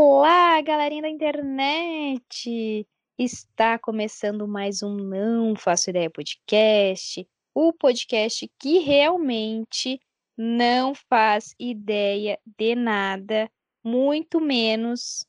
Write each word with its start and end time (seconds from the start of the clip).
Olá, 0.00 0.60
galerinha 0.60 1.02
da 1.02 1.08
internet! 1.08 2.86
Está 3.18 3.76
começando 3.80 4.46
mais 4.46 4.80
um 4.80 4.94
Não 4.94 5.56
Faço 5.56 5.90
Ideia 5.90 6.08
Podcast, 6.08 7.28
o 7.52 7.72
podcast 7.72 8.48
que 8.60 8.78
realmente 8.78 10.00
não 10.36 10.94
faz 10.94 11.52
ideia 11.58 12.38
de 12.46 12.76
nada, 12.76 13.50
muito 13.82 14.40
menos 14.40 15.26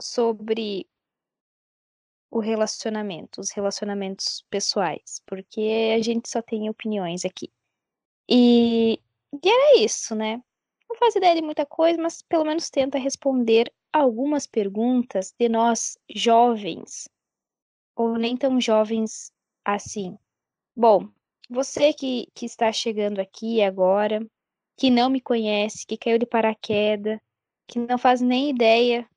sobre 0.00 0.88
o 2.32 2.40
relacionamento, 2.40 3.40
os 3.40 3.52
relacionamentos 3.52 4.44
pessoais, 4.50 5.22
porque 5.24 5.94
a 5.96 6.02
gente 6.02 6.28
só 6.28 6.42
tem 6.42 6.68
opiniões 6.68 7.24
aqui. 7.24 7.48
E, 8.28 8.94
e 9.32 9.48
era 9.48 9.78
isso, 9.78 10.16
né? 10.16 10.42
Não 10.92 10.98
faz 10.98 11.16
ideia 11.16 11.34
de 11.34 11.40
muita 11.40 11.64
coisa, 11.64 11.98
mas 11.98 12.20
pelo 12.20 12.44
menos 12.44 12.68
tenta 12.68 12.98
responder 12.98 13.72
algumas 13.90 14.46
perguntas 14.46 15.34
de 15.38 15.48
nós 15.48 15.96
jovens, 16.14 17.08
ou 17.96 18.18
nem 18.18 18.36
tão 18.36 18.60
jovens 18.60 19.32
assim. 19.64 20.18
Bom, 20.76 21.08
você 21.48 21.94
que, 21.94 22.28
que 22.34 22.44
está 22.44 22.70
chegando 22.70 23.20
aqui 23.20 23.62
agora, 23.62 24.20
que 24.76 24.90
não 24.90 25.08
me 25.08 25.18
conhece, 25.18 25.86
que 25.86 25.96
caiu 25.96 26.18
de 26.18 26.26
paraquedas, 26.26 27.18
que 27.66 27.78
não 27.78 27.96
faz 27.96 28.20
nem 28.20 28.50
ideia 28.50 29.08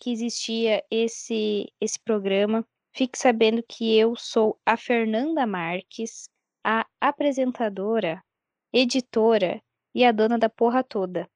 que 0.00 0.10
existia 0.10 0.84
esse, 0.90 1.72
esse 1.80 2.00
programa, 2.00 2.66
fique 2.92 3.16
sabendo 3.16 3.62
que 3.62 3.96
eu 3.96 4.16
sou 4.16 4.58
a 4.66 4.76
Fernanda 4.76 5.46
Marques, 5.46 6.28
a 6.64 6.84
apresentadora, 7.00 8.20
editora 8.72 9.62
e 9.94 10.04
a 10.04 10.12
dona 10.12 10.38
da 10.38 10.48
porra 10.48 10.82
toda. 10.82 11.28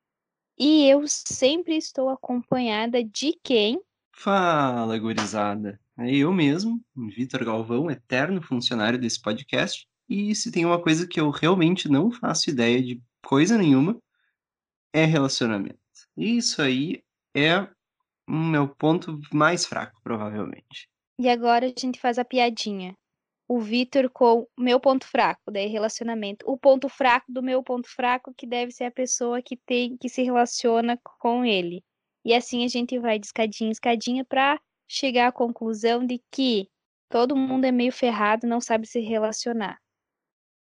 E 0.58 0.86
eu 0.88 1.04
sempre 1.06 1.76
estou 1.76 2.08
acompanhada 2.08 3.02
de 3.04 3.38
quem? 3.44 3.80
Fala, 4.12 4.98
gurizada. 4.98 5.80
É 5.96 6.12
eu 6.12 6.32
mesmo, 6.32 6.80
Vitor 6.96 7.44
Galvão, 7.44 7.90
eterno 7.90 8.42
funcionário 8.42 8.98
desse 8.98 9.20
podcast. 9.22 9.86
E 10.08 10.34
se 10.34 10.50
tem 10.50 10.64
uma 10.64 10.82
coisa 10.82 11.06
que 11.06 11.20
eu 11.20 11.30
realmente 11.30 11.88
não 11.88 12.10
faço 12.10 12.50
ideia 12.50 12.82
de 12.82 13.00
coisa 13.24 13.56
nenhuma, 13.56 14.00
é 14.92 15.04
relacionamento. 15.04 15.78
Isso 16.16 16.60
aí 16.60 17.02
é 17.36 17.60
o 18.28 18.32
meu 18.32 18.68
ponto 18.68 19.20
mais 19.32 19.64
fraco, 19.64 20.00
provavelmente. 20.02 20.88
E 21.20 21.28
agora 21.28 21.66
a 21.66 21.80
gente 21.80 22.00
faz 22.00 22.18
a 22.18 22.24
piadinha 22.24 22.94
o 23.48 23.58
Vitor 23.58 24.10
com 24.10 24.46
meu 24.58 24.78
ponto 24.78 25.06
fraco, 25.06 25.50
daí 25.50 25.66
relacionamento. 25.68 26.44
O 26.46 26.58
ponto 26.58 26.86
fraco 26.86 27.32
do 27.32 27.42
meu 27.42 27.62
ponto 27.62 27.88
fraco, 27.88 28.34
que 28.36 28.46
deve 28.46 28.70
ser 28.72 28.84
a 28.84 28.90
pessoa 28.90 29.40
que 29.40 29.56
tem 29.56 29.96
que 29.96 30.08
se 30.10 30.22
relaciona 30.22 31.00
com 31.18 31.44
ele. 31.46 31.82
E 32.22 32.34
assim 32.34 32.62
a 32.62 32.68
gente 32.68 32.98
vai 32.98 33.18
de 33.18 33.26
escadinha 33.26 33.68
em 33.68 33.72
escadinha 33.72 34.22
para 34.22 34.60
chegar 34.86 35.28
à 35.28 35.32
conclusão 35.32 36.04
de 36.04 36.22
que 36.30 36.68
todo 37.08 37.34
mundo 37.34 37.64
é 37.64 37.72
meio 37.72 37.90
ferrado, 37.90 38.46
não 38.46 38.60
sabe 38.60 38.86
se 38.86 39.00
relacionar. 39.00 39.78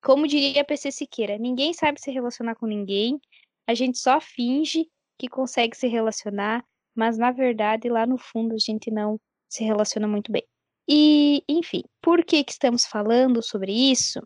Como 0.02 0.28
diria 0.28 0.60
a 0.60 0.64
PC 0.64 0.92
Siqueira, 0.92 1.38
ninguém 1.38 1.72
sabe 1.72 1.98
se 1.98 2.10
relacionar 2.10 2.55
com 2.55 2.66
ninguém, 2.66 3.18
a 3.66 3.72
gente 3.72 3.98
só 3.98 4.20
finge 4.20 4.86
que 5.18 5.27
consegue 5.27 5.74
se 5.74 5.86
relacionar, 5.86 6.62
mas 6.94 7.16
na 7.16 7.30
verdade 7.30 7.88
lá 7.88 8.06
no 8.06 8.18
fundo 8.18 8.55
a 8.55 8.58
gente 8.58 8.90
não 8.90 9.18
se 9.48 9.64
relaciona 9.64 10.06
muito 10.06 10.30
bem. 10.30 10.46
E, 10.88 11.42
enfim, 11.48 11.82
por 12.02 12.24
que, 12.24 12.44
que 12.44 12.52
estamos 12.52 12.84
falando 12.84 13.42
sobre 13.42 13.72
isso? 13.72 14.20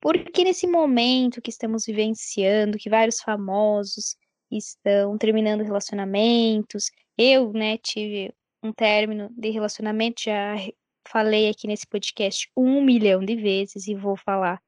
Porque 0.00 0.44
nesse 0.44 0.66
momento 0.66 1.40
que 1.42 1.50
estamos 1.50 1.86
vivenciando, 1.86 2.78
que 2.78 2.90
vários 2.90 3.20
famosos 3.20 4.16
estão 4.50 5.16
terminando 5.18 5.62
relacionamentos, 5.62 6.90
eu, 7.16 7.52
né, 7.52 7.78
tive 7.78 8.32
um 8.62 8.72
término 8.72 9.30
de 9.36 9.50
relacionamento, 9.50 10.22
já 10.22 10.56
falei 11.08 11.48
aqui 11.48 11.66
nesse 11.66 11.86
podcast 11.86 12.50
um 12.56 12.82
milhão 12.82 13.24
de 13.24 13.36
vezes 13.36 13.86
e 13.86 13.94
vou 13.94 14.16
falar 14.16 14.60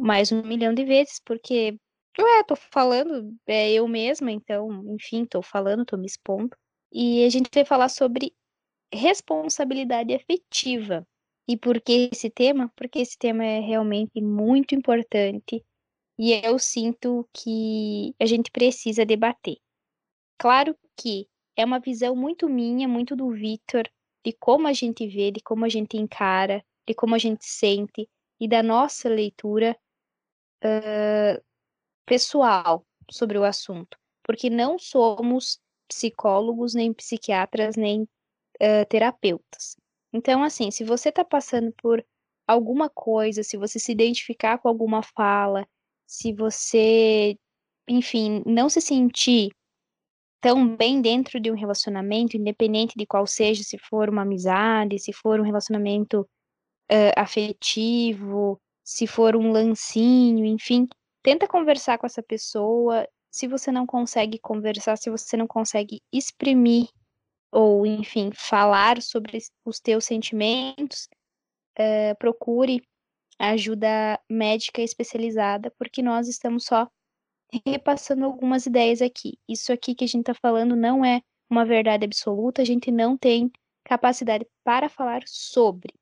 mais 0.00 0.32
um 0.32 0.42
milhão 0.42 0.74
de 0.74 0.84
vezes, 0.84 1.20
porque, 1.24 1.78
ué, 2.18 2.44
tô 2.44 2.56
falando, 2.56 3.34
é 3.46 3.70
eu 3.72 3.86
mesma, 3.86 4.32
então, 4.32 4.82
enfim, 4.94 5.24
tô 5.24 5.42
falando, 5.42 5.84
tô 5.84 5.96
me 5.96 6.06
expondo. 6.06 6.56
E 6.92 7.24
a 7.24 7.28
gente 7.28 7.48
vai 7.54 7.64
falar 7.64 7.88
sobre 7.88 8.34
responsabilidade 8.92 10.14
afetiva. 10.14 11.06
E 11.48 11.56
por 11.56 11.80
que 11.80 12.10
esse 12.12 12.30
tema? 12.30 12.72
Porque 12.76 13.00
esse 13.00 13.18
tema 13.18 13.44
é 13.44 13.60
realmente 13.60 14.20
muito 14.20 14.74
importante 14.74 15.64
e 16.18 16.32
eu 16.32 16.58
sinto 16.58 17.28
que 17.32 18.14
a 18.20 18.26
gente 18.26 18.50
precisa 18.50 19.06
debater. 19.06 19.56
Claro 20.38 20.76
que 20.96 21.26
é 21.56 21.64
uma 21.64 21.80
visão 21.80 22.14
muito 22.14 22.48
minha, 22.48 22.86
muito 22.86 23.16
do 23.16 23.30
Vitor, 23.30 23.84
de 24.24 24.32
como 24.34 24.68
a 24.68 24.72
gente 24.72 25.06
vê, 25.06 25.30
de 25.30 25.40
como 25.40 25.64
a 25.64 25.68
gente 25.68 25.96
encara, 25.96 26.62
de 26.86 26.94
como 26.94 27.14
a 27.14 27.18
gente 27.18 27.44
sente 27.44 28.08
e 28.38 28.46
da 28.46 28.62
nossa 28.62 29.08
leitura 29.08 29.76
uh, 30.62 31.42
pessoal 32.04 32.84
sobre 33.10 33.38
o 33.38 33.44
assunto. 33.44 33.98
Porque 34.22 34.50
não 34.50 34.78
somos 34.78 35.58
psicólogos, 35.88 36.74
nem 36.74 36.92
psiquiatras, 36.92 37.76
nem 37.76 38.06
uh, 38.62 38.86
terapeutas. 38.88 39.76
Então, 40.12 40.42
assim, 40.42 40.70
se 40.70 40.84
você 40.84 41.08
está 41.08 41.24
passando 41.24 41.72
por 41.80 42.04
alguma 42.46 42.90
coisa, 42.90 43.42
se 43.42 43.56
você 43.56 43.78
se 43.78 43.92
identificar 43.92 44.58
com 44.58 44.68
alguma 44.68 45.02
fala, 45.02 45.66
se 46.06 46.32
você, 46.32 47.36
enfim, 47.88 48.42
não 48.44 48.68
se 48.68 48.80
sentir 48.80 49.50
tão 50.40 50.74
bem 50.76 51.00
dentro 51.00 51.38
de 51.38 51.50
um 51.50 51.54
relacionamento, 51.54 52.36
independente 52.36 52.94
de 52.96 53.06
qual 53.06 53.26
seja, 53.26 53.62
se 53.62 53.78
for 53.78 54.08
uma 54.08 54.22
amizade, 54.22 54.98
se 54.98 55.12
for 55.12 55.38
um 55.38 55.44
relacionamento 55.44 56.22
uh, 56.90 57.12
afetivo, 57.16 58.60
se 58.82 59.06
for 59.06 59.36
um 59.36 59.52
lancinho, 59.52 60.44
enfim, 60.44 60.88
tenta 61.22 61.46
conversar 61.46 61.98
com 61.98 62.06
essa 62.06 62.22
pessoa. 62.22 63.06
Se 63.30 63.46
você 63.46 63.70
não 63.70 63.86
consegue 63.86 64.38
conversar, 64.40 64.96
se 64.96 65.08
você 65.10 65.36
não 65.36 65.46
consegue 65.46 66.02
exprimir 66.12 66.88
ou 67.52 67.84
enfim, 67.86 68.30
falar 68.32 69.02
sobre 69.02 69.38
os 69.64 69.80
teus 69.80 70.04
sentimentos, 70.04 71.08
uh, 71.78 72.16
procure 72.18 72.82
ajuda 73.38 74.20
médica 74.28 74.82
especializada, 74.82 75.70
porque 75.78 76.02
nós 76.02 76.28
estamos 76.28 76.64
só 76.64 76.88
repassando 77.66 78.24
algumas 78.24 78.66
ideias 78.66 79.00
aqui. 79.02 79.38
Isso 79.48 79.72
aqui 79.72 79.94
que 79.94 80.04
a 80.04 80.06
gente 80.06 80.30
está 80.30 80.34
falando 80.34 80.76
não 80.76 81.04
é 81.04 81.22
uma 81.48 81.64
verdade 81.64 82.04
absoluta, 82.04 82.62
a 82.62 82.64
gente 82.64 82.90
não 82.90 83.16
tem 83.16 83.50
capacidade 83.84 84.46
para 84.62 84.88
falar 84.88 85.22
sobre. 85.26 85.92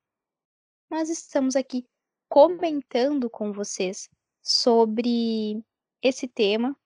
Mas 0.91 1.09
estamos 1.09 1.56
aqui 1.56 1.86
comentando 2.28 3.30
com 3.30 3.53
vocês 3.53 4.10
sobre 4.42 5.62
esse 6.03 6.28
tema 6.28 6.76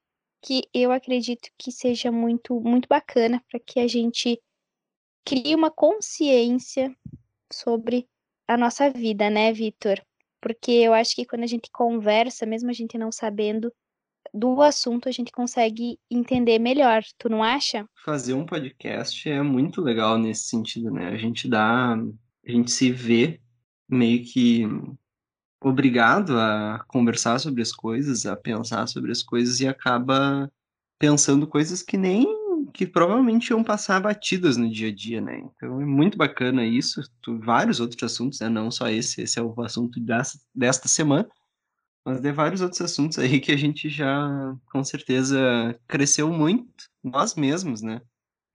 que 0.40 0.68
eu 0.74 0.92
acredito 0.92 1.50
que 1.56 1.70
seja 1.70 2.10
muito 2.10 2.60
muito 2.60 2.88
bacana 2.88 3.42
para 3.48 3.60
que 3.60 3.80
a 3.80 3.86
gente 3.86 4.40
cria 5.24 5.56
uma 5.56 5.70
consciência 5.70 6.94
sobre 7.52 8.08
a 8.46 8.56
nossa 8.56 8.90
vida, 8.90 9.30
né, 9.30 9.52
Vitor? 9.52 10.00
Porque 10.40 10.72
eu 10.72 10.92
acho 10.92 11.14
que 11.14 11.24
quando 11.24 11.44
a 11.44 11.46
gente 11.46 11.70
conversa, 11.72 12.44
mesmo 12.44 12.70
a 12.70 12.72
gente 12.72 12.98
não 12.98 13.12
sabendo 13.12 13.72
do 14.34 14.62
assunto, 14.62 15.08
a 15.08 15.12
gente 15.12 15.30
consegue 15.30 15.98
entender 16.10 16.58
melhor. 16.58 17.02
Tu 17.18 17.28
não 17.28 17.42
acha? 17.42 17.86
Fazer 18.04 18.34
um 18.34 18.46
podcast 18.46 19.28
é 19.28 19.42
muito 19.42 19.80
legal 19.80 20.18
nesse 20.18 20.44
sentido, 20.44 20.90
né? 20.90 21.08
A 21.08 21.16
gente 21.16 21.48
dá, 21.48 21.94
a 21.94 22.50
gente 22.50 22.70
se 22.70 22.90
vê 22.90 23.40
meio 23.88 24.24
que 24.24 24.64
obrigado 25.60 26.38
a 26.38 26.84
conversar 26.88 27.38
sobre 27.38 27.62
as 27.62 27.70
coisas, 27.70 28.26
a 28.26 28.36
pensar 28.36 28.88
sobre 28.88 29.12
as 29.12 29.22
coisas 29.22 29.60
e 29.60 29.68
acaba 29.68 30.50
pensando 30.98 31.46
coisas 31.46 31.82
que 31.82 31.96
nem 31.96 32.26
que 32.72 32.86
provavelmente 32.86 33.50
iam 33.50 33.62
passar 33.62 34.00
batidas 34.00 34.56
no 34.56 34.70
dia 34.70 34.88
a 34.88 34.94
dia, 34.94 35.20
né? 35.20 35.38
Então 35.38 35.80
é 35.80 35.84
muito 35.84 36.16
bacana 36.16 36.64
isso. 36.64 37.00
Vários 37.26 37.80
outros 37.80 38.02
assuntos, 38.02 38.40
né? 38.40 38.48
Não 38.48 38.70
só 38.70 38.88
esse, 38.88 39.22
esse 39.22 39.38
é 39.38 39.42
o 39.42 39.54
assunto 39.62 40.00
dessa, 40.00 40.38
desta 40.54 40.88
semana, 40.88 41.28
mas 42.04 42.20
de 42.20 42.32
vários 42.32 42.60
outros 42.60 42.80
assuntos 42.80 43.18
aí 43.18 43.40
que 43.40 43.52
a 43.52 43.56
gente 43.56 43.88
já, 43.88 44.56
com 44.72 44.82
certeza, 44.82 45.78
cresceu 45.86 46.32
muito, 46.32 46.88
nós 47.02 47.34
mesmos, 47.34 47.82
né? 47.82 48.00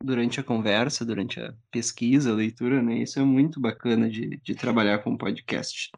Durante 0.04 0.40
a 0.40 0.44
conversa, 0.44 1.06
durante 1.06 1.40
a 1.40 1.54
pesquisa, 1.72 2.32
a 2.32 2.36
leitura, 2.36 2.82
né? 2.82 3.00
Isso 3.00 3.20
é 3.20 3.24
muito 3.24 3.60
bacana 3.60 4.10
de, 4.10 4.40
de 4.44 4.56
trabalhar 4.56 5.00
com 5.00 5.18
podcast. 5.18 5.92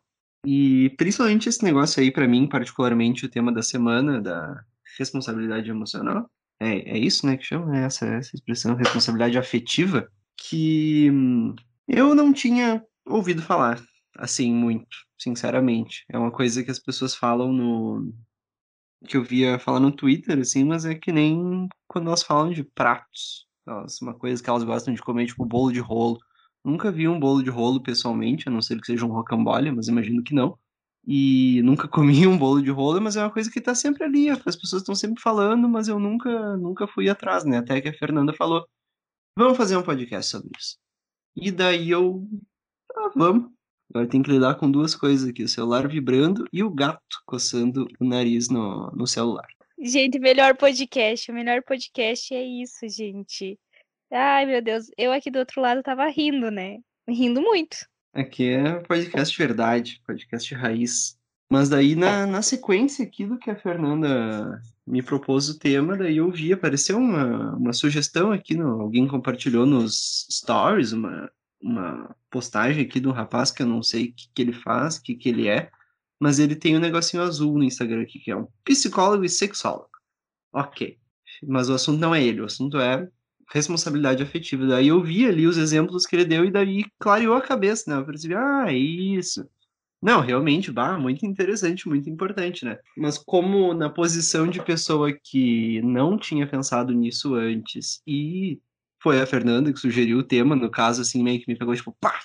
E 0.45 0.89
principalmente 0.97 1.49
esse 1.49 1.63
negócio 1.63 2.01
aí, 2.01 2.11
para 2.11 2.27
mim, 2.27 2.47
particularmente, 2.47 3.25
o 3.25 3.29
tema 3.29 3.51
da 3.51 3.61
semana, 3.61 4.21
da 4.21 4.63
responsabilidade 4.97 5.69
emocional, 5.69 6.29
é, 6.59 6.91
é 6.91 6.97
isso, 6.97 7.25
né, 7.25 7.37
que 7.37 7.43
chama 7.45 7.77
é 7.77 7.85
essa, 7.85 8.05
essa 8.05 8.35
expressão, 8.35 8.75
responsabilidade 8.75 9.37
afetiva, 9.37 10.09
que 10.37 11.09
eu 11.87 12.13
não 12.13 12.33
tinha 12.33 12.83
ouvido 13.05 13.41
falar, 13.41 13.81
assim, 14.17 14.53
muito, 14.53 14.87
sinceramente. 15.17 16.05
É 16.09 16.17
uma 16.17 16.31
coisa 16.31 16.63
que 16.63 16.71
as 16.71 16.79
pessoas 16.79 17.15
falam 17.15 17.51
no... 17.53 18.13
que 19.07 19.17
eu 19.17 19.23
via 19.23 19.57
falar 19.59 19.79
no 19.79 19.91
Twitter, 19.91 20.39
assim, 20.39 20.63
mas 20.63 20.85
é 20.85 20.95
que 20.95 21.11
nem 21.11 21.67
quando 21.87 22.05
nós 22.05 22.23
falamos 22.23 22.55
de 22.55 22.63
pratos. 22.63 23.47
uma 24.01 24.13
coisa 24.13 24.43
que 24.43 24.49
elas 24.49 24.63
gostam 24.63 24.93
de 24.93 25.01
comer, 25.01 25.27
tipo 25.27 25.45
bolo 25.45 25.71
de 25.71 25.79
rolo. 25.79 26.19
Nunca 26.63 26.91
vi 26.91 27.07
um 27.07 27.19
bolo 27.19 27.41
de 27.41 27.49
rolo 27.49 27.81
pessoalmente, 27.81 28.47
a 28.47 28.51
não 28.51 28.61
ser 28.61 28.79
que 28.79 28.87
seja 28.87 29.05
um 29.05 29.11
rocambole, 29.11 29.71
mas 29.71 29.87
imagino 29.87 30.21
que 30.23 30.33
não. 30.33 30.57
E 31.07 31.61
nunca 31.63 31.87
comi 31.89 32.27
um 32.27 32.37
bolo 32.37 32.61
de 32.61 32.69
rolo, 32.69 33.01
mas 33.01 33.15
é 33.15 33.21
uma 33.21 33.31
coisa 33.31 33.51
que 33.51 33.61
tá 33.61 33.73
sempre 33.73 34.03
ali, 34.03 34.29
as 34.29 34.55
pessoas 34.55 34.81
estão 34.81 34.95
sempre 34.95 35.21
falando, 35.21 35.67
mas 35.67 35.87
eu 35.87 35.99
nunca, 35.99 36.57
nunca 36.57 36.87
fui 36.87 37.09
atrás, 37.09 37.43
né? 37.43 37.57
Até 37.57 37.81
que 37.81 37.89
a 37.89 37.93
Fernanda 37.93 38.33
falou, 38.33 38.67
vamos 39.37 39.57
fazer 39.57 39.77
um 39.77 39.83
podcast 39.83 40.31
sobre 40.31 40.51
isso. 40.57 40.77
E 41.35 41.51
daí 41.51 41.89
eu, 41.89 42.27
ah, 42.95 43.11
vamos. 43.15 43.51
Agora 43.89 44.07
tem 44.07 44.21
que 44.21 44.29
lidar 44.29 44.55
com 44.55 44.69
duas 44.69 44.95
coisas 44.95 45.27
aqui, 45.27 45.43
o 45.43 45.49
celular 45.49 45.87
vibrando 45.87 46.45
e 46.53 46.63
o 46.63 46.69
gato 46.69 47.01
coçando 47.25 47.87
o 47.99 48.05
nariz 48.05 48.47
no, 48.47 48.91
no 48.91 49.07
celular. 49.07 49.47
Gente, 49.81 50.19
melhor 50.19 50.55
podcast. 50.57 51.31
O 51.31 51.33
melhor 51.33 51.63
podcast 51.63 52.33
é 52.33 52.43
isso, 52.43 52.87
gente. 52.87 53.57
Ai, 54.11 54.45
meu 54.45 54.61
Deus. 54.61 54.91
Eu 54.97 55.11
aqui 55.11 55.31
do 55.31 55.39
outro 55.39 55.61
lado 55.61 55.81
tava 55.81 56.05
rindo, 56.07 56.51
né? 56.51 56.79
Rindo 57.07 57.41
muito. 57.41 57.77
Aqui 58.13 58.49
é 58.49 58.79
podcast 58.79 59.37
verdade, 59.37 60.01
podcast 60.05 60.53
raiz. 60.55 61.17
Mas 61.49 61.69
daí, 61.69 61.95
na, 61.95 62.25
na 62.25 62.41
sequência 62.41 63.05
aqui 63.05 63.25
do 63.25 63.37
que 63.37 63.49
a 63.49 63.55
Fernanda 63.55 64.61
me 64.85 65.01
propôs 65.01 65.47
o 65.49 65.57
tema, 65.57 65.95
daí 65.95 66.17
eu 66.17 66.31
vi, 66.31 66.51
apareceu 66.51 66.97
uma, 66.97 67.55
uma 67.55 67.73
sugestão 67.73 68.31
aqui, 68.31 68.55
no, 68.55 68.81
alguém 68.81 69.07
compartilhou 69.07 69.65
nos 69.65 70.27
stories, 70.31 70.91
uma, 70.91 71.31
uma 71.61 72.15
postagem 72.29 72.83
aqui 72.83 72.99
de 72.99 73.07
um 73.07 73.11
rapaz 73.11 73.51
que 73.51 73.61
eu 73.61 73.67
não 73.67 73.83
sei 73.83 74.05
o 74.05 74.13
que, 74.13 74.29
que 74.33 74.41
ele 74.41 74.53
faz, 74.53 74.97
o 74.97 75.03
que, 75.03 75.15
que 75.15 75.29
ele 75.29 75.47
é, 75.47 75.71
mas 76.19 76.39
ele 76.39 76.55
tem 76.55 76.75
um 76.75 76.81
negocinho 76.81 77.23
azul 77.23 77.57
no 77.57 77.63
Instagram 77.63 78.01
aqui, 78.01 78.19
que 78.19 78.31
é 78.31 78.35
um 78.35 78.47
psicólogo 78.63 79.23
e 79.23 79.29
sexólogo. 79.29 79.89
Ok. 80.51 80.97
Mas 81.47 81.69
o 81.69 81.73
assunto 81.73 81.99
não 81.99 82.13
é 82.13 82.23
ele, 82.23 82.41
o 82.41 82.45
assunto 82.45 82.79
é 82.79 83.07
responsabilidade 83.51 84.23
afetiva. 84.23 84.65
Daí 84.65 84.89
eu 84.89 85.01
vi 85.01 85.25
ali 85.25 85.47
os 85.47 85.57
exemplos 85.57 86.05
que 86.05 86.15
ele 86.15 86.25
deu 86.25 86.45
e 86.45 86.51
daí 86.51 86.85
clareou 86.99 87.35
a 87.35 87.41
cabeça, 87.41 87.89
né? 87.89 87.99
Eu 87.99 88.05
percebi, 88.05 88.35
ah, 88.35 88.65
é 88.67 88.77
isso. 88.77 89.47
Não, 90.01 90.21
realmente, 90.21 90.71
bah, 90.71 90.97
muito 90.97 91.25
interessante, 91.25 91.87
muito 91.87 92.09
importante, 92.09 92.63
né? 92.63 92.77
Mas 92.97 93.17
como 93.17 93.73
na 93.73 93.89
posição 93.89 94.47
de 94.47 94.63
pessoa 94.63 95.11
que 95.11 95.81
não 95.81 96.17
tinha 96.17 96.47
pensado 96.47 96.93
nisso 96.93 97.35
antes 97.35 98.01
e 98.07 98.61
foi 99.01 99.21
a 99.21 99.25
Fernanda 99.25 99.73
que 99.73 99.79
sugeriu 99.79 100.19
o 100.19 100.23
tema, 100.23 100.55
no 100.55 100.69
caso, 100.71 101.01
assim, 101.01 101.23
meio 101.23 101.39
que 101.41 101.51
me 101.51 101.57
pegou, 101.57 101.75
tipo, 101.75 101.95
pá, 101.99 102.19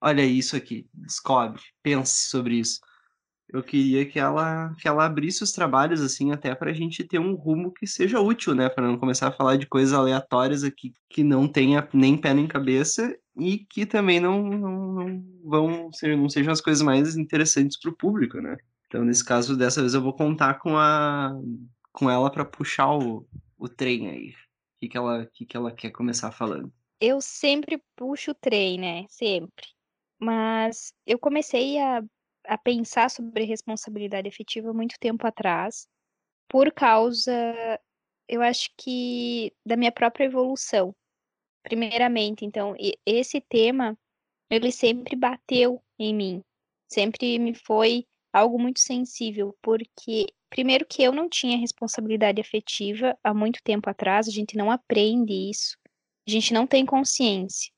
olha 0.00 0.24
isso 0.24 0.56
aqui, 0.56 0.86
descobre, 0.94 1.60
pense 1.82 2.30
sobre 2.30 2.56
isso 2.58 2.80
eu 3.52 3.62
queria 3.62 4.06
que 4.06 4.18
ela, 4.18 4.74
que 4.78 4.88
ela 4.88 5.04
abrisse 5.04 5.42
os 5.44 5.52
trabalhos, 5.52 6.00
assim, 6.00 6.32
até 6.32 6.54
para 6.54 6.70
a 6.70 6.74
gente 6.74 7.04
ter 7.04 7.18
um 7.18 7.34
rumo 7.34 7.70
que 7.70 7.86
seja 7.86 8.18
útil, 8.18 8.54
né? 8.54 8.68
Para 8.68 8.86
não 8.86 8.98
começar 8.98 9.28
a 9.28 9.32
falar 9.32 9.56
de 9.56 9.66
coisas 9.66 9.92
aleatórias 9.92 10.64
aqui 10.64 10.92
que 11.08 11.22
não 11.22 11.46
tenha 11.46 11.86
nem 11.92 12.16
pé 12.16 12.32
nem 12.32 12.46
cabeça 12.46 13.14
e 13.36 13.58
que 13.58 13.84
também 13.84 14.18
não, 14.18 14.42
não, 14.42 14.92
não 14.94 15.24
vão 15.44 15.92
ser, 15.92 16.16
não 16.16 16.30
sejam 16.30 16.52
as 16.52 16.62
coisas 16.62 16.82
mais 16.82 17.14
interessantes 17.14 17.78
para 17.78 17.90
o 17.90 17.96
público, 17.96 18.40
né? 18.40 18.56
Então, 18.86 19.04
nesse 19.04 19.24
caso, 19.24 19.56
dessa 19.56 19.80
vez 19.80 19.92
eu 19.92 20.02
vou 20.02 20.14
contar 20.14 20.54
com 20.54 20.76
a 20.76 21.32
com 21.92 22.10
ela 22.10 22.30
para 22.30 22.44
puxar 22.44 22.90
o, 22.90 23.26
o 23.58 23.68
trem 23.68 24.08
aí. 24.08 24.30
O 24.30 24.34
que, 24.80 24.88
que, 24.88 24.96
ela, 24.96 25.26
que, 25.26 25.46
que 25.46 25.56
ela 25.56 25.70
quer 25.70 25.90
começar 25.90 26.32
falando? 26.32 26.72
Eu 26.98 27.20
sempre 27.20 27.82
puxo 27.94 28.30
o 28.30 28.34
trem, 28.34 28.78
né? 28.78 29.04
Sempre. 29.08 29.66
Mas 30.18 30.94
eu 31.06 31.18
comecei 31.18 31.78
a 31.78 32.02
a 32.46 32.58
pensar 32.58 33.10
sobre 33.10 33.44
responsabilidade 33.44 34.28
efetiva 34.28 34.72
muito 34.72 34.96
tempo 34.98 35.26
atrás, 35.26 35.88
por 36.48 36.72
causa, 36.72 37.32
eu 38.28 38.42
acho 38.42 38.70
que 38.76 39.52
da 39.64 39.76
minha 39.76 39.92
própria 39.92 40.24
evolução. 40.24 40.94
Primeiramente, 41.62 42.44
então, 42.44 42.74
esse 43.06 43.40
tema, 43.40 43.96
ele 44.50 44.72
sempre 44.72 45.16
bateu 45.16 45.82
em 45.98 46.14
mim, 46.14 46.44
sempre 46.88 47.38
me 47.38 47.54
foi 47.54 48.06
algo 48.32 48.58
muito 48.58 48.80
sensível, 48.80 49.56
porque 49.62 50.26
primeiro 50.50 50.84
que 50.86 51.02
eu 51.02 51.12
não 51.12 51.28
tinha 51.28 51.56
responsabilidade 51.56 52.40
afetiva 52.40 53.16
há 53.22 53.32
muito 53.32 53.60
tempo 53.62 53.88
atrás, 53.88 54.26
a 54.26 54.30
gente 54.30 54.56
não 54.56 54.70
aprende 54.70 55.32
isso, 55.32 55.76
a 56.26 56.30
gente 56.30 56.52
não 56.52 56.66
tem 56.66 56.84
consciência. 56.84 57.72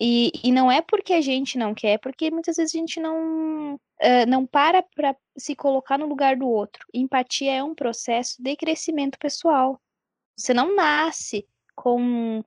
E, 0.00 0.30
e 0.44 0.52
não 0.52 0.70
é 0.70 0.80
porque 0.80 1.12
a 1.12 1.20
gente 1.20 1.58
não 1.58 1.74
quer, 1.74 1.94
é 1.94 1.98
porque 1.98 2.30
muitas 2.30 2.56
vezes 2.56 2.72
a 2.72 2.78
gente 2.78 3.00
não, 3.00 3.74
uh, 3.74 4.26
não 4.28 4.46
para 4.46 4.80
para 4.94 5.16
se 5.36 5.56
colocar 5.56 5.98
no 5.98 6.06
lugar 6.06 6.36
do 6.36 6.48
outro. 6.48 6.86
Empatia 6.94 7.54
é 7.54 7.62
um 7.64 7.74
processo 7.74 8.40
de 8.40 8.54
crescimento 8.54 9.18
pessoal. 9.18 9.80
Você 10.36 10.54
não 10.54 10.74
nasce 10.76 11.44
com 11.74 12.44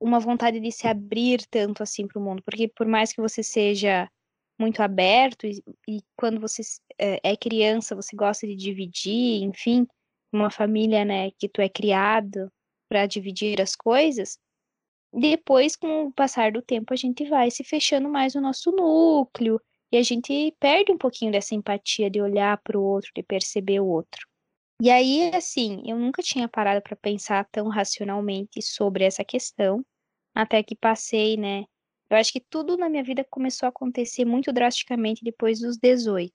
uma 0.00 0.20
vontade 0.20 0.60
de 0.60 0.70
se 0.70 0.86
abrir 0.86 1.44
tanto 1.50 1.82
assim 1.82 2.06
para 2.06 2.20
o 2.20 2.22
mundo, 2.22 2.42
porque 2.44 2.68
por 2.68 2.86
mais 2.86 3.12
que 3.12 3.20
você 3.20 3.42
seja 3.42 4.08
muito 4.58 4.80
aberto 4.80 5.44
e, 5.46 5.62
e 5.88 6.02
quando 6.16 6.40
você 6.40 6.62
é, 6.98 7.20
é 7.24 7.36
criança 7.36 7.96
você 7.96 8.14
gosta 8.14 8.46
de 8.46 8.54
dividir, 8.54 9.42
enfim, 9.42 9.88
uma 10.32 10.50
família, 10.50 11.04
né, 11.04 11.30
que 11.32 11.48
tu 11.48 11.60
é 11.60 11.68
criado 11.68 12.50
para 12.88 13.06
dividir 13.06 13.60
as 13.60 13.74
coisas, 13.74 14.38
depois, 15.12 15.76
com 15.76 16.06
o 16.06 16.12
passar 16.12 16.52
do 16.52 16.62
tempo, 16.62 16.92
a 16.92 16.96
gente 16.96 17.28
vai 17.28 17.50
se 17.50 17.62
fechando 17.62 18.08
mais 18.08 18.34
o 18.34 18.40
nosso 18.40 18.72
núcleo 18.72 19.60
e 19.90 19.98
a 19.98 20.02
gente 20.02 20.54
perde 20.58 20.90
um 20.90 20.96
pouquinho 20.96 21.30
dessa 21.30 21.54
empatia 21.54 22.08
de 22.10 22.20
olhar 22.20 22.56
para 22.62 22.78
o 22.78 22.82
outro, 22.82 23.10
de 23.14 23.22
perceber 23.22 23.80
o 23.80 23.86
outro. 23.86 24.26
E 24.80 24.90
aí, 24.90 25.30
assim, 25.34 25.82
eu 25.86 25.98
nunca 25.98 26.22
tinha 26.22 26.48
parado 26.48 26.80
para 26.82 26.96
pensar 26.96 27.46
tão 27.52 27.68
racionalmente 27.68 28.62
sobre 28.62 29.04
essa 29.04 29.22
questão, 29.22 29.84
até 30.34 30.62
que 30.62 30.74
passei, 30.74 31.36
né? 31.36 31.64
Eu 32.08 32.16
acho 32.16 32.32
que 32.32 32.40
tudo 32.40 32.76
na 32.76 32.88
minha 32.88 33.04
vida 33.04 33.24
começou 33.30 33.66
a 33.66 33.70
acontecer 33.70 34.24
muito 34.24 34.52
drasticamente 34.52 35.22
depois 35.22 35.60
dos 35.60 35.76
18. 35.76 36.32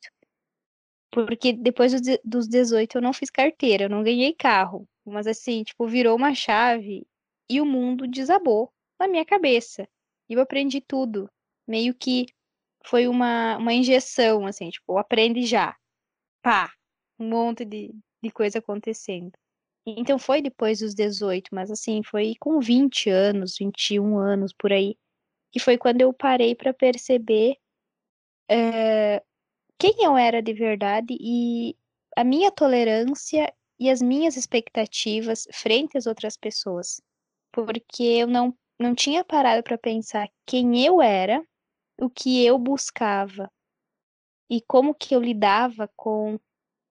Porque 1.12 1.52
depois 1.52 1.94
dos 2.24 2.48
18 2.48 2.98
eu 2.98 3.02
não 3.02 3.12
fiz 3.12 3.30
carteira, 3.30 3.86
eu 3.86 3.90
não 3.90 4.04
ganhei 4.04 4.34
carro. 4.34 4.88
Mas 5.06 5.26
assim, 5.26 5.64
tipo, 5.64 5.88
virou 5.88 6.16
uma 6.16 6.34
chave 6.36 7.08
e 7.50 7.62
o 7.62 7.66
mundo 7.66 8.08
desabou 8.08 8.72
na 9.00 9.08
minha 9.08 9.26
cabeça. 9.26 9.88
E 10.30 10.34
eu 10.34 10.42
aprendi 10.42 10.82
tudo. 10.82 11.30
Meio 11.68 11.94
que 11.94 12.26
foi 12.86 13.08
uma, 13.08 13.58
uma 13.58 13.74
injeção, 13.74 14.46
assim, 14.46 14.70
tipo, 14.70 14.98
aprende 14.98 15.46
já. 15.46 15.76
Pá! 16.42 16.72
Um 17.20 17.30
monte 17.30 17.66
de, 17.66 17.94
de 18.22 18.32
coisa 18.32 18.60
acontecendo. 18.60 19.32
Então 19.86 20.20
foi 20.20 20.42
depois 20.42 20.80
dos 20.80 20.94
18, 20.94 21.50
mas 21.54 21.72
assim, 21.72 22.04
foi 22.04 22.36
com 22.40 22.60
20 22.60 23.10
anos, 23.10 23.58
21 23.58 24.18
anos 24.18 24.54
por 24.54 24.72
aí, 24.74 24.98
que 25.52 25.60
foi 25.60 25.78
quando 25.78 26.02
eu 26.02 26.14
parei 26.14 26.54
para 26.56 26.74
perceber 26.74 27.56
é, 28.50 29.24
quem 29.80 30.04
eu 30.04 30.18
era 30.18 30.42
de 30.42 30.54
verdade 30.54 31.18
e 31.20 31.76
a 32.18 32.24
minha 32.24 32.52
tolerância 32.52 33.54
e 33.80 33.90
as 33.90 34.02
minhas 34.02 34.36
expectativas 34.36 35.48
frente 35.54 35.98
às 35.98 36.06
outras 36.06 36.36
pessoas 36.36 37.02
porque 37.66 38.04
eu 38.04 38.28
não, 38.28 38.56
não 38.80 38.94
tinha 38.94 39.24
parado 39.24 39.64
para 39.64 39.78
pensar 39.78 40.30
quem 40.46 40.86
eu 40.86 41.02
era, 41.02 41.44
o 42.00 42.08
que 42.10 42.46
eu 42.46 42.60
buscava 42.60 43.52
e 44.50 44.62
como 44.62 44.94
que 44.94 45.16
eu 45.16 45.20
lidava 45.20 45.90
com 45.96 46.40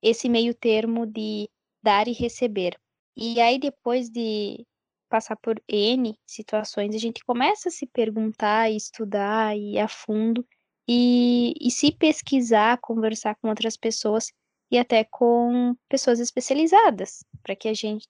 esse 0.02 0.28
meio 0.28 0.52
termo 0.54 1.06
de 1.06 1.48
dar 1.80 2.08
e 2.08 2.12
receber. 2.12 2.76
E 3.16 3.40
aí 3.40 3.58
depois 3.60 4.10
de 4.10 4.66
passar 5.08 5.36
por 5.36 5.62
N 5.68 6.18
situações, 6.26 6.94
a 6.96 6.98
gente 6.98 7.24
começa 7.24 7.68
a 7.68 7.72
se 7.72 7.86
perguntar, 7.86 8.68
estudar 8.70 9.56
e 9.56 9.78
a 9.78 9.86
fundo 9.86 10.44
e, 10.88 11.54
e 11.60 11.70
se 11.70 11.92
pesquisar, 11.92 12.78
conversar 12.80 13.36
com 13.36 13.48
outras 13.48 13.76
pessoas 13.76 14.32
e 14.68 14.76
até 14.76 15.04
com 15.04 15.76
pessoas 15.88 16.18
especializadas, 16.18 17.24
para 17.40 17.54
que 17.54 17.68
a 17.68 17.74
gente 17.74 18.08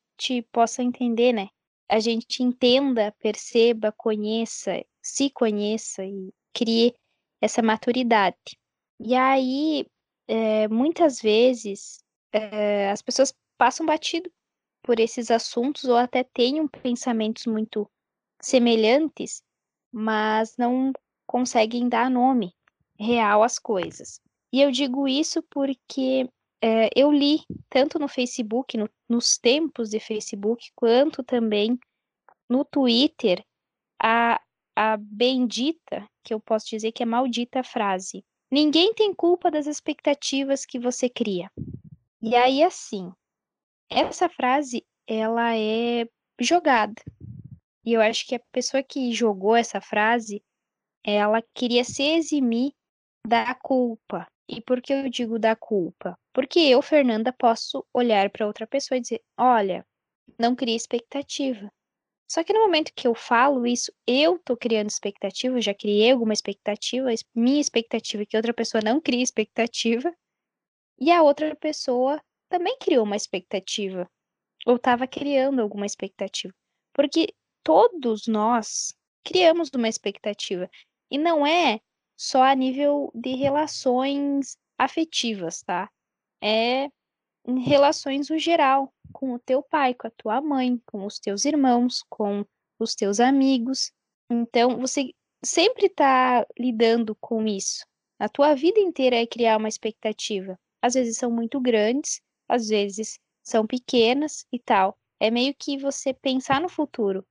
possa 0.50 0.82
entender, 0.82 1.34
né, 1.34 1.48
a 1.88 2.00
gente 2.00 2.42
entenda, 2.42 3.14
perceba, 3.20 3.92
conheça, 3.92 4.84
se 5.02 5.30
conheça 5.30 6.04
e 6.04 6.32
crie 6.52 6.94
essa 7.40 7.62
maturidade. 7.62 8.58
E 8.98 9.14
aí, 9.14 9.86
é, 10.26 10.68
muitas 10.68 11.20
vezes, 11.20 11.98
é, 12.32 12.90
as 12.90 13.02
pessoas 13.02 13.34
passam 13.56 13.86
batido 13.86 14.30
por 14.82 15.00
esses 15.00 15.30
assuntos 15.30 15.84
ou 15.84 15.96
até 15.96 16.24
tenham 16.24 16.66
pensamentos 16.68 17.46
muito 17.46 17.90
semelhantes, 18.40 19.42
mas 19.92 20.56
não 20.56 20.92
conseguem 21.26 21.88
dar 21.88 22.10
nome 22.10 22.54
real 22.98 23.42
às 23.42 23.58
coisas. 23.58 24.20
E 24.52 24.60
eu 24.60 24.70
digo 24.70 25.08
isso 25.08 25.42
porque 25.50 26.28
é, 26.62 26.88
eu 26.94 27.10
li 27.12 27.40
tanto 27.68 27.98
no 27.98 28.08
Facebook, 28.08 28.76
no, 28.76 28.88
nos 29.08 29.38
tempos 29.38 29.90
de 29.90 30.00
Facebook, 30.00 30.70
quanto 30.74 31.22
também 31.22 31.78
no 32.48 32.64
Twitter, 32.64 33.44
a, 34.02 34.40
a 34.74 34.96
bendita, 34.96 36.08
que 36.22 36.32
eu 36.32 36.40
posso 36.40 36.66
dizer 36.68 36.92
que 36.92 37.02
é 37.02 37.06
maldita 37.06 37.62
frase. 37.62 38.24
Ninguém 38.50 38.94
tem 38.94 39.12
culpa 39.14 39.50
das 39.50 39.66
expectativas 39.66 40.64
que 40.64 40.78
você 40.78 41.08
cria. 41.08 41.50
E 42.22 42.34
aí, 42.34 42.62
assim, 42.62 43.12
essa 43.90 44.28
frase, 44.28 44.84
ela 45.06 45.56
é 45.56 46.08
jogada. 46.40 47.02
E 47.84 47.92
eu 47.92 48.00
acho 48.00 48.26
que 48.26 48.34
a 48.34 48.40
pessoa 48.50 48.82
que 48.82 49.12
jogou 49.12 49.54
essa 49.54 49.80
frase, 49.80 50.42
ela 51.04 51.42
queria 51.54 51.84
se 51.84 52.02
eximir 52.02 52.72
da 53.26 53.54
culpa. 53.54 54.26
E 54.48 54.60
por 54.60 54.80
que 54.80 54.92
eu 54.92 55.08
digo 55.08 55.38
da 55.38 55.56
culpa? 55.56 56.18
Porque 56.32 56.60
eu, 56.60 56.80
Fernanda, 56.80 57.32
posso 57.32 57.84
olhar 57.92 58.30
para 58.30 58.46
outra 58.46 58.66
pessoa 58.66 58.98
e 58.98 59.00
dizer: 59.00 59.22
olha, 59.36 59.84
não 60.38 60.54
cria 60.54 60.76
expectativa. 60.76 61.70
Só 62.28 62.42
que 62.42 62.52
no 62.52 62.60
momento 62.60 62.92
que 62.94 63.06
eu 63.06 63.14
falo 63.14 63.66
isso, 63.66 63.92
eu 64.06 64.38
tô 64.38 64.56
criando 64.56 64.90
expectativa, 64.90 65.60
já 65.60 65.72
criei 65.72 66.10
alguma 66.10 66.32
expectativa, 66.32 67.08
minha 67.34 67.60
expectativa 67.60 68.22
é 68.22 68.26
que 68.26 68.36
outra 68.36 68.52
pessoa 68.52 68.82
não 68.84 69.00
crie 69.00 69.22
expectativa, 69.22 70.12
e 70.98 71.12
a 71.12 71.22
outra 71.22 71.54
pessoa 71.54 72.20
também 72.48 72.76
criou 72.78 73.04
uma 73.04 73.16
expectativa, 73.16 74.10
ou 74.66 74.76
estava 74.76 75.06
criando 75.06 75.60
alguma 75.60 75.86
expectativa. 75.86 76.52
Porque 76.92 77.32
todos 77.62 78.26
nós 78.26 78.94
criamos 79.24 79.70
uma 79.74 79.88
expectativa. 79.88 80.70
E 81.10 81.18
não 81.18 81.46
é 81.46 81.80
só 82.16 82.42
a 82.42 82.54
nível 82.54 83.10
de 83.14 83.34
relações 83.34 84.56
afetivas, 84.78 85.62
tá? 85.62 85.90
É 86.42 86.90
em 87.46 87.60
relações 87.60 88.28
no 88.28 88.38
geral, 88.38 88.92
com 89.12 89.34
o 89.34 89.38
teu 89.38 89.62
pai, 89.62 89.94
com 89.94 90.08
a 90.08 90.10
tua 90.10 90.40
mãe, 90.40 90.80
com 90.84 91.06
os 91.06 91.18
teus 91.18 91.44
irmãos, 91.44 92.02
com 92.08 92.44
os 92.78 92.94
teus 92.94 93.20
amigos. 93.20 93.92
Então, 94.28 94.78
você 94.78 95.14
sempre 95.44 95.86
está 95.86 96.44
lidando 96.58 97.14
com 97.20 97.46
isso. 97.46 97.86
A 98.18 98.28
tua 98.28 98.54
vida 98.54 98.80
inteira 98.80 99.16
é 99.16 99.26
criar 99.26 99.58
uma 99.58 99.68
expectativa. 99.68 100.58
Às 100.82 100.94
vezes 100.94 101.18
são 101.18 101.30
muito 101.30 101.60
grandes, 101.60 102.20
às 102.48 102.68
vezes 102.68 103.18
são 103.42 103.66
pequenas 103.66 104.44
e 104.52 104.58
tal. 104.58 104.98
É 105.20 105.30
meio 105.30 105.54
que 105.54 105.78
você 105.78 106.12
pensar 106.12 106.60
no 106.60 106.68
futuro. 106.68 107.24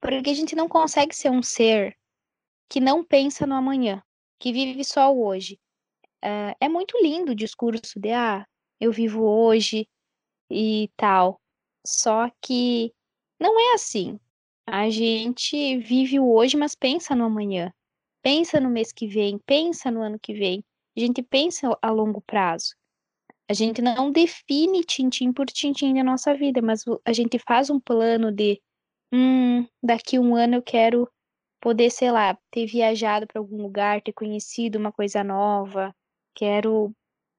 Porque 0.00 0.30
a 0.30 0.34
gente 0.34 0.56
não 0.56 0.68
consegue 0.68 1.14
ser 1.14 1.30
um 1.30 1.42
ser 1.42 1.96
que 2.70 2.80
não 2.80 3.04
pensa 3.04 3.46
no 3.46 3.54
amanhã, 3.54 4.02
que 4.38 4.52
vive 4.52 4.84
só 4.84 5.12
o 5.12 5.24
hoje. 5.24 5.58
Uh, 6.24 6.54
é 6.60 6.68
muito 6.68 6.96
lindo 7.02 7.32
o 7.32 7.34
discurso 7.34 7.98
de, 8.00 8.10
ah, 8.12 8.46
eu 8.80 8.92
vivo 8.92 9.22
hoje 9.22 9.88
e 10.50 10.90
tal. 10.96 11.40
Só 11.86 12.30
que 12.40 12.92
não 13.40 13.58
é 13.58 13.74
assim. 13.74 14.18
A 14.66 14.90
gente 14.90 15.78
vive 15.78 16.20
o 16.20 16.30
hoje, 16.30 16.56
mas 16.56 16.74
pensa 16.74 17.14
no 17.14 17.24
amanhã. 17.24 17.72
Pensa 18.22 18.60
no 18.60 18.68
mês 18.68 18.92
que 18.92 19.06
vem, 19.06 19.38
pensa 19.38 19.90
no 19.90 20.02
ano 20.02 20.18
que 20.20 20.34
vem. 20.34 20.64
A 20.96 21.00
gente 21.00 21.22
pensa 21.22 21.76
a 21.80 21.90
longo 21.90 22.20
prazo. 22.20 22.74
A 23.48 23.54
gente 23.54 23.80
não 23.80 24.12
define 24.12 24.84
tintim 24.84 25.32
por 25.32 25.46
tintim 25.46 25.94
na 25.94 26.04
nossa 26.04 26.34
vida, 26.34 26.60
mas 26.60 26.84
a 27.04 27.12
gente 27.12 27.38
faz 27.38 27.70
um 27.70 27.80
plano 27.80 28.30
de 28.30 28.60
hum, 29.12 29.66
daqui 29.82 30.18
um 30.18 30.34
ano 30.36 30.56
eu 30.56 30.62
quero 30.62 31.08
poder, 31.60 31.90
sei 31.90 32.10
lá, 32.10 32.38
ter 32.50 32.66
viajado 32.66 33.26
para 33.26 33.40
algum 33.40 33.60
lugar, 33.62 34.02
ter 34.02 34.12
conhecido 34.12 34.78
uma 34.78 34.92
coisa 34.92 35.22
nova, 35.24 35.94
quero 36.34 36.92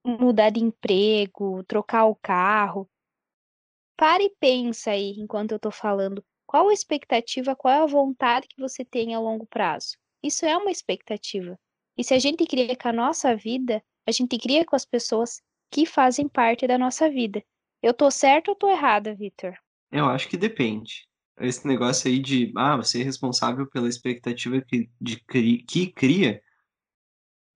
mudar 0.06 0.50
de 0.50 0.62
emprego, 0.62 1.64
trocar 1.66 2.06
o 2.06 2.16
carro. 2.16 2.90
Pare 3.98 4.26
e 4.26 4.36
pensa 4.40 4.92
aí, 4.92 5.12
enquanto 5.18 5.52
eu 5.52 5.58
estou 5.58 5.72
falando, 5.72 6.24
qual 6.46 6.70
a 6.70 6.74
expectativa, 6.74 7.56
qual 7.56 7.74
é 7.74 7.80
a 7.80 7.86
vontade 7.86 8.48
que 8.48 8.60
você 8.60 8.84
tem 8.86 9.14
a 9.14 9.20
longo 9.20 9.46
prazo? 9.46 9.98
Isso 10.24 10.46
é 10.46 10.56
uma 10.56 10.72
expectativa. 10.72 11.58
E 11.98 12.04
se 12.04 12.14
a 12.14 12.20
gente 12.20 12.46
cria 12.46 12.76
com 12.76 12.88
a 12.88 12.94
nossa 12.94 13.36
vida, 13.36 13.84
a 14.08 14.12
gente 14.12 14.38
cria 14.38 14.66
com 14.66 14.76
as 14.76 14.86
pessoas 14.86 15.42
que 15.72 15.86
fazem 15.86 16.28
parte 16.28 16.66
da 16.66 16.78
nossa 16.78 17.10
vida. 17.10 17.44
Eu 17.82 17.94
tô 17.94 18.10
certo 18.10 18.50
ou 18.50 18.56
tô 18.56 18.70
errada, 18.70 19.14
Victor? 19.14 19.54
Eu 19.92 20.06
acho 20.06 20.28
que 20.28 20.38
depende 20.38 21.09
esse 21.42 21.68
negócio 21.68 22.10
aí 22.10 22.20
de, 22.20 22.52
ah, 22.56 22.78
você 22.78 23.02
é 23.02 23.04
responsável 23.04 23.66
pela 23.68 23.88
expectativa 23.88 24.62
que, 24.62 24.90
de, 25.00 25.18
que 25.68 25.88
cria, 25.88 26.42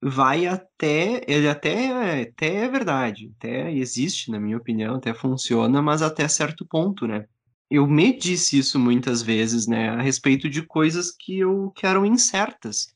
vai 0.02 0.46
até, 0.46 1.24
ele 1.26 1.48
até, 1.48 2.22
até 2.22 2.64
é 2.64 2.68
verdade, 2.68 3.32
até 3.38 3.72
existe, 3.72 4.30
na 4.30 4.38
minha 4.38 4.56
opinião, 4.56 4.96
até 4.96 5.14
funciona, 5.14 5.80
mas 5.80 6.02
até 6.02 6.28
certo 6.28 6.66
ponto, 6.66 7.06
né? 7.06 7.26
Eu 7.70 7.86
me 7.86 8.16
disse 8.16 8.58
isso 8.58 8.78
muitas 8.78 9.22
vezes, 9.22 9.66
né, 9.66 9.88
a 9.88 10.02
respeito 10.02 10.48
de 10.48 10.62
coisas 10.62 11.10
que 11.10 11.38
eu 11.38 11.72
que 11.74 11.86
eram 11.86 12.04
incertas 12.04 12.94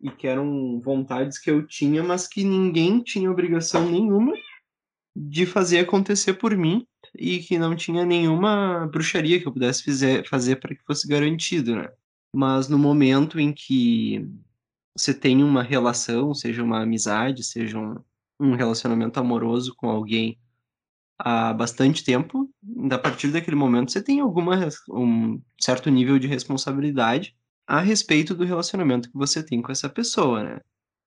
e 0.00 0.10
que 0.10 0.28
eram 0.28 0.80
vontades 0.80 1.38
que 1.38 1.50
eu 1.50 1.66
tinha, 1.66 2.02
mas 2.02 2.28
que 2.28 2.44
ninguém 2.44 3.02
tinha 3.02 3.30
obrigação 3.30 3.90
nenhuma 3.90 4.32
de 5.14 5.46
fazer 5.46 5.80
acontecer 5.80 6.34
por 6.34 6.56
mim 6.56 6.86
e 7.18 7.40
que 7.40 7.58
não 7.58 7.74
tinha 7.76 8.04
nenhuma 8.04 8.86
bruxaria 8.86 9.40
que 9.40 9.46
eu 9.46 9.52
pudesse 9.52 9.82
fizer, 9.82 10.26
fazer 10.28 10.56
para 10.56 10.74
que 10.74 10.84
fosse 10.84 11.06
garantido, 11.08 11.76
né? 11.76 11.88
Mas 12.34 12.68
no 12.68 12.78
momento 12.78 13.40
em 13.40 13.52
que 13.52 14.28
você 14.96 15.14
tem 15.14 15.42
uma 15.42 15.62
relação, 15.62 16.34
seja 16.34 16.62
uma 16.62 16.82
amizade, 16.82 17.44
seja 17.44 17.78
um, 17.78 17.96
um 18.40 18.54
relacionamento 18.54 19.18
amoroso 19.20 19.74
com 19.76 19.88
alguém 19.88 20.38
há 21.18 21.52
bastante 21.52 22.04
tempo, 22.04 22.50
a 22.90 22.98
partir 22.98 23.28
daquele 23.28 23.56
momento 23.56 23.92
você 23.92 24.02
tem 24.02 24.20
alguma 24.20 24.68
um 24.90 25.40
certo 25.60 25.90
nível 25.90 26.18
de 26.18 26.26
responsabilidade 26.26 27.36
a 27.66 27.80
respeito 27.80 28.34
do 28.34 28.44
relacionamento 28.44 29.10
que 29.10 29.16
você 29.16 29.42
tem 29.42 29.60
com 29.62 29.72
essa 29.72 29.88
pessoa, 29.88 30.42
né? 30.42 30.60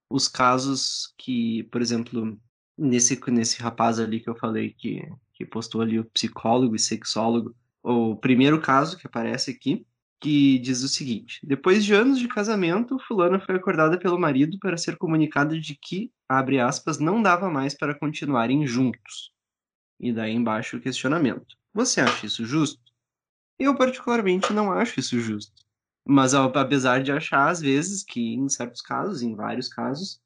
Os 0.09 0.27
casos 0.27 1.13
que, 1.17 1.63
por 1.65 1.81
exemplo, 1.81 2.37
nesse 2.77 3.19
nesse 3.31 3.61
rapaz 3.61 3.99
ali 3.99 4.19
que 4.19 4.29
eu 4.29 4.35
falei 4.35 4.73
que 4.73 5.03
que 5.39 5.45
postou 5.45 5.79
ali 5.79 5.97
o 5.97 6.03
psicólogo 6.03 6.75
e 6.75 6.79
sexólogo, 6.79 7.55
o 7.81 8.17
primeiro 8.17 8.59
caso 8.59 8.97
que 8.97 9.07
aparece 9.07 9.51
aqui, 9.51 9.87
que 10.19 10.59
diz 10.59 10.83
o 10.83 10.89
seguinte: 10.89 11.39
Depois 11.41 11.85
de 11.85 11.93
anos 11.93 12.19
de 12.19 12.27
casamento, 12.27 12.99
fulana 13.07 13.39
foi 13.39 13.55
acordada 13.55 13.97
pelo 13.97 14.19
marido 14.19 14.59
para 14.59 14.77
ser 14.77 14.97
comunicada 14.97 15.57
de 15.57 15.75
que, 15.75 16.11
abre 16.27 16.59
aspas, 16.59 16.99
não 16.99 17.23
dava 17.23 17.49
mais 17.49 17.73
para 17.73 17.97
continuarem 17.97 18.67
juntos. 18.67 19.31
E 19.97 20.11
daí 20.11 20.33
embaixo 20.33 20.75
o 20.75 20.81
questionamento: 20.81 21.55
Você 21.73 22.01
acha 22.01 22.25
isso 22.25 22.43
justo? 22.43 22.81
Eu 23.57 23.77
particularmente 23.77 24.51
não 24.51 24.73
acho 24.73 24.99
isso 24.99 25.17
justo. 25.21 25.53
Mas 26.05 26.33
apesar 26.33 27.01
de 27.01 27.13
achar 27.13 27.49
às 27.49 27.61
vezes 27.61 28.03
que 28.03 28.33
em 28.33 28.49
certos 28.49 28.81
casos, 28.81 29.21
em 29.21 29.35
vários 29.35 29.69
casos, 29.69 30.19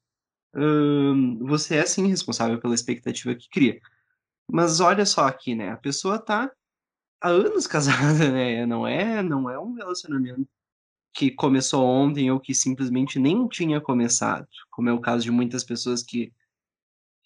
hum, 0.56 1.38
você 1.46 1.76
é 1.76 1.86
sim 1.86 2.08
responsável 2.08 2.58
pela 2.58 2.74
expectativa 2.74 3.34
que 3.34 3.48
cria. 3.48 3.80
Mas 4.50 4.80
olha 4.80 5.06
só 5.06 5.26
aqui, 5.26 5.54
né? 5.54 5.70
A 5.70 5.76
pessoa 5.76 6.18
tá 6.18 6.50
há 7.20 7.28
anos 7.28 7.66
casada, 7.68 8.30
né? 8.30 8.66
Não 8.66 8.86
é, 8.86 9.22
não 9.22 9.48
é 9.48 9.58
um 9.58 9.74
relacionamento 9.74 10.48
que 11.14 11.30
começou 11.30 11.84
ontem 11.86 12.30
ou 12.30 12.40
que 12.40 12.54
simplesmente 12.54 13.18
nem 13.20 13.46
tinha 13.48 13.80
começado, 13.80 14.48
como 14.70 14.88
é 14.88 14.92
o 14.92 15.00
caso 15.00 15.22
de 15.22 15.30
muitas 15.30 15.64
pessoas 15.64 16.02
que 16.02 16.32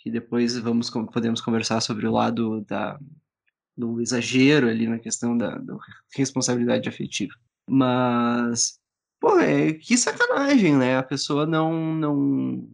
que 0.00 0.10
depois 0.12 0.56
vamos 0.58 0.90
podemos 0.90 1.40
conversar 1.40 1.80
sobre 1.80 2.06
o 2.06 2.12
lado 2.12 2.60
da 2.62 2.98
do 3.76 4.00
exagero 4.00 4.68
ali 4.68 4.86
na 4.86 4.98
questão 4.98 5.36
da, 5.36 5.56
da 5.58 5.76
responsabilidade 6.14 6.88
afetiva. 6.88 7.34
Mas 7.68 8.78
pô, 9.20 9.38
é 9.40 9.72
que 9.72 9.96
sacanagem, 9.96 10.76
né? 10.76 10.98
A 10.98 11.02
pessoa 11.02 11.46
não 11.46 11.94
não 11.94 12.70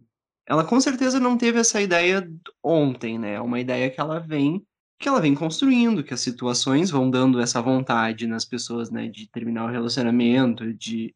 ela 0.47 0.63
com 0.63 0.79
certeza 0.79 1.19
não 1.19 1.37
teve 1.37 1.59
essa 1.59 1.81
ideia 1.81 2.29
ontem, 2.63 3.17
né? 3.17 3.33
É 3.33 3.41
uma 3.41 3.59
ideia 3.59 3.89
que 3.89 3.99
ela 3.99 4.19
vem 4.19 4.65
que 4.97 5.09
ela 5.09 5.19
vem 5.19 5.35
construindo, 5.35 6.03
que 6.03 6.13
as 6.13 6.21
situações 6.21 6.89
vão 6.89 7.09
dando 7.09 7.41
essa 7.41 7.61
vontade 7.61 8.25
nas 8.25 8.45
pessoas, 8.45 8.89
né, 8.89 9.09
de 9.09 9.27
terminar 9.29 9.65
o 9.65 9.71
relacionamento, 9.71 10.73
de 10.73 11.13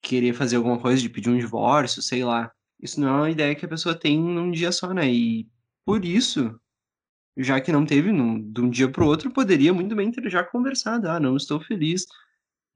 querer 0.00 0.34
fazer 0.34 0.56
alguma 0.56 0.78
coisa, 0.78 1.02
de 1.02 1.08
pedir 1.08 1.30
um 1.30 1.38
divórcio, 1.38 2.00
sei 2.00 2.24
lá. 2.24 2.52
Isso 2.80 3.00
não 3.00 3.08
é 3.08 3.12
uma 3.12 3.30
ideia 3.30 3.54
que 3.54 3.64
a 3.64 3.68
pessoa 3.68 3.94
tem 3.98 4.18
num 4.20 4.50
dia 4.50 4.70
só, 4.70 4.92
né? 4.92 5.10
E 5.10 5.48
por 5.84 6.04
isso, 6.04 6.58
já 7.36 7.60
que 7.60 7.72
não 7.72 7.84
teve 7.84 8.12
num, 8.12 8.40
de 8.40 8.60
um 8.60 8.70
dia 8.70 8.88
para 8.90 9.02
o 9.02 9.06
outro, 9.06 9.32
poderia 9.32 9.72
muito 9.72 9.94
bem 9.96 10.10
ter 10.12 10.28
já 10.30 10.44
conversado. 10.44 11.08
Ah, 11.08 11.18
não 11.18 11.36
estou 11.36 11.60
feliz, 11.60 12.06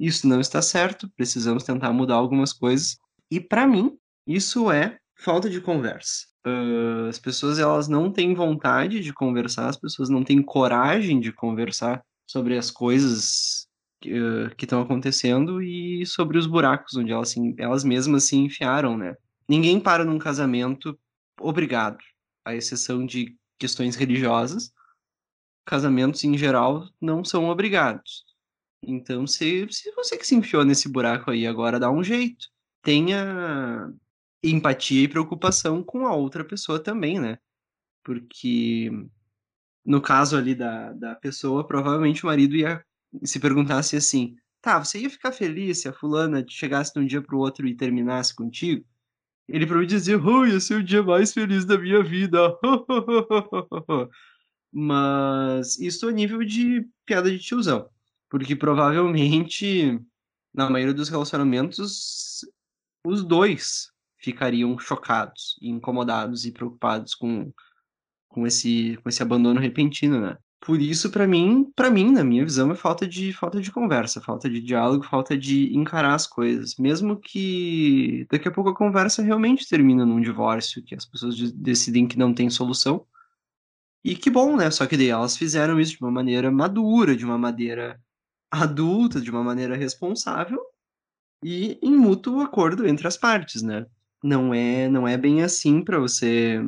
isso 0.00 0.26
não 0.26 0.40
está 0.40 0.62
certo, 0.62 1.08
precisamos 1.16 1.64
tentar 1.64 1.92
mudar 1.92 2.14
algumas 2.16 2.52
coisas. 2.52 2.99
E 3.30 3.40
para 3.40 3.66
mim, 3.66 3.97
isso 4.26 4.70
é 4.73 4.99
falta 5.18 5.50
de 5.50 5.60
conversa. 5.60 6.26
Uh, 6.46 7.08
as 7.08 7.18
pessoas 7.18 7.58
elas 7.58 7.88
não 7.88 8.10
têm 8.10 8.34
vontade 8.34 9.00
de 9.00 9.12
conversar, 9.12 9.68
as 9.68 9.76
pessoas 9.76 10.08
não 10.08 10.25
têm 10.25 10.42
coragem 10.42 11.20
de 11.20 11.32
conversar 11.32 12.02
sobre 12.26 12.56
as 12.56 12.70
coisas 12.70 13.66
que 14.00 14.12
uh, 14.12 14.50
estão 14.56 14.80
acontecendo 14.80 15.60
e 15.60 16.06
sobre 16.06 16.38
os 16.38 16.46
buracos 16.46 16.96
onde 16.96 17.10
elas, 17.10 17.30
se, 17.30 17.54
elas 17.58 17.82
mesmas 17.84 18.25
se 18.25 18.37
enfiaram, 18.37 18.96
né? 18.96 19.16
Ninguém 19.48 19.80
para 19.80 20.04
num 20.04 20.18
casamento 20.18 20.98
obrigado, 21.40 21.98
à 22.44 22.54
exceção 22.54 23.04
de 23.04 23.37
questões 23.58 23.96
religiosas. 23.96 24.72
Casamentos 25.66 26.22
em 26.25 26.38
geral 26.38 26.88
não 27.00 27.25
são 27.25 27.48
obrigados. 27.48 28.25
Então, 28.82 29.26
se, 29.26 29.66
se 29.70 29.90
você 29.92 30.16
que 30.16 30.26
se 30.26 30.37
enfiou 30.37 30.64
nesse 30.64 30.88
buraco 30.88 31.30
aí 31.30 31.46
agora 31.46 31.80
dá 31.80 31.90
um 31.90 32.04
jeito, 32.04 32.46
tenha 32.82 33.92
empatia 34.42 35.02
e 35.04 35.09
preocupação 35.09 35.83
com 35.83 36.07
a 36.07 36.14
outra 36.14 36.45
pessoa 36.45 36.78
também, 36.83 37.18
né? 37.21 37.38
Porque 38.04 38.90
no 39.85 40.00
caso 40.00 40.37
ali 40.37 40.54
da, 40.54 40.92
da 40.92 41.14
pessoa, 41.14 41.66
provavelmente 41.66 42.25
o 42.25 42.26
marido 42.26 42.57
ia 42.57 42.85
se 43.25 43.40
perguntasse 43.40 43.97
assim: 43.97 44.37
tá, 44.61 44.83
você 44.83 45.00
ia 45.00 45.11
ficar 45.11 45.33
feliz 45.33 45.80
se 45.80 45.88
a 45.88 45.92
fulana 45.92 46.45
chegasse 46.49 46.92
de 46.92 47.00
um 47.00 47.07
dia 47.07 47.23
pro 47.23 47.38
outro 47.38 47.66
e 47.66 47.75
terminasse 47.75 48.35
contigo? 48.35 48.85
Ele 49.49 49.64
provavelmente 49.64 49.97
dizia, 49.97 50.18
oh, 50.23 50.47
ia 50.47 50.61
ser 50.61 50.75
o 50.75 50.85
dia 50.85 51.02
mais 51.02 51.33
feliz 51.33 51.64
da 51.64 51.78
minha 51.78 52.02
vida. 52.02 52.54
Mas 54.71 55.78
isso 55.78 56.07
a 56.07 56.12
nível 56.12 56.45
de 56.45 56.87
piada 57.07 57.30
de 57.30 57.38
tiozão. 57.38 57.88
Porque 58.28 58.54
provavelmente, 58.54 59.99
na 60.52 60.68
maioria 60.68 60.92
dos 60.92 61.09
relacionamentos, 61.09 62.45
os 63.02 63.25
dois 63.25 63.90
ficariam 64.18 64.78
chocados, 64.78 65.56
incomodados 65.62 66.44
e 66.44 66.52
preocupados 66.52 67.14
com, 67.14 67.52
com, 68.28 68.46
esse, 68.46 68.98
com 69.02 69.08
esse 69.08 69.22
abandono 69.22 69.60
repentino, 69.60 70.20
né? 70.20 70.37
Por 70.60 70.80
isso, 70.80 71.10
para 71.10 71.26
mim, 71.26 71.70
para 71.75 71.88
mim, 71.88 72.10
na 72.10 72.25
minha 72.25 72.44
visão, 72.44 72.70
é 72.72 72.75
falta 72.75 73.06
de 73.06 73.32
falta 73.32 73.60
de 73.60 73.70
conversa, 73.70 74.20
falta 74.20 74.50
de 74.50 74.60
diálogo, 74.60 75.04
falta 75.04 75.38
de 75.38 75.75
encarar 75.76 76.14
as 76.14 76.26
coisas. 76.26 76.75
Mesmo 76.76 77.16
que 77.16 78.26
daqui 78.30 78.48
a 78.48 78.50
pouco 78.50 78.70
a 78.70 78.75
conversa 78.75 79.22
realmente 79.22 79.68
termina 79.68 80.04
num 80.04 80.20
divórcio, 80.20 80.82
que 80.82 80.96
as 80.96 81.06
pessoas 81.06 81.37
decidem 81.52 82.08
que 82.08 82.18
não 82.18 82.34
tem 82.34 82.50
solução. 82.50 83.06
E 84.04 84.16
que 84.16 84.30
bom, 84.30 84.56
né? 84.56 84.70
Só 84.70 84.87
que 84.87 84.96
daí 84.96 85.08
elas 85.08 85.37
fizeram 85.37 85.80
isso 85.80 85.92
de 85.96 86.02
uma 86.02 86.10
maneira 86.10 86.50
madura, 86.50 87.16
de 87.16 87.25
uma 87.25 87.38
maneira 87.38 88.00
adulta, 88.50 89.20
de 89.20 89.30
uma 89.30 89.44
maneira 89.44 89.76
responsável 89.76 90.60
e 91.42 91.78
em 91.82 91.94
mútuo 91.94 92.40
acordo 92.40 92.87
entre 92.87 93.06
as 93.06 93.16
partes, 93.16 93.62
né? 93.62 93.87
Não 94.22 94.52
é, 94.52 94.88
não 94.88 95.06
é 95.06 95.16
bem 95.16 95.42
assim 95.42 95.82
para 95.82 95.98
você 95.98 96.60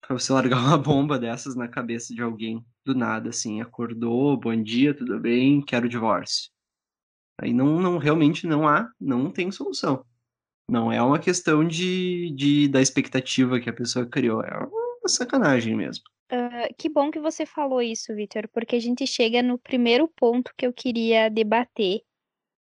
para 0.00 0.18
você 0.18 0.32
largar 0.32 0.58
uma 0.58 0.78
bomba 0.78 1.18
dessas 1.18 1.54
na 1.54 1.68
cabeça 1.68 2.14
de 2.14 2.22
alguém 2.22 2.64
do 2.84 2.94
nada, 2.94 3.28
assim, 3.28 3.60
acordou, 3.60 4.36
bom 4.36 4.56
dia, 4.62 4.94
tudo 4.94 5.20
bem, 5.20 5.60
quero 5.60 5.88
divórcio. 5.88 6.50
Aí 7.40 7.52
não, 7.52 7.78
não 7.80 7.98
realmente 7.98 8.46
não 8.46 8.66
há, 8.66 8.90
não 8.98 9.30
tem 9.30 9.52
solução. 9.52 10.04
Não 10.70 10.90
é 10.90 11.00
uma 11.02 11.18
questão 11.18 11.66
de, 11.66 12.30
de 12.34 12.68
da 12.68 12.80
expectativa 12.80 13.60
que 13.60 13.70
a 13.70 13.72
pessoa 13.72 14.06
criou, 14.06 14.42
é 14.42 14.56
uma 14.56 15.08
sacanagem 15.08 15.76
mesmo. 15.76 16.04
Uh, 16.30 16.74
que 16.76 16.90
bom 16.90 17.10
que 17.10 17.18
você 17.18 17.46
falou 17.46 17.80
isso, 17.80 18.14
Victor, 18.14 18.48
porque 18.48 18.76
a 18.76 18.80
gente 18.80 19.06
chega 19.06 19.42
no 19.42 19.58
primeiro 19.58 20.08
ponto 20.08 20.52
que 20.56 20.66
eu 20.66 20.72
queria 20.72 21.30
debater, 21.30 22.02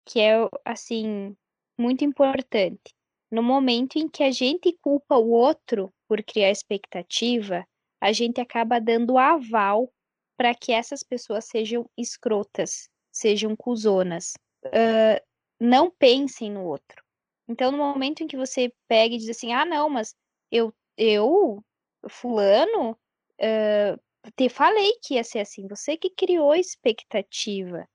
que 0.04 0.20
é, 0.20 0.36
assim, 0.64 1.36
muito 1.78 2.04
importante. 2.04 2.94
No 3.30 3.42
momento 3.42 3.96
em 3.96 4.08
que 4.08 4.22
a 4.22 4.30
gente 4.30 4.76
culpa 4.80 5.16
o 5.16 5.30
outro 5.30 5.92
por 6.08 6.22
criar 6.22 6.50
expectativa, 6.50 7.64
a 8.00 8.12
gente 8.12 8.40
acaba 8.40 8.80
dando 8.80 9.18
aval 9.18 9.92
para 10.36 10.54
que 10.54 10.72
essas 10.72 11.02
pessoas 11.02 11.44
sejam 11.44 11.88
escrotas, 11.96 12.88
sejam 13.12 13.54
cuzonas. 13.54 14.34
Uh, 14.66 15.20
não 15.60 15.90
pensem 15.90 16.50
no 16.50 16.64
outro. 16.64 17.04
Então, 17.46 17.70
no 17.70 17.78
momento 17.78 18.22
em 18.22 18.26
que 18.26 18.36
você 18.36 18.72
pega 18.88 19.14
e 19.14 19.18
diz 19.18 19.28
assim, 19.28 19.52
ah, 19.52 19.64
não, 19.64 19.90
mas 19.90 20.14
eu, 20.50 20.72
eu 20.96 21.62
fulano, 22.08 22.92
uh, 22.92 24.00
te 24.36 24.48
falei 24.48 24.92
que 25.02 25.14
ia 25.14 25.24
ser 25.24 25.40
assim, 25.40 25.66
você 25.68 25.96
que 25.96 26.10
criou 26.10 26.54
expectativa, 26.54 27.86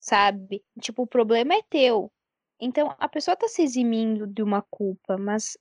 sabe? 0.00 0.64
Tipo, 0.80 1.02
o 1.02 1.06
problema 1.06 1.54
é 1.54 1.62
teu. 1.68 2.10
Então, 2.60 2.94
a 2.98 3.08
pessoa 3.08 3.36
tá 3.36 3.48
se 3.48 3.62
eximindo 3.62 4.26
de 4.26 4.42
uma 4.42 4.62
culpa, 4.62 5.18
mas 5.18 5.56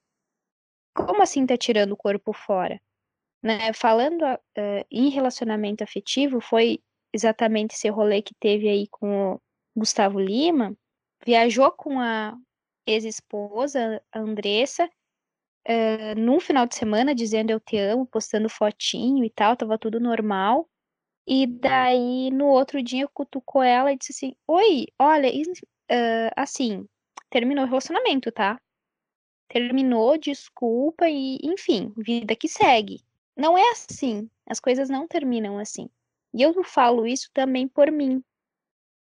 como 0.94 1.22
assim 1.22 1.46
tá 1.46 1.58
tirando 1.58 1.94
o 1.94 1.98
corpo 1.98 2.34
fora? 2.34 2.80
Né? 3.42 3.74
Falando 3.74 4.24
uh, 4.24 4.86
em 4.92 5.10
relacionamento 5.10 5.84
afetivo, 5.84 6.40
foi 6.40 6.80
exatamente 7.14 7.76
esse 7.76 7.90
rolê 7.90 8.22
que 8.22 8.34
teve 8.36 8.70
aí 8.70 8.88
com 8.88 9.34
o 9.34 9.42
Gustavo 9.76 10.20
Lima. 10.20 10.76
Viajou 11.26 11.72
com 11.72 12.00
a 12.00 12.38
ex-esposa, 12.88 14.02
Andressa, 14.14 14.90
uh, 15.68 16.20
num 16.20 16.40
final 16.40 16.66
de 16.66 16.76
semana, 16.76 17.16
dizendo 17.16 17.52
eu 17.52 17.60
te 17.60 17.78
amo, 17.78 18.06
postando 18.06 18.50
fotinho 18.50 19.24
e 19.24 19.30
tal, 19.30 19.58
tava 19.58 19.78
tudo 19.78 20.00
normal. 20.00 20.70
E 21.26 21.48
daí, 21.48 22.30
no 22.32 22.48
outro 22.48 22.84
dia, 22.84 23.08
cutucou 23.08 23.64
ela 23.64 23.92
e 23.92 23.98
disse 23.98 24.12
assim: 24.12 24.36
Oi, 24.48 24.88
olha, 25.00 25.28
uh, 25.92 26.32
assim, 26.36 26.88
terminou 27.30 27.66
o 27.66 27.68
relacionamento, 27.68 28.32
tá? 28.32 28.60
Terminou, 29.48 30.18
desculpa 30.18 31.10
e, 31.10 31.38
enfim, 31.44 31.94
vida 31.98 32.36
que 32.36 32.48
segue. 32.48 33.02
Não 33.36 33.58
é 33.58 33.72
assim. 33.72 34.30
As 34.46 34.60
coisas 34.60 34.90
não 34.90 35.08
terminam 35.08 35.58
assim. 35.58 35.90
E 36.34 36.42
eu 36.42 36.64
falo 36.64 37.06
isso 37.06 37.30
também 37.34 37.68
por 37.68 37.92
mim. 37.92 38.24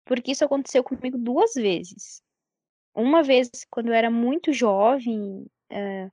Porque 0.04 0.32
isso 0.32 0.44
aconteceu 0.44 0.84
comigo 0.84 1.18
duas 1.18 1.54
vezes. 1.54 2.22
Uma 2.94 3.22
vez 3.22 3.50
quando 3.70 3.88
eu 3.88 3.94
era 3.94 4.10
muito 4.10 4.52
jovem 4.52 5.46
uh, 5.72 6.10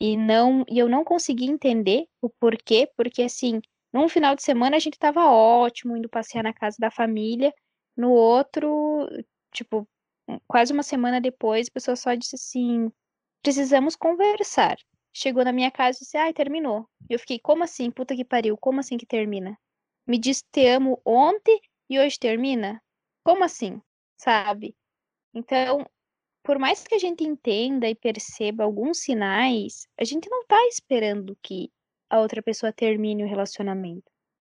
e 0.00 0.16
não 0.16 0.64
e 0.68 0.78
eu 0.78 0.88
não 0.88 1.04
conseguia 1.04 1.50
entender 1.50 2.06
o 2.20 2.28
porquê, 2.28 2.90
porque 2.96 3.22
assim, 3.22 3.60
num 3.92 4.08
final 4.08 4.34
de 4.34 4.42
semana 4.42 4.76
a 4.76 4.80
gente 4.80 4.98
tava 4.98 5.24
ótimo, 5.26 5.96
indo 5.96 6.08
passear 6.08 6.42
na 6.42 6.52
casa 6.52 6.76
da 6.80 6.90
família, 6.90 7.54
no 7.96 8.10
outro, 8.10 9.06
tipo, 9.52 9.86
quase 10.54 10.72
uma 10.72 10.84
semana 10.84 11.20
depois, 11.20 11.66
a 11.66 11.72
pessoa 11.72 11.96
só 11.96 12.14
disse 12.14 12.36
assim: 12.36 12.90
precisamos 13.42 13.96
conversar 13.96 14.76
chegou 15.14 15.44
na 15.44 15.52
minha 15.52 15.70
casa 15.70 15.98
e 15.98 16.00
disse, 16.00 16.16
ai, 16.16 16.34
terminou. 16.34 16.88
Eu 17.08 17.18
fiquei, 17.18 17.38
como 17.38 17.62
assim? 17.62 17.90
Puta 17.90 18.16
que 18.16 18.24
pariu, 18.24 18.58
como 18.58 18.80
assim 18.80 18.98
que 18.98 19.06
termina? 19.06 19.56
Me 20.06 20.18
disse 20.18 20.42
te 20.50 20.66
amo 20.66 21.00
ontem 21.04 21.60
e 21.88 21.98
hoje 21.98 22.18
termina? 22.18 22.82
Como 23.22 23.44
assim? 23.44 23.80
Sabe? 24.18 24.76
Então, 25.32 25.88
por 26.42 26.58
mais 26.58 26.84
que 26.84 26.96
a 26.96 26.98
gente 26.98 27.24
entenda 27.24 27.88
e 27.88 27.94
perceba 27.94 28.64
alguns 28.64 28.98
sinais, 28.98 29.86
a 29.98 30.04
gente 30.04 30.28
não 30.28 30.44
tá 30.46 30.60
esperando 30.66 31.38
que 31.42 31.70
a 32.10 32.20
outra 32.20 32.42
pessoa 32.42 32.72
termine 32.72 33.22
o 33.24 33.28
relacionamento. 33.28 34.10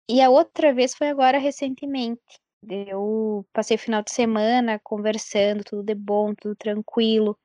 E 0.08 0.20
a 0.20 0.30
outra 0.30 0.72
vez 0.72 0.94
foi 0.94 1.08
agora 1.08 1.38
recentemente. 1.38 2.22
Eu 2.68 3.46
passei 3.52 3.76
o 3.76 3.78
final 3.78 4.02
de 4.02 4.12
semana 4.12 4.78
conversando, 4.78 5.64
tudo 5.64 5.82
de 5.82 5.94
bom, 5.94 6.34
tudo 6.34 6.54
tranquilo. 6.56 7.38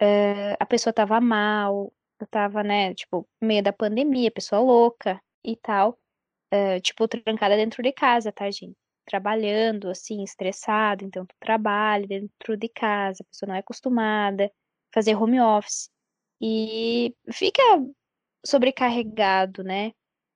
Uh, 0.00 0.56
a 0.60 0.66
pessoa 0.66 0.92
tava 0.92 1.20
mal, 1.20 1.92
eu 2.20 2.26
tava, 2.28 2.62
né, 2.62 2.94
tipo, 2.94 3.28
meio 3.40 3.62
da 3.62 3.72
pandemia, 3.72 4.30
pessoa 4.30 4.60
louca 4.60 5.20
e 5.44 5.56
tal. 5.56 5.98
Uh, 6.54 6.80
tipo, 6.82 7.08
trancada 7.08 7.56
dentro 7.56 7.82
de 7.82 7.92
casa, 7.92 8.32
tá, 8.32 8.50
gente? 8.50 8.76
Trabalhando, 9.06 9.90
assim, 9.90 10.22
estressado, 10.24 11.04
então 11.04 11.26
tu 11.26 11.34
trabalha 11.40 12.06
dentro 12.06 12.56
de 12.56 12.68
casa, 12.68 13.22
a 13.22 13.26
pessoa 13.26 13.48
não 13.48 13.56
é 13.56 13.60
acostumada, 13.60 14.52
fazer 14.94 15.16
home 15.16 15.40
office. 15.40 15.90
E 16.42 17.14
fica 17.32 17.62
sobrecarregado, 18.46 19.62
né? 19.64 19.92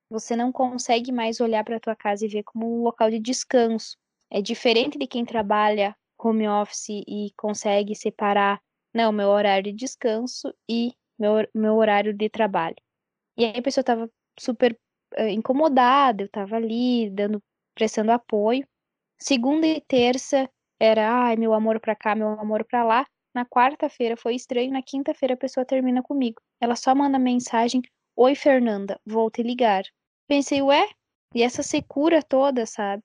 Você 0.09 0.35
não 0.35 0.51
consegue 0.51 1.11
mais 1.11 1.41
olhar 1.41 1.63
para 1.65 1.79
tua 1.79 1.95
casa 1.95 2.25
e 2.25 2.29
ver 2.29 2.43
como 2.43 2.79
um 2.81 2.83
local 2.83 3.09
de 3.09 3.19
descanso. 3.19 3.97
É 4.31 4.41
diferente 4.41 4.97
de 4.97 5.07
quem 5.07 5.25
trabalha 5.25 5.95
home 6.19 6.47
office 6.47 6.89
e 7.07 7.31
consegue 7.37 7.95
separar, 7.95 8.59
não, 8.93 9.11
meu 9.11 9.29
horário 9.29 9.71
de 9.71 9.73
descanso 9.73 10.53
e 10.69 10.93
meu, 11.19 11.47
meu 11.53 11.75
horário 11.75 12.13
de 12.13 12.29
trabalho. 12.29 12.75
E 13.37 13.45
aí 13.45 13.57
a 13.57 13.61
pessoa 13.61 13.81
estava 13.81 14.09
super 14.39 14.77
uh, 15.17 15.27
incomodada, 15.27 16.23
eu 16.23 16.27
estava 16.27 16.55
ali 16.55 17.09
dando, 17.11 17.41
prestando 17.75 18.11
apoio. 18.11 18.67
Segunda 19.19 19.67
e 19.67 19.81
terça 19.81 20.49
era, 20.79 21.09
ai, 21.09 21.35
meu 21.35 21.53
amor 21.53 21.79
pra 21.79 21.95
cá, 21.95 22.15
meu 22.15 22.29
amor 22.39 22.65
pra 22.65 22.83
lá. 22.83 23.05
Na 23.33 23.45
quarta-feira 23.45 24.15
foi 24.15 24.35
estranho, 24.35 24.71
na 24.71 24.81
quinta-feira 24.81 25.33
a 25.33 25.37
pessoa 25.37 25.65
termina 25.65 26.01
comigo. 26.01 26.41
Ela 26.61 26.75
só 26.75 26.95
manda 26.95 27.19
mensagem: 27.19 27.81
Oi, 28.15 28.35
Fernanda, 28.35 28.99
vou 29.05 29.29
te 29.29 29.43
ligar. 29.43 29.83
Pensei, 30.27 30.61
ué? 30.61 30.87
E 31.33 31.43
essa 31.43 31.61
secura 31.61 32.23
toda, 32.23 32.65
sabe? 32.65 33.03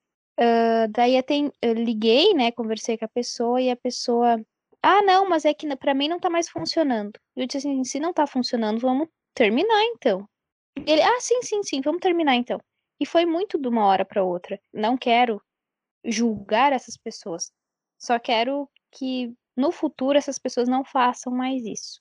Daí 0.92 1.18
até, 1.18 1.34
eu 1.60 1.74
liguei, 1.74 2.34
né? 2.34 2.50
Conversei 2.50 2.96
com 2.96 3.04
a 3.04 3.08
pessoa 3.08 3.60
e 3.60 3.70
a 3.70 3.76
pessoa 3.76 4.42
ah, 4.82 5.02
não, 5.02 5.28
mas 5.28 5.44
é 5.44 5.52
que 5.52 5.66
para 5.76 5.94
mim 5.94 6.08
não 6.08 6.18
tá 6.18 6.30
mais 6.30 6.48
funcionando. 6.48 7.12
Eu 7.36 7.46
disse 7.46 7.58
assim, 7.68 7.84
se 7.84 8.00
não 8.00 8.12
tá 8.12 8.26
funcionando, 8.26 8.80
vamos 8.80 9.08
terminar 9.34 9.82
então. 9.84 10.26
Ele, 10.86 11.02
ah, 11.02 11.20
sim, 11.20 11.42
sim, 11.42 11.62
sim, 11.62 11.80
vamos 11.82 12.00
terminar 12.00 12.34
então. 12.34 12.58
E 12.98 13.04
foi 13.04 13.26
muito 13.26 13.58
de 13.58 13.68
uma 13.68 13.84
hora 13.86 14.04
para 14.04 14.24
outra. 14.24 14.60
Não 14.72 14.96
quero 14.96 15.42
julgar 16.04 16.72
essas 16.72 16.96
pessoas. 16.96 17.52
Só 17.98 18.18
quero 18.18 18.68
que 18.90 19.34
no 19.56 19.70
futuro 19.70 20.16
essas 20.16 20.38
pessoas 20.38 20.68
não 20.68 20.84
façam 20.84 21.32
mais 21.32 21.62
isso. 21.64 22.00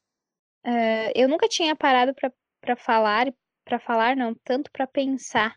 Uh, 0.65 1.11
eu 1.15 1.27
nunca 1.27 1.47
tinha 1.47 1.75
parado 1.75 2.13
para 2.61 2.75
falar, 2.77 3.33
para 3.65 3.79
falar 3.79 4.15
não, 4.15 4.33
tanto 4.43 4.71
para 4.71 4.87
pensar 4.87 5.55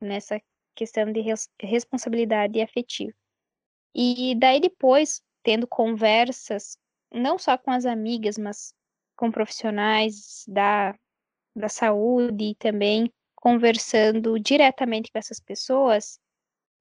nessa 0.00 0.40
questão 0.76 1.12
de 1.12 1.20
res 1.20 1.48
responsabilidade 1.60 2.60
afetiva. 2.60 3.12
E 3.94 4.34
daí 4.38 4.60
depois, 4.60 5.22
tendo 5.42 5.66
conversas, 5.66 6.76
não 7.12 7.38
só 7.38 7.58
com 7.58 7.70
as 7.70 7.84
amigas, 7.86 8.38
mas 8.38 8.74
com 9.16 9.30
profissionais 9.30 10.44
da, 10.48 10.94
da 11.56 11.68
saúde 11.68 12.52
e 12.52 12.54
também 12.56 13.10
conversando 13.36 14.38
diretamente 14.38 15.10
com 15.12 15.18
essas 15.18 15.40
pessoas, 15.40 16.18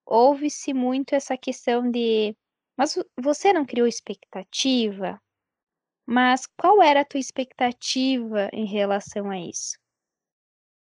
houve-se 0.05 0.73
muito 0.73 1.15
essa 1.15 1.37
questão 1.37 1.89
de 1.89 2.35
Mas 2.77 2.97
você 3.19 3.53
não 3.53 3.65
criou 3.65 3.87
expectativa? 3.87 5.19
Mas 6.05 6.47
qual 6.57 6.81
era 6.81 7.01
a 7.01 7.05
tua 7.05 7.19
expectativa 7.19 8.49
em 8.53 8.65
relação 8.65 9.31
a 9.31 9.39
isso? 9.39 9.80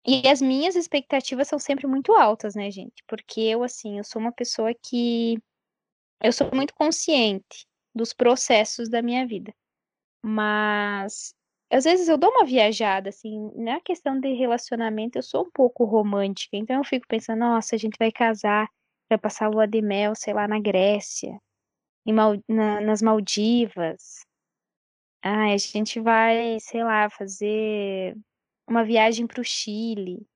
E 0.06 0.28
as 0.28 0.42
minhas 0.42 0.76
expectativas 0.76 1.48
são 1.48 1.58
sempre 1.58 1.88
muito 1.88 2.14
altas, 2.14 2.54
né, 2.56 2.70
gente? 2.70 3.04
Porque 3.08 3.42
eu, 3.42 3.64
assim, 3.64 3.98
eu 3.98 4.04
sou 4.04 4.22
uma 4.22 4.32
pessoa 4.32 4.72
que. 4.74 5.38
Eu 6.22 6.32
sou 6.34 6.50
muito 6.54 6.74
consciente 6.76 7.68
dos 7.94 8.14
processos 8.14 8.90
da 8.90 9.02
minha 9.02 9.26
vida. 9.28 9.54
Mas. 10.24 11.34
Às 11.72 11.86
vezes 11.86 12.08
eu 12.08 12.18
dou 12.18 12.30
uma 12.32 12.46
viajada, 12.46 13.10
assim, 13.10 13.52
na 13.56 13.82
questão 13.82 14.20
de 14.20 14.34
relacionamento, 14.34 15.18
eu 15.18 15.24
sou 15.24 15.46
um 15.46 15.52
pouco 15.52 15.84
romântica. 15.86 16.56
Então 16.58 16.78
eu 16.78 16.84
fico 16.86 17.08
pensando, 17.08 17.40
nossa, 17.40 17.76
a 17.76 17.80
gente 17.80 17.98
vai 18.00 18.12
casar, 18.12 18.70
vai 19.10 19.18
passar 19.18 19.50
lua 19.50 19.68
de 19.68 19.82
mel, 19.82 20.14
sei 20.16 20.34
lá, 20.34 20.48
na 20.48 20.60
Grécia, 20.60 21.40
Mal, 22.08 22.36
na, 22.48 22.82
nas 22.82 23.02
Maldivas. 23.02 24.26
Ah, 25.24 25.54
a 25.54 25.58
gente 25.58 26.00
vai, 26.00 26.60
sei 26.60 26.84
lá, 26.84 27.10
fazer 27.10 28.16
uma 28.68 28.84
viagem 28.84 29.28
para 29.28 29.42
o 29.42 29.44
Chile. 29.44 30.28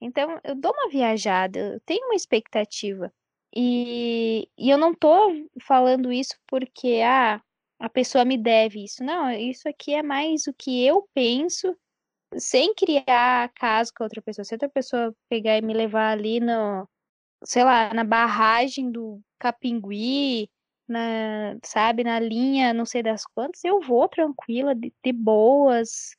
Então, 0.00 0.40
eu 0.44 0.54
dou 0.54 0.72
uma 0.72 0.88
viajada, 0.90 1.58
eu 1.74 1.80
tenho 1.80 2.06
uma 2.06 2.14
expectativa. 2.14 3.12
E, 3.54 4.48
e 4.58 4.68
eu 4.70 4.76
não 4.76 4.94
tô 4.94 5.30
falando 5.62 6.12
isso 6.12 6.34
porque 6.46 7.00
ah, 7.04 7.40
a 7.78 7.88
pessoa 7.88 8.24
me 8.24 8.36
deve 8.36 8.84
isso. 8.84 9.02
Não, 9.04 9.30
isso 9.30 9.68
aqui 9.68 9.94
é 9.94 10.02
mais 10.02 10.46
o 10.46 10.54
que 10.54 10.84
eu 10.84 11.08
penso, 11.14 11.76
sem 12.36 12.74
criar 12.74 13.50
caso 13.54 13.92
com 13.96 14.02
a 14.04 14.06
outra 14.06 14.22
pessoa. 14.22 14.44
Se 14.44 14.54
outra 14.54 14.68
pessoa 14.68 15.14
pegar 15.28 15.58
e 15.58 15.62
me 15.62 15.74
levar 15.74 16.10
ali 16.12 16.40
no, 16.40 16.88
sei 17.44 17.64
lá, 17.64 17.92
na 17.94 18.04
barragem 18.04 18.90
do 18.90 19.20
Capingui, 19.38 20.50
na, 20.88 21.56
sabe, 21.64 22.04
na 22.04 22.18
linha 22.20 22.74
não 22.74 22.84
sei 22.84 23.02
das 23.02 23.24
quantas, 23.26 23.64
eu 23.64 23.80
vou 23.80 24.08
tranquila, 24.08 24.74
de, 24.74 24.92
de 25.02 25.12
boas, 25.12 26.16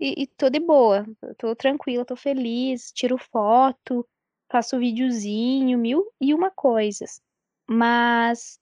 e, 0.00 0.22
e 0.22 0.26
tô 0.26 0.48
de 0.48 0.58
boa, 0.58 1.06
tô 1.38 1.54
tranquila, 1.54 2.04
tô 2.04 2.16
feliz, 2.16 2.90
tiro 2.92 3.18
foto, 3.18 4.08
faço 4.50 4.78
videozinho, 4.78 5.78
mil 5.78 6.10
e 6.20 6.32
uma 6.34 6.50
coisas. 6.50 7.20
Mas 7.68 8.58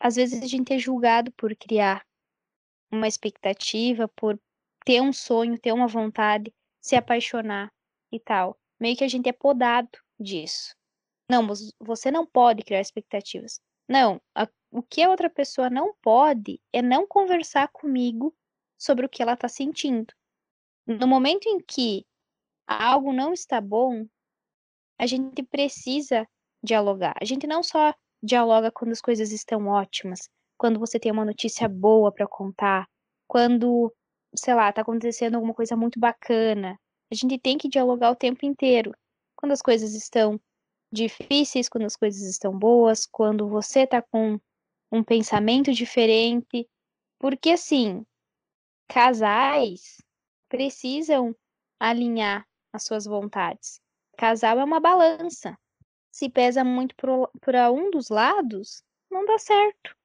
às 0.00 0.16
vezes 0.16 0.42
a 0.42 0.46
gente 0.46 0.72
é 0.72 0.78
julgado 0.78 1.32
por 1.32 1.54
criar 1.56 2.06
uma 2.90 3.08
expectativa, 3.08 4.08
por 4.08 4.38
ter 4.84 5.00
um 5.00 5.12
sonho, 5.12 5.58
ter 5.58 5.72
uma 5.72 5.86
vontade, 5.86 6.54
se 6.80 6.96
apaixonar 6.96 7.72
e 8.10 8.20
tal. 8.20 8.58
Meio 8.80 8.96
que 8.96 9.04
a 9.04 9.08
gente 9.08 9.28
é 9.28 9.32
podado 9.32 9.98
disso. 10.18 10.74
Não, 11.30 11.46
você 11.80 12.10
não 12.10 12.26
pode 12.26 12.62
criar 12.62 12.80
expectativas. 12.80 13.60
Não, 13.88 14.20
a, 14.34 14.48
o 14.70 14.82
que 14.82 15.02
a 15.02 15.10
outra 15.10 15.30
pessoa 15.30 15.70
não 15.70 15.94
pode 16.02 16.60
é 16.72 16.82
não 16.82 17.06
conversar 17.06 17.68
comigo 17.68 18.34
sobre 18.78 19.06
o 19.06 19.08
que 19.08 19.22
ela 19.22 19.34
está 19.34 19.48
sentindo. 19.48 20.12
No 20.86 21.06
momento 21.06 21.46
em 21.46 21.60
que 21.60 22.04
algo 22.66 23.12
não 23.12 23.32
está 23.32 23.60
bom, 23.60 24.06
a 24.98 25.06
gente 25.06 25.42
precisa 25.42 26.26
dialogar. 26.62 27.14
A 27.20 27.24
gente 27.24 27.46
não 27.46 27.62
só 27.62 27.94
dialoga 28.22 28.70
quando 28.70 28.92
as 28.92 29.00
coisas 29.00 29.32
estão 29.32 29.66
ótimas, 29.66 30.28
quando 30.56 30.78
você 30.78 30.98
tem 30.98 31.10
uma 31.10 31.24
notícia 31.24 31.68
boa 31.68 32.12
para 32.12 32.26
contar, 32.26 32.88
quando, 33.26 33.92
sei 34.36 34.54
lá, 34.54 34.72
tá 34.72 34.82
acontecendo 34.82 35.34
alguma 35.34 35.54
coisa 35.54 35.76
muito 35.76 35.98
bacana. 35.98 36.78
A 37.10 37.14
gente 37.14 37.38
tem 37.38 37.58
que 37.58 37.68
dialogar 37.68 38.10
o 38.10 38.16
tempo 38.16 38.46
inteiro. 38.46 38.94
Quando 39.36 39.52
as 39.52 39.62
coisas 39.62 39.94
estão 39.94 40.40
difíceis, 40.92 41.68
quando 41.68 41.84
as 41.84 41.96
coisas 41.96 42.22
estão 42.22 42.56
boas, 42.56 43.06
quando 43.06 43.48
você 43.48 43.86
tá 43.86 44.02
com 44.02 44.38
um 44.90 45.02
pensamento 45.02 45.72
diferente. 45.72 46.68
Porque 47.18 47.50
assim, 47.50 48.04
casais 48.88 49.96
precisam 50.52 51.34
alinhar 51.80 52.46
as 52.74 52.82
suas 52.84 53.06
vontades. 53.06 53.80
Casal 54.18 54.60
é 54.60 54.64
uma 54.64 54.80
balança. 54.80 55.58
Se 56.10 56.28
pesa 56.28 56.62
muito 56.62 56.94
para 57.40 57.72
um 57.72 57.90
dos 57.90 58.10
lados, 58.10 58.84
não 59.10 59.24
dá 59.24 59.38
certo. 59.38 59.96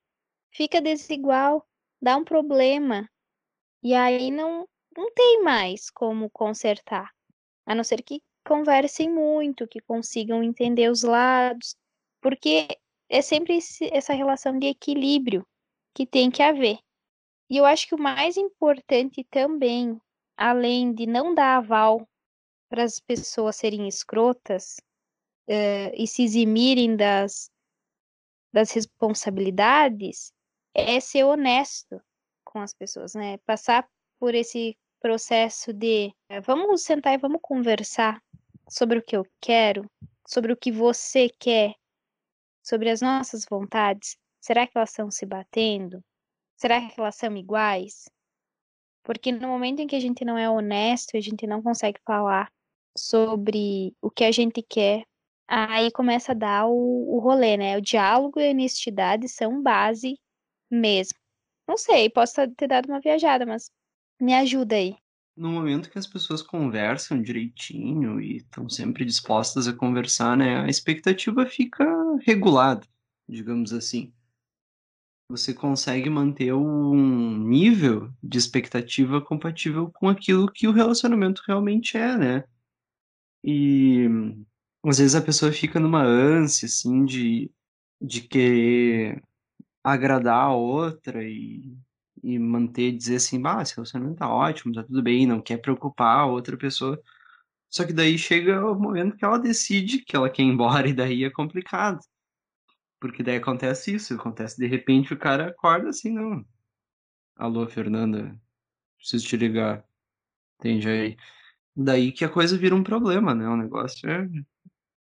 Fica 0.50 0.82
desigual, 0.82 1.68
dá 2.02 2.16
um 2.16 2.24
problema. 2.24 3.10
E 3.84 3.94
aí 3.94 4.32
não, 4.32 4.66
não 4.96 5.12
tem 5.14 5.44
mais 5.44 5.90
como 5.90 6.30
consertar. 6.30 7.12
A 7.66 7.76
não 7.76 7.84
ser 7.84 8.02
que 8.02 8.24
conversem 8.48 9.10
muito, 9.10 9.68
que 9.68 9.82
consigam 9.82 10.42
entender 10.42 10.90
os 10.90 11.04
lados. 11.04 11.76
Porque 12.22 12.70
é 13.10 13.22
sempre 13.22 13.58
esse, 13.58 13.94
essa 13.94 14.14
relação 14.14 14.58
de 14.58 14.68
equilíbrio 14.68 15.46
que 15.94 16.06
tem 16.08 16.32
que 16.32 16.42
haver. 16.42 16.80
E 17.50 17.58
eu 17.58 17.66
acho 17.66 17.86
que 17.86 17.96
o 17.96 18.02
mais 18.02 18.38
importante 18.38 19.26
também 19.26 20.00
além 20.38 20.93
de 20.93 21.08
não 21.08 21.34
dar 21.34 21.58
aval 21.58 22.08
para 22.69 22.84
as 22.84 23.00
pessoas 23.00 23.56
serem 23.56 23.88
escrotas 23.88 24.78
uh, 25.50 25.91
e 25.93 26.06
se 26.06 26.23
eximirem 26.23 26.95
das, 26.95 27.50
das 28.54 28.71
responsabilidades, 28.71 30.32
é 30.73 31.00
ser 31.00 31.23
honesto 31.23 32.00
com 32.45 32.60
as 32.60 32.73
pessoas, 32.73 33.15
né? 33.15 33.38
Passar 33.39 33.88
por 34.19 34.36
esse 34.36 34.78
processo 35.00 35.73
de 35.73 36.13
uh, 36.32 36.41
vamos 36.43 36.84
sentar 36.84 37.13
e 37.13 37.17
vamos 37.17 37.39
conversar 37.41 38.21
sobre 38.69 39.00
o 39.00 39.04
que 39.04 39.17
eu 39.17 39.26
quero, 39.41 39.89
sobre 40.28 40.54
o 40.54 40.58
que 40.58 40.71
você 40.71 41.30
quer, 41.39 41.73
sobre 42.63 42.89
as 42.89 43.02
nossas 43.02 43.45
vontades. 43.50 44.17
Será 44.39 44.67
que 44.67 44.78
elas 44.78 44.89
estão 44.89 45.10
se 45.10 45.26
batendo? 45.26 46.04
Será 46.58 46.88
que 46.88 47.00
elas 47.00 47.15
são 47.15 47.36
iguais? 47.36 48.06
Porque 49.08 49.32
no 49.32 49.48
momento 49.48 49.80
em 49.80 49.88
que 49.88 49.96
a 49.96 50.02
gente 50.02 50.26
não 50.26 50.38
é 50.38 50.50
honesto, 50.50 51.15
a 51.15 51.22
gente 51.22 51.48
não 51.48 51.63
consegue 51.63 51.98
falar 52.06 52.52
sobre 52.98 53.96
o 54.02 54.12
que 54.12 54.26
a 54.26 54.34
gente 54.34 54.62
quer, 54.62 55.06
aí 55.48 55.89
começa 55.91 56.34
a 56.34 56.36
dar 56.36 56.67
o, 56.67 57.15
o 57.15 57.20
rolê, 57.20 57.56
né? 57.56 57.78
O 57.78 57.82
diálogo 57.82 58.38
e 58.38 58.46
a 58.46 58.52
honestidade 58.52 59.30
são 59.30 59.63
base 59.63 60.20
mesmo. 60.70 61.17
Não 61.65 61.78
sei, 61.78 62.10
posso 62.10 62.34
ter 62.58 62.67
dado 62.67 62.89
uma 62.89 63.00
viajada, 63.00 63.46
mas 63.46 63.72
me 64.20 64.34
ajuda 64.34 64.76
aí. 64.76 64.98
No 65.38 65.52
momento 65.52 65.89
que 65.89 65.98
as 65.98 66.08
pessoas 66.08 66.41
conversam 66.41 67.22
direitinho 67.22 68.20
e 68.20 68.38
estão 68.38 68.67
sempre 68.67 69.06
dispostas 69.06 69.70
a 69.70 69.74
conversar, 69.74 70.36
né, 70.36 70.65
a 70.65 70.67
expectativa 70.67 71.46
fica 71.46 71.86
regulada, 72.26 72.86
digamos 73.26 73.72
assim 73.72 74.12
você 75.30 75.54
consegue 75.54 76.10
manter 76.10 76.54
um 76.54 77.38
nível 77.38 78.12
de 78.24 78.38
expectativa 78.38 79.22
compatível 79.22 79.92
com 79.92 80.08
aquilo 80.08 80.52
que 80.52 80.68
o 80.68 80.72
relacionamento 80.72 81.42
realmente 81.46 81.98
é, 81.98 82.18
né? 82.18 82.44
E 83.44 84.08
às 84.86 84.98
vezes 85.00 85.16
a 85.16 85.22
pessoa 85.22 85.52
fica 85.52 85.80
numa 85.80 86.04
ânsia, 86.04 86.66
assim, 86.68 87.06
de, 87.06 87.52
de 88.02 88.22
querer 88.22 89.22
agradar 89.84 90.46
a 90.46 90.54
outra 90.54 91.24
e, 91.24 91.78
e 92.24 92.40
manter, 92.40 92.92
dizer 92.94 93.18
assim, 93.18 93.42
bah, 93.42 93.62
esse 93.62 93.76
relacionamento 93.76 94.18
tá 94.18 94.30
ótimo, 94.30 94.74
tá 94.74 94.84
tudo 94.84 95.04
bem, 95.04 95.28
não 95.28 95.42
quer 95.42 95.58
preocupar 95.58 96.20
a 96.20 96.26
outra 96.26 96.58
pessoa. 96.58 97.02
Só 97.70 97.86
que 97.86 97.94
daí 97.94 98.18
chega 98.18 98.66
o 98.66 98.76
momento 98.80 99.18
que 99.18 99.26
ela 99.26 99.40
decide 99.40 100.04
que 100.04 100.16
ela 100.16 100.30
quer 100.30 100.44
ir 100.44 100.48
embora 100.48 100.88
e 100.90 100.94
daí 100.94 101.24
é 101.26 101.32
complicado. 101.32 102.00
Porque 103.00 103.24
daí 103.24 103.38
acontece 103.38 103.94
isso, 103.94 104.16
acontece 104.16 104.58
de 104.58 104.68
repente 104.68 105.14
o 105.14 105.18
cara 105.18 105.50
acorda 105.50 105.90
assim, 105.90 106.12
não. 106.12 106.46
Alô, 107.36 107.68
Fernanda, 107.68 108.40
preciso 108.98 109.28
te 109.28 109.38
ligar. 109.38 109.86
Entende 110.60 110.90
aí? 110.90 111.18
Daí 111.76 112.12
que 112.12 112.26
a 112.26 112.30
coisa 112.30 112.58
vira 112.58 112.76
um 112.76 112.84
problema, 112.84 113.36
né? 113.36 113.48
O 113.48 113.56
negócio 113.56 114.10
é 114.10 114.28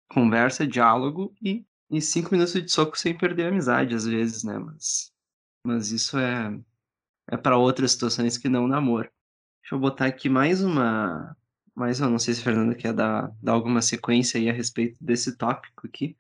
conversa, 0.10 0.66
diálogo 0.66 1.36
e, 1.42 1.66
e 1.90 2.02
cinco 2.02 2.32
minutos 2.32 2.54
de 2.54 2.72
soco 2.72 2.98
sem 2.98 3.18
perder 3.18 3.46
a 3.46 3.50
amizade, 3.50 3.96
às 3.96 4.06
vezes, 4.06 4.44
né? 4.44 4.58
Mas, 4.58 5.12
mas 5.66 5.92
isso 5.92 6.18
é, 6.18 6.60
é 7.30 7.38
para 7.38 7.58
outras 7.58 7.92
situações 7.92 8.38
que 8.38 8.50
não 8.50 8.68
namoro. 8.68 9.10
Deixa 9.62 9.76
eu 9.76 9.80
botar 9.80 10.08
aqui 10.08 10.30
mais 10.30 10.62
uma. 10.62 11.36
Mais 11.76 12.00
uma, 12.00 12.10
não 12.10 12.20
sei 12.20 12.36
se 12.36 12.42
a 12.42 12.44
Fernanda 12.44 12.76
quer 12.76 12.94
dar, 12.94 13.32
dar 13.42 13.54
alguma 13.54 13.82
sequência 13.82 14.40
aí 14.40 14.48
a 14.50 14.54
respeito 14.54 14.98
desse 15.04 15.36
tópico 15.36 15.88
aqui. 15.88 16.16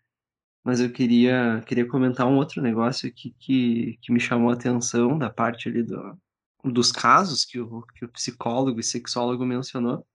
Mas 0.63 0.79
eu 0.79 0.91
queria, 0.91 1.61
queria 1.67 1.87
comentar 1.87 2.27
um 2.27 2.37
outro 2.37 2.61
negócio 2.61 3.07
aqui 3.09 3.35
que, 3.37 3.97
que 4.01 4.11
me 4.11 4.19
chamou 4.19 4.49
a 4.49 4.53
atenção 4.53 5.17
da 5.17 5.29
parte 5.29 5.67
ali 5.67 5.83
do, 5.83 6.17
dos 6.63 6.91
casos 6.91 7.43
que 7.43 7.59
o, 7.59 7.81
que 7.95 8.05
o 8.05 8.09
psicólogo 8.09 8.79
e 8.79 8.83
sexólogo 8.83 9.45
mencionou, 9.45 10.05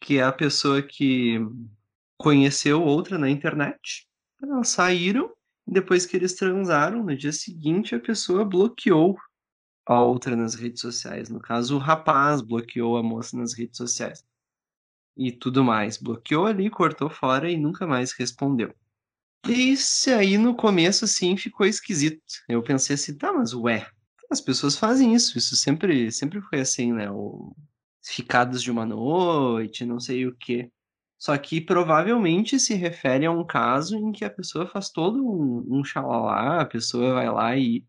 que 0.00 0.18
é 0.18 0.22
a 0.24 0.32
pessoa 0.32 0.82
que 0.82 1.38
conheceu 2.18 2.82
outra 2.82 3.16
na 3.18 3.30
internet, 3.30 4.08
elas 4.42 4.68
saíram, 4.68 5.32
depois 5.66 6.04
que 6.06 6.16
eles 6.16 6.34
transaram, 6.34 7.04
no 7.04 7.16
dia 7.16 7.32
seguinte 7.32 7.94
a 7.94 8.00
pessoa 8.00 8.44
bloqueou 8.44 9.16
a 9.86 10.00
outra 10.00 10.34
nas 10.34 10.54
redes 10.54 10.80
sociais. 10.80 11.28
No 11.28 11.40
caso, 11.40 11.76
o 11.76 11.78
rapaz 11.78 12.40
bloqueou 12.40 12.96
a 12.96 13.02
moça 13.02 13.36
nas 13.36 13.52
redes 13.54 13.76
sociais. 13.76 14.24
E 15.16 15.30
tudo 15.30 15.62
mais. 15.62 15.98
Bloqueou 15.98 16.46
ali, 16.46 16.70
cortou 16.70 17.10
fora 17.10 17.50
e 17.50 17.56
nunca 17.56 17.86
mais 17.86 18.12
respondeu. 18.12 18.74
Isso 19.48 20.10
aí 20.10 20.38
no 20.38 20.54
começo, 20.54 21.04
assim, 21.04 21.36
ficou 21.36 21.66
esquisito. 21.66 22.22
Eu 22.48 22.62
pensei 22.62 22.94
assim, 22.94 23.16
tá, 23.16 23.32
mas 23.32 23.52
ué, 23.52 23.86
as 24.30 24.40
pessoas 24.40 24.76
fazem 24.76 25.14
isso, 25.14 25.36
isso 25.36 25.56
sempre, 25.56 26.10
sempre 26.12 26.40
foi 26.40 26.60
assim, 26.60 26.92
né? 26.92 27.10
O... 27.10 27.54
Ficados 28.04 28.62
de 28.62 28.70
uma 28.70 28.86
noite, 28.86 29.84
não 29.84 30.00
sei 30.00 30.26
o 30.26 30.34
quê. 30.36 30.70
Só 31.18 31.36
que 31.38 31.60
provavelmente 31.60 32.58
se 32.58 32.74
refere 32.74 33.26
a 33.26 33.30
um 33.30 33.46
caso 33.46 33.96
em 33.96 34.10
que 34.10 34.24
a 34.24 34.30
pessoa 34.30 34.66
faz 34.66 34.90
todo 34.90 35.24
um, 35.24 35.78
um 35.78 35.84
xalalá, 35.84 36.60
a 36.62 36.66
pessoa 36.66 37.14
vai 37.14 37.30
lá 37.30 37.56
e, 37.56 37.84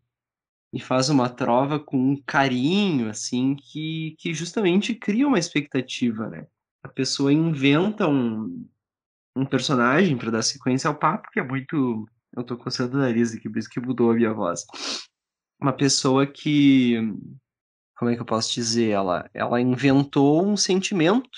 e 0.72 0.80
faz 0.80 1.08
uma 1.08 1.28
trova 1.28 1.80
com 1.80 1.96
um 1.96 2.22
carinho, 2.22 3.08
assim, 3.10 3.56
que, 3.56 4.14
que 4.18 4.32
justamente 4.34 4.94
cria 4.94 5.26
uma 5.26 5.38
expectativa, 5.38 6.28
né? 6.28 6.46
A 6.82 6.88
pessoa 6.88 7.32
inventa 7.32 8.06
um, 8.08 8.68
um 9.36 9.44
personagem 9.44 10.16
para 10.16 10.30
dar 10.30 10.42
sequência 10.42 10.88
ao 10.88 10.94
papo, 10.94 11.30
que 11.32 11.40
é 11.40 11.42
muito. 11.42 12.06
Eu 12.36 12.44
tô 12.44 12.56
coçando 12.56 12.96
o 12.96 13.00
nariz 13.00 13.34
aqui, 13.34 13.48
por 13.48 13.58
isso 13.58 13.68
que 13.68 13.80
mudou 13.80 14.10
a 14.10 14.14
minha 14.14 14.32
voz. 14.32 14.64
Uma 15.60 15.72
pessoa 15.72 16.26
que. 16.26 16.98
Como 17.96 18.10
é 18.10 18.14
que 18.16 18.20
eu 18.20 18.26
posso 18.26 18.52
dizer? 18.52 18.90
Ela, 18.90 19.28
ela 19.32 19.60
inventou 19.60 20.44
um 20.44 20.56
sentimento 20.56 21.30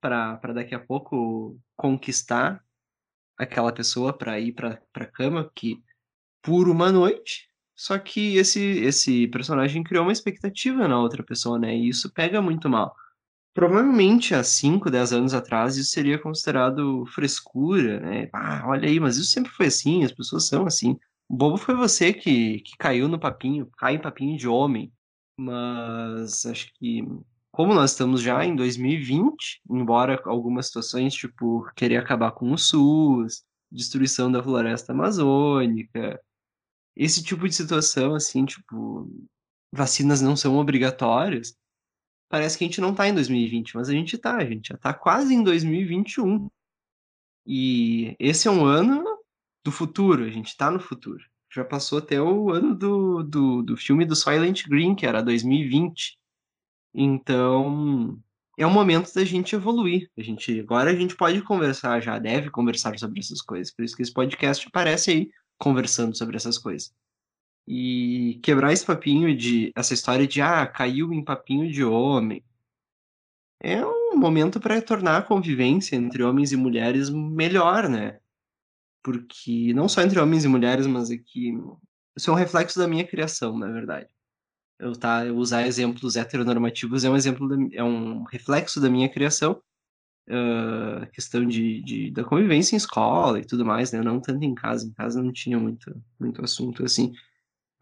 para 0.00 0.52
daqui 0.54 0.74
a 0.74 0.80
pouco 0.80 1.58
conquistar 1.76 2.62
aquela 3.38 3.72
pessoa 3.72 4.12
para 4.12 4.38
ir 4.38 4.52
para 4.52 4.80
a 4.94 5.06
cama 5.06 5.50
que 5.54 5.82
por 6.42 6.68
uma 6.68 6.92
noite. 6.92 7.48
Só 7.74 7.98
que 7.98 8.36
esse 8.36 8.60
esse 8.60 9.26
personagem 9.28 9.82
criou 9.82 10.04
uma 10.04 10.12
expectativa 10.12 10.86
na 10.86 11.00
outra 11.00 11.22
pessoa, 11.22 11.58
né? 11.58 11.74
E 11.76 11.88
isso 11.88 12.12
pega 12.12 12.42
muito 12.42 12.68
mal. 12.68 12.94
Provavelmente 13.54 14.34
há 14.34 14.42
5, 14.42 14.90
10 14.90 15.12
anos 15.12 15.34
atrás 15.34 15.76
isso 15.76 15.90
seria 15.90 16.18
considerado 16.18 17.04
frescura, 17.06 18.00
né? 18.00 18.28
Ah, 18.32 18.64
olha 18.66 18.88
aí, 18.88 18.98
mas 18.98 19.16
isso 19.16 19.30
sempre 19.30 19.52
foi 19.52 19.66
assim, 19.66 20.04
as 20.04 20.12
pessoas 20.12 20.46
são 20.46 20.66
assim. 20.66 20.98
O 21.28 21.36
bobo 21.36 21.56
foi 21.58 21.74
você 21.74 22.12
que, 22.12 22.60
que 22.60 22.76
caiu 22.78 23.08
no 23.08 23.18
papinho, 23.18 23.66
cai 23.76 23.94
em 23.94 24.00
papinho 24.00 24.36
de 24.38 24.48
homem. 24.48 24.92
Mas 25.36 26.46
acho 26.46 26.72
que, 26.74 27.02
como 27.50 27.74
nós 27.74 27.92
estamos 27.92 28.22
já 28.22 28.44
em 28.44 28.54
2020, 28.56 29.62
embora 29.70 30.20
algumas 30.24 30.66
situações, 30.66 31.14
tipo, 31.14 31.70
querer 31.74 31.96
acabar 31.98 32.32
com 32.32 32.52
o 32.52 32.58
SUS, 32.58 33.42
destruição 33.70 34.30
da 34.30 34.42
floresta 34.42 34.92
amazônica, 34.92 36.20
esse 36.96 37.22
tipo 37.22 37.48
de 37.48 37.54
situação, 37.54 38.14
assim, 38.14 38.44
tipo, 38.44 39.10
vacinas 39.72 40.20
não 40.20 40.36
são 40.36 40.56
obrigatórias, 40.56 41.56
parece 42.32 42.56
que 42.56 42.64
a 42.64 42.66
gente 42.66 42.80
não 42.80 42.94
tá 42.94 43.06
em 43.06 43.14
2020, 43.14 43.76
mas 43.76 43.90
a 43.90 43.92
gente 43.92 44.16
tá, 44.16 44.38
a 44.38 44.44
gente 44.46 44.68
já 44.68 44.76
tá 44.78 44.94
quase 44.94 45.34
em 45.34 45.42
2021. 45.44 46.48
E 47.46 48.16
esse 48.18 48.48
é 48.48 48.50
um 48.50 48.64
ano 48.64 49.04
do 49.62 49.70
futuro, 49.70 50.24
a 50.24 50.30
gente 50.30 50.56
tá 50.56 50.70
no 50.70 50.80
futuro. 50.80 51.22
Já 51.52 51.62
passou 51.62 51.98
até 51.98 52.22
o 52.22 52.50
ano 52.50 52.74
do, 52.74 53.22
do, 53.22 53.62
do 53.62 53.76
filme 53.76 54.06
do 54.06 54.16
Silent 54.16 54.66
Green, 54.66 54.94
que 54.94 55.04
era 55.04 55.22
2020. 55.22 56.16
Então, 56.94 58.18
é 58.56 58.66
o 58.66 58.70
momento 58.70 59.12
da 59.12 59.26
gente 59.26 59.54
evoluir. 59.54 60.10
A 60.16 60.22
gente, 60.22 60.58
agora 60.58 60.90
a 60.90 60.96
gente 60.96 61.14
pode 61.14 61.42
conversar, 61.42 62.00
já 62.00 62.18
deve 62.18 62.48
conversar 62.48 62.98
sobre 62.98 63.20
essas 63.20 63.42
coisas. 63.42 63.70
Por 63.74 63.84
isso 63.84 63.94
que 63.94 64.00
esse 64.00 64.12
podcast 64.12 64.66
aparece 64.66 65.10
aí 65.10 65.30
conversando 65.58 66.16
sobre 66.16 66.36
essas 66.36 66.56
coisas. 66.56 66.94
E 67.66 68.40
quebrar 68.42 68.72
esse 68.72 68.84
papinho 68.84 69.36
de. 69.36 69.72
essa 69.76 69.94
história 69.94 70.26
de, 70.26 70.40
ah, 70.40 70.66
caiu 70.66 71.12
em 71.12 71.24
papinho 71.24 71.70
de 71.70 71.84
homem. 71.84 72.44
É 73.60 73.84
um 73.86 74.16
momento 74.16 74.60
para 74.60 74.82
tornar 74.82 75.18
a 75.18 75.22
convivência 75.22 75.94
entre 75.96 76.22
homens 76.24 76.50
e 76.52 76.56
mulheres 76.56 77.08
melhor, 77.10 77.88
né? 77.88 78.18
Porque 79.02 79.72
não 79.74 79.88
só 79.88 80.02
entre 80.02 80.18
homens 80.20 80.44
e 80.44 80.48
mulheres, 80.48 80.86
mas 80.86 81.10
aqui. 81.10 81.52
Isso 82.16 82.30
é 82.30 82.32
um 82.32 82.36
reflexo 82.36 82.78
da 82.78 82.88
minha 82.88 83.06
criação, 83.06 83.56
na 83.58 83.68
verdade. 83.68 84.08
Eu, 84.78 84.94
tá, 84.94 85.24
eu 85.24 85.36
usar 85.36 85.66
exemplos 85.66 86.16
heteronormativos 86.16 87.04
é 87.04 87.10
um 87.10 87.16
exemplo, 87.16 87.48
da, 87.48 87.56
é 87.76 87.84
um 87.84 88.24
reflexo 88.24 88.80
da 88.80 88.90
minha 88.90 89.08
criação. 89.08 89.62
Uh, 90.28 91.06
questão 91.12 91.44
de, 91.46 91.82
de, 91.82 92.10
da 92.12 92.24
convivência 92.24 92.74
em 92.74 92.78
escola 92.78 93.40
e 93.40 93.44
tudo 93.44 93.64
mais, 93.64 93.92
né? 93.92 94.00
Não 94.02 94.20
tanto 94.20 94.44
em 94.44 94.54
casa. 94.54 94.86
Em 94.86 94.92
casa 94.92 95.22
não 95.22 95.32
tinha 95.32 95.58
muito, 95.58 95.94
muito 96.18 96.44
assunto 96.44 96.84
assim 96.84 97.12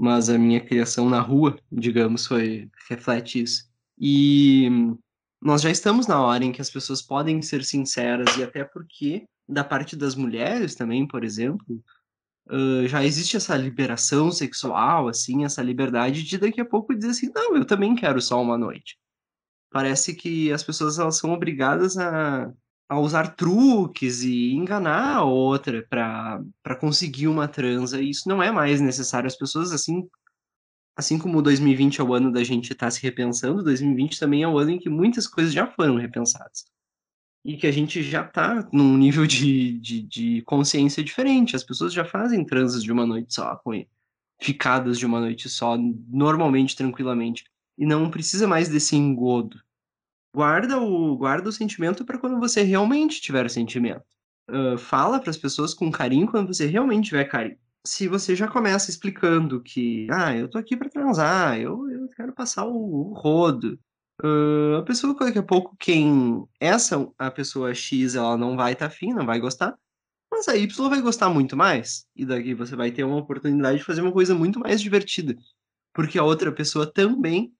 mas 0.01 0.31
a 0.31 0.39
minha 0.39 0.61
criação 0.61 1.11
na 1.11 1.21
rua, 1.21 1.59
digamos, 1.71 2.27
foi 2.27 2.71
reflete 2.89 3.43
isso. 3.43 3.69
E 3.99 4.69
nós 5.43 5.61
já 5.61 5.71
estamos 5.71 6.07
na 6.07 6.21
hora 6.23 6.43
em 6.43 6.53
que 6.53 6.63
as 6.63 6.71
pessoas 6.71 7.03
podem 7.03 7.43
ser 7.43 7.63
sinceras 7.63 8.35
e 8.39 8.43
até 8.43 8.65
porque 8.65 9.27
da 9.47 9.63
parte 9.63 9.95
das 9.97 10.15
mulheres 10.15 10.75
também, 10.75 11.07
por 11.07 11.23
exemplo, 11.23 11.85
uh, 12.51 12.89
já 12.89 13.05
existe 13.05 13.37
essa 13.37 13.57
liberação 13.57 14.33
sexual, 14.33 15.07
assim, 15.09 15.45
essa 15.45 15.63
liberdade 15.63 16.23
de 16.23 16.39
daqui 16.39 16.63
a 16.63 16.65
pouco 16.65 16.95
dizer 16.95 17.11
assim, 17.11 17.31
não, 17.35 17.57
eu 17.57 17.67
também 17.67 17.95
quero 17.95 18.23
só 18.23 18.41
uma 18.41 18.57
noite. 18.57 18.97
Parece 19.71 20.15
que 20.15 20.51
as 20.51 20.63
pessoas 20.63 20.99
elas 20.99 21.19
são 21.19 21.33
obrigadas 21.33 21.99
a 21.99 22.51
a 22.91 22.99
usar 22.99 23.37
truques 23.37 24.25
e 24.25 24.53
enganar 24.53 25.19
a 25.19 25.25
outra 25.25 25.87
para 25.89 26.75
conseguir 26.81 27.29
uma 27.29 27.47
transa. 27.47 28.03
Isso 28.03 28.29
não 28.29 28.43
é 28.43 28.51
mais 28.51 28.81
necessário. 28.81 29.29
As 29.29 29.37
pessoas, 29.37 29.71
assim, 29.71 30.09
assim 30.97 31.17
como 31.17 31.41
2020 31.41 32.01
é 32.01 32.05
o 32.05 32.13
ano 32.13 32.33
da 32.33 32.43
gente 32.43 32.73
estar 32.73 32.87
tá 32.87 32.91
se 32.91 33.01
repensando, 33.01 33.63
2020 33.63 34.19
também 34.19 34.43
é 34.43 34.49
o 34.49 34.59
ano 34.59 34.73
em 34.73 34.79
que 34.81 34.89
muitas 34.89 35.29
coisas 35.29 35.53
já 35.53 35.69
foram 35.69 35.95
repensadas. 35.95 36.65
E 37.45 37.57
que 37.57 37.69
a 37.69 37.71
gente 37.71 38.03
já 38.03 38.27
está 38.27 38.69
num 38.73 38.99
nível 38.99 39.25
de, 39.25 39.79
de, 39.79 40.03
de, 40.03 40.43
consciência 40.43 41.03
diferente. 41.05 41.55
As 41.55 41.63
pessoas 41.63 41.93
já 41.93 42.05
fazem 42.05 42.45
transas 42.45 42.83
de 42.83 42.91
uma 42.91 43.07
noite 43.07 43.33
só, 43.33 43.55
com 43.55 43.87
ficadas 44.43 44.99
de 44.99 45.07
uma 45.07 45.21
noite 45.21 45.49
só, 45.49 45.77
normalmente, 46.09 46.75
tranquilamente. 46.75 47.45
E 47.79 47.87
não 47.87 48.11
precisa 48.11 48.49
mais 48.49 48.69
desse 48.69 48.97
engodo 48.97 49.61
guarda 50.35 50.79
o, 50.79 51.17
guarda 51.17 51.49
o 51.49 51.53
sentimento 51.53 52.05
para 52.05 52.19
quando 52.19 52.39
você 52.39 52.63
realmente 52.63 53.21
tiver 53.21 53.49
sentimento. 53.51 54.05
Uh, 54.49 54.79
fala 54.79 55.21
para 55.21 55.31
as 55.31 55.37
pessoas 55.37 55.75
com 55.75 55.91
carinho 55.91 56.27
quando 56.29 56.53
você 56.53 56.67
realmente 56.67 57.09
tiver 57.09 57.25
carinho. 57.25 57.59
Se 57.87 58.09
você 58.09 58.37
já 58.37 58.47
começa 58.49 58.91
explicando 58.91 59.63
que, 59.63 60.07
ah, 60.11 60.37
eu 60.37 60.49
tô 60.49 60.59
aqui 60.59 60.77
para 60.77 60.91
transar, 60.91 61.59
eu, 61.59 61.89
eu 61.91 62.09
quero 62.11 62.33
passar 62.33 62.67
o, 62.67 63.11
o 63.11 63.15
rodo. 63.15 63.79
Uh, 64.23 64.77
a 64.79 64.83
pessoa, 64.83 65.15
daqui 65.15 65.39
a 65.39 65.43
pouco, 65.43 65.75
quem 65.79 66.45
essa, 66.61 67.09
a 67.19 67.31
pessoa 67.31 67.73
X, 67.75 68.15
ela 68.17 68.37
não 68.37 68.57
vai 68.57 68.73
estar 68.73 68.89
tá 68.89 68.95
afim, 68.95 69.15
não 69.15 69.25
vai 69.25 69.41
gostar, 69.41 69.79
mas 70.31 70.47
a 70.47 70.57
Y 70.57 70.89
vai 70.91 71.01
gostar 71.01 71.31
muito 71.31 71.57
mais. 71.57 72.07
E 72.15 72.27
daqui 72.27 72.55
você 72.55 72.77
vai 72.77 72.91
ter 72.91 73.05
uma 73.05 73.17
oportunidade 73.17 73.79
de 73.79 73.85
fazer 73.85 74.03
uma 74.03 74.13
coisa 74.13 74.35
muito 74.35 74.61
mais 74.61 74.81
divertida. 74.81 75.35
Porque 75.95 76.19
a 76.19 76.25
outra 76.25 76.53
pessoa 76.53 76.87
também 76.93 77.53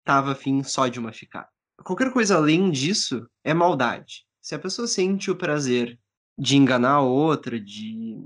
estava 0.00 0.32
afim 0.32 0.62
só 0.62 0.88
de 0.88 0.98
uma 0.98 1.12
ficada 1.12 1.48
qualquer 1.84 2.12
coisa 2.12 2.36
além 2.36 2.70
disso 2.70 3.28
é 3.44 3.54
maldade. 3.54 4.24
Se 4.40 4.54
a 4.54 4.58
pessoa 4.58 4.86
sente 4.86 5.30
o 5.30 5.36
prazer 5.36 5.98
de 6.38 6.56
enganar 6.56 6.94
a 6.94 7.02
outra, 7.02 7.58
de 7.58 8.16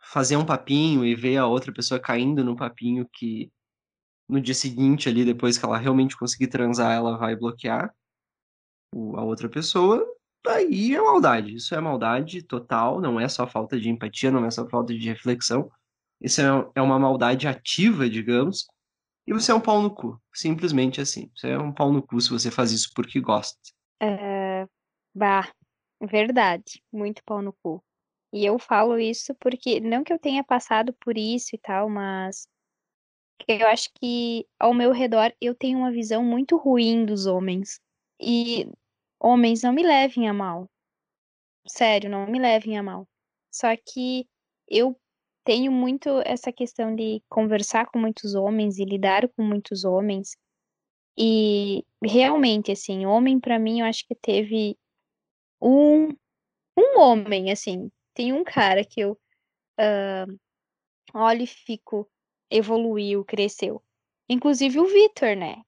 fazer 0.00 0.36
um 0.36 0.46
papinho 0.46 1.04
e 1.04 1.14
ver 1.14 1.36
a 1.36 1.46
outra 1.46 1.72
pessoa 1.72 2.00
caindo 2.00 2.44
no 2.44 2.56
papinho 2.56 3.06
que 3.12 3.50
no 4.28 4.40
dia 4.40 4.54
seguinte 4.54 5.08
ali, 5.08 5.24
depois 5.24 5.56
que 5.56 5.64
ela 5.64 5.78
realmente 5.78 6.16
conseguir 6.16 6.48
transar, 6.48 6.92
ela 6.92 7.16
vai 7.16 7.34
bloquear 7.34 7.92
a 8.94 9.22
outra 9.22 9.48
pessoa, 9.48 10.06
aí 10.46 10.94
é 10.94 11.00
maldade. 11.00 11.54
Isso 11.54 11.74
é 11.74 11.80
maldade 11.80 12.42
total, 12.42 13.00
não 13.00 13.18
é 13.18 13.28
só 13.28 13.46
falta 13.46 13.78
de 13.78 13.88
empatia, 13.88 14.30
não 14.30 14.44
é 14.44 14.50
só 14.50 14.68
falta 14.68 14.94
de 14.94 15.08
reflexão. 15.08 15.70
Isso 16.20 16.40
é, 16.40 16.44
é 16.74 16.82
uma 16.82 16.98
maldade 16.98 17.46
ativa, 17.46 18.08
digamos, 18.08 18.66
e 19.28 19.32
você 19.34 19.52
é 19.52 19.54
um 19.54 19.60
pau 19.60 19.82
no 19.82 19.94
cu. 19.94 20.18
Simplesmente 20.32 21.02
assim. 21.02 21.30
Você 21.36 21.50
é 21.50 21.58
um 21.58 21.70
pau 21.70 21.92
no 21.92 22.02
cu 22.02 22.18
se 22.18 22.30
você 22.30 22.50
faz 22.50 22.72
isso 22.72 22.90
porque 22.94 23.20
gosta. 23.20 23.58
É, 24.00 24.66
bah, 25.14 25.52
verdade. 26.00 26.82
Muito 26.90 27.22
pau 27.24 27.42
no 27.42 27.52
cu. 27.62 27.84
E 28.32 28.46
eu 28.46 28.58
falo 28.58 28.98
isso 28.98 29.34
porque, 29.34 29.80
não 29.80 30.02
que 30.02 30.14
eu 30.14 30.18
tenha 30.18 30.42
passado 30.42 30.94
por 30.94 31.18
isso 31.18 31.54
e 31.54 31.58
tal, 31.58 31.90
mas 31.90 32.48
eu 33.46 33.66
acho 33.68 33.90
que 34.00 34.46
ao 34.58 34.72
meu 34.72 34.92
redor 34.92 35.30
eu 35.42 35.54
tenho 35.54 35.78
uma 35.78 35.92
visão 35.92 36.24
muito 36.24 36.56
ruim 36.56 37.04
dos 37.04 37.26
homens. 37.26 37.80
E 38.18 38.66
homens 39.20 39.62
não 39.62 39.74
me 39.74 39.82
levem 39.82 40.26
a 40.26 40.32
mal. 40.32 40.70
Sério, 41.66 42.08
não 42.08 42.26
me 42.26 42.38
levem 42.38 42.78
a 42.78 42.82
mal. 42.82 43.06
Só 43.52 43.68
que 43.76 44.26
eu 44.66 44.98
tenho 45.48 45.72
muito 45.72 46.20
essa 46.26 46.52
questão 46.52 46.94
de 46.94 47.22
conversar 47.26 47.86
com 47.86 47.98
muitos 47.98 48.34
homens 48.34 48.78
e 48.78 48.84
lidar 48.84 49.26
com 49.30 49.42
muitos 49.42 49.82
homens. 49.82 50.36
E 51.16 51.86
realmente, 52.04 52.70
assim, 52.70 53.06
homem 53.06 53.40
para 53.40 53.58
mim 53.58 53.80
eu 53.80 53.86
acho 53.86 54.06
que 54.06 54.14
teve 54.14 54.76
um, 55.58 56.08
um 56.76 57.00
homem, 57.00 57.50
assim, 57.50 57.90
tem 58.12 58.30
um 58.30 58.44
cara 58.44 58.84
que 58.84 59.00
eu 59.00 59.12
uh, 59.80 60.38
olho 61.14 61.44
e 61.44 61.46
fico, 61.46 62.06
evoluiu, 62.50 63.24
cresceu. 63.24 63.82
Inclusive 64.28 64.78
o 64.78 64.84
Vitor, 64.84 65.34
né? 65.34 65.62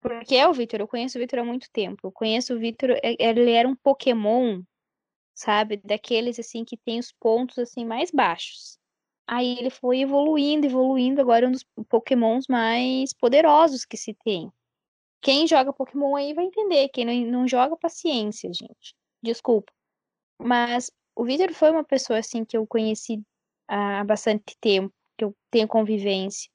Porque 0.00 0.34
é 0.34 0.48
o 0.48 0.52
Vitor, 0.52 0.80
eu 0.80 0.88
conheço 0.88 1.18
o 1.18 1.20
Vitor 1.20 1.38
há 1.38 1.44
muito 1.44 1.70
tempo. 1.70 2.08
Eu 2.08 2.10
conheço 2.10 2.52
o 2.52 2.58
Vitor, 2.58 2.98
ele 3.00 3.52
era 3.52 3.68
um 3.68 3.76
Pokémon 3.76 4.60
sabe? 5.34 5.76
Daqueles 5.84 6.38
assim 6.38 6.64
que 6.64 6.76
tem 6.76 6.98
os 6.98 7.12
pontos 7.12 7.58
assim 7.58 7.84
mais 7.84 8.10
baixos. 8.10 8.78
Aí 9.26 9.58
ele 9.58 9.70
foi 9.70 10.00
evoluindo, 10.00 10.66
evoluindo, 10.66 11.20
agora 11.20 11.46
é 11.46 11.48
um 11.48 11.52
dos 11.52 11.64
pokémons 11.88 12.46
mais 12.48 13.12
poderosos 13.14 13.84
que 13.84 13.96
se 13.96 14.14
tem. 14.24 14.52
Quem 15.22 15.46
joga 15.46 15.72
Pokémon 15.72 16.14
aí 16.16 16.34
vai 16.34 16.44
entender, 16.44 16.88
quem 16.90 17.04
não, 17.06 17.40
não 17.40 17.48
joga, 17.48 17.76
paciência, 17.76 18.52
gente. 18.52 18.94
Desculpa. 19.22 19.72
Mas 20.38 20.90
o 21.16 21.24
Victor 21.24 21.52
foi 21.54 21.70
uma 21.70 21.82
pessoa 21.82 22.18
assim 22.18 22.44
que 22.44 22.56
eu 22.56 22.66
conheci 22.66 23.22
há 23.66 24.04
bastante 24.04 24.54
tempo, 24.60 24.92
que 25.16 25.24
eu 25.24 25.34
tenho 25.50 25.66
convivência. 25.66 26.50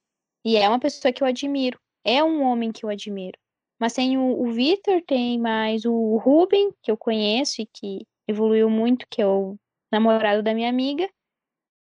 E 0.45 0.55
é 0.55 0.69
uma 0.69 0.79
pessoa 0.79 1.11
que 1.11 1.23
eu 1.23 1.27
admiro. 1.27 1.79
É 2.03 2.23
um 2.23 2.43
homem 2.43 2.71
que 2.71 2.85
eu 2.85 2.89
admiro. 2.89 3.37
Mas 3.79 3.93
tem 3.93 4.17
o, 4.17 4.39
o 4.39 4.51
Victor, 4.51 5.01
tem 5.01 5.39
mais 5.39 5.85
o 5.85 6.17
Ruben, 6.17 6.71
que 6.83 6.91
eu 6.91 6.97
conheço 6.97 7.61
e 7.61 7.65
que 7.65 8.05
evoluiu 8.27 8.69
muito, 8.69 9.07
que 9.09 9.21
é 9.21 9.25
o 9.25 9.57
namorado 9.91 10.43
da 10.43 10.53
minha 10.53 10.69
amiga, 10.69 11.09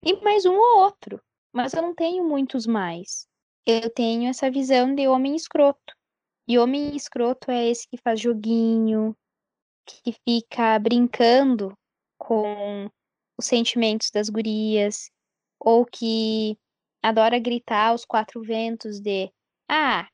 e 0.04 0.20
mais 0.22 0.44
um 0.44 0.54
ou 0.54 0.80
outro. 0.80 1.20
Mas 1.52 1.74
eu 1.74 1.82
não 1.82 1.94
tenho 1.94 2.26
muitos 2.26 2.66
mais. 2.66 3.26
Eu 3.66 3.90
tenho 3.90 4.28
essa 4.28 4.50
visão 4.50 4.94
de 4.94 5.06
homem 5.06 5.36
escroto. 5.36 5.94
E 6.48 6.58
homem 6.58 6.96
escroto 6.96 7.50
é 7.50 7.68
esse 7.68 7.88
que 7.88 7.96
faz 7.96 8.20
joguinho, 8.20 9.16
que 9.86 10.12
fica 10.28 10.78
brincando 10.78 11.76
com 12.18 12.90
os 13.38 13.46
sentimentos 13.46 14.10
das 14.10 14.28
gurias, 14.28 15.10
ou 15.60 15.84
que 15.84 16.58
adora 17.02 17.38
gritar 17.38 17.88
aos 17.88 18.04
quatro 18.04 18.42
ventos 18.42 19.00
de 19.00 19.32
ah, 19.68 20.08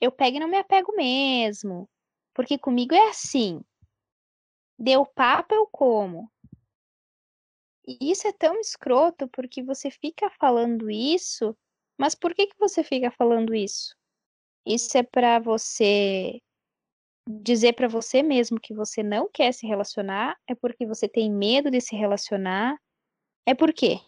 eu 0.00 0.12
pego 0.12 0.36
e 0.36 0.40
não 0.40 0.48
me 0.48 0.58
apego 0.58 0.94
mesmo, 0.96 1.88
porque 2.34 2.58
comigo 2.58 2.94
é 2.94 3.08
assim. 3.08 3.60
Deu 4.78 5.06
papo, 5.06 5.54
eu 5.54 5.66
como. 5.66 6.30
E 7.86 8.10
isso 8.10 8.26
é 8.26 8.32
tão 8.32 8.58
escroto 8.60 9.28
porque 9.28 9.62
você 9.62 9.90
fica 9.90 10.28
falando 10.40 10.90
isso, 10.90 11.56
mas 11.98 12.14
por 12.14 12.34
que, 12.34 12.48
que 12.48 12.58
você 12.58 12.82
fica 12.82 13.10
falando 13.10 13.54
isso? 13.54 13.94
Isso 14.66 14.98
é 14.98 15.02
para 15.02 15.38
você 15.38 16.40
dizer 17.28 17.74
para 17.74 17.88
você 17.88 18.22
mesmo 18.22 18.60
que 18.60 18.74
você 18.74 19.02
não 19.02 19.28
quer 19.32 19.52
se 19.52 19.66
relacionar? 19.66 20.36
É 20.48 20.54
porque 20.54 20.86
você 20.86 21.08
tem 21.08 21.30
medo 21.30 21.70
de 21.70 21.80
se 21.80 21.96
relacionar? 21.96 22.76
É 23.46 23.54
por 23.54 23.72
quê? 23.72 24.00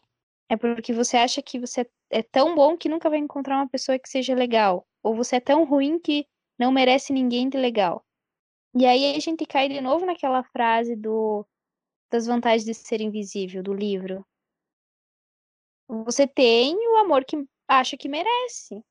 É 0.49 0.57
porque 0.57 0.93
você 0.93 1.17
acha 1.17 1.43
que 1.43 1.59
você 1.59 1.88
é 2.11 2.23
tão 2.23 2.55
bom 2.55 2.77
que 2.77 2.88
nunca 2.88 3.11
vai 3.11 3.19
encontrar 3.19 3.57
uma 3.57 3.69
pessoa 3.69 3.99
que 3.99 4.09
seja 4.09 4.35
legal? 4.35 4.87
Ou 5.03 5.14
você 5.14 5.37
é 5.37 5.41
tão 5.41 5.64
ruim 5.64 5.99
que 5.99 6.27
não 6.59 6.73
merece 6.73 7.12
ninguém 7.12 7.49
de 7.49 7.59
legal? 7.59 8.05
E 8.75 8.87
aí 8.87 9.14
a 9.14 9.21
gente 9.21 9.45
cai 9.47 9.69
de 9.69 9.81
novo 9.81 10.07
naquela 10.07 10.43
frase 10.45 10.95
do 10.97 11.47
das 12.11 12.27
vantagens 12.27 12.64
de 12.64 12.75
ser 12.75 13.01
invisível 13.01 13.62
do 13.62 13.73
livro. 13.73 14.27
Você 15.88 16.27
tem 16.27 16.77
o 16.77 16.97
amor 16.97 17.25
que 17.25 17.37
acha 17.66 17.97
que 17.97 18.09
merece. 18.09 18.83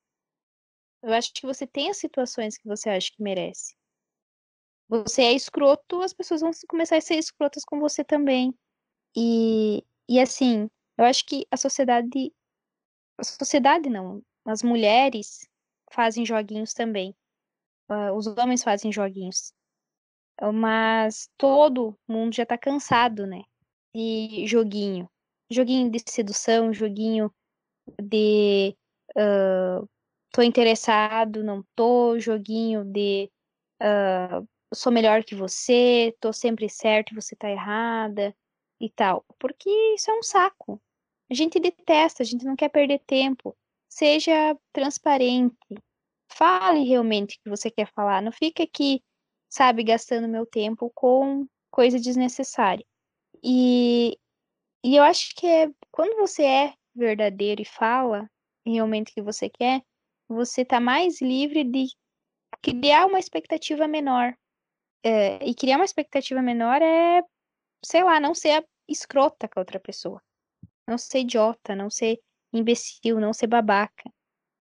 Eu 1.02 1.12
acho 1.12 1.32
que 1.32 1.46
você 1.46 1.66
tem 1.66 1.90
as 1.90 1.96
situações 1.96 2.58
que 2.58 2.66
você 2.66 2.90
acha 2.90 3.10
que 3.12 3.22
merece 3.22 3.78
você 4.88 5.22
é 5.22 5.32
escroto, 5.32 6.00
as 6.00 6.14
pessoas 6.14 6.40
vão 6.40 6.50
começar 6.66 6.96
a 6.96 7.00
ser 7.00 7.16
escrotas 7.16 7.64
com 7.64 7.78
você 7.78 8.02
também. 8.02 8.54
E, 9.14 9.84
e 10.08 10.18
assim, 10.18 10.70
eu 10.96 11.04
acho 11.04 11.24
que 11.26 11.46
a 11.50 11.56
sociedade. 11.56 12.32
A 13.18 13.24
sociedade 13.24 13.90
não. 13.90 14.22
As 14.46 14.62
mulheres 14.62 15.46
fazem 15.92 16.24
joguinhos 16.24 16.72
também. 16.72 17.14
Uh, 17.90 18.12
os 18.16 18.26
homens 18.26 18.62
fazem 18.62 18.90
joguinhos. 18.90 19.52
Mas 20.52 21.28
todo 21.36 21.98
mundo 22.06 22.34
já 22.34 22.46
tá 22.46 22.56
cansado, 22.56 23.26
né? 23.26 23.42
De 23.94 24.46
joguinho. 24.46 25.08
Joguinho 25.50 25.90
de 25.90 25.98
sedução, 26.06 26.72
joguinho 26.72 27.32
de. 28.00 28.76
Uh, 29.16 29.88
tô 30.32 30.42
interessado, 30.42 31.42
não 31.42 31.64
tô, 31.74 32.18
joguinho 32.18 32.84
de. 32.84 33.30
Uh, 33.82 34.46
sou 34.74 34.92
melhor 34.92 35.24
que 35.24 35.34
você, 35.34 36.14
tô 36.20 36.32
sempre 36.32 36.68
certo 36.68 37.12
e 37.12 37.14
você 37.14 37.34
tá 37.34 37.50
errada 37.50 38.34
e 38.80 38.90
tal. 38.90 39.24
Porque 39.38 39.70
isso 39.94 40.10
é 40.10 40.14
um 40.14 40.22
saco. 40.22 40.80
A 41.30 41.34
gente 41.34 41.60
detesta, 41.60 42.22
a 42.22 42.26
gente 42.26 42.44
não 42.44 42.56
quer 42.56 42.68
perder 42.68 43.00
tempo. 43.06 43.56
Seja 43.88 44.56
transparente. 44.72 45.56
Fale 46.30 46.84
realmente 46.84 47.36
o 47.36 47.40
que 47.42 47.50
você 47.50 47.70
quer 47.70 47.90
falar. 47.92 48.22
Não 48.22 48.32
fica 48.32 48.62
aqui, 48.62 49.02
sabe, 49.48 49.82
gastando 49.82 50.28
meu 50.28 50.46
tempo 50.46 50.90
com 50.94 51.46
coisa 51.70 51.98
desnecessária. 51.98 52.84
E, 53.42 54.18
e 54.84 54.96
eu 54.96 55.02
acho 55.02 55.34
que 55.34 55.46
é 55.46 55.70
quando 55.90 56.16
você 56.16 56.44
é 56.44 56.74
verdadeiro 56.94 57.62
e 57.62 57.64
fala 57.64 58.28
realmente 58.66 59.10
o 59.10 59.14
que 59.14 59.22
você 59.22 59.48
quer, 59.48 59.82
você 60.28 60.64
tá 60.64 60.80
mais 60.80 61.20
livre 61.20 61.64
de 61.64 61.86
criar 62.62 63.06
uma 63.06 63.18
expectativa 63.18 63.86
menor 63.86 64.34
é, 65.02 65.44
e 65.44 65.54
criar 65.54 65.76
uma 65.76 65.84
expectativa 65.84 66.42
menor 66.42 66.82
é, 66.82 67.22
sei 67.84 68.02
lá, 68.02 68.20
não 68.20 68.34
ser 68.34 68.66
escrota 68.88 69.48
com 69.48 69.58
a 69.58 69.62
outra 69.62 69.78
pessoa. 69.78 70.22
Não 70.86 70.98
ser 70.98 71.20
idiota, 71.20 71.74
não 71.74 71.90
ser 71.90 72.18
imbecil, 72.52 73.20
não 73.20 73.32
ser 73.32 73.46
babaca. 73.46 74.10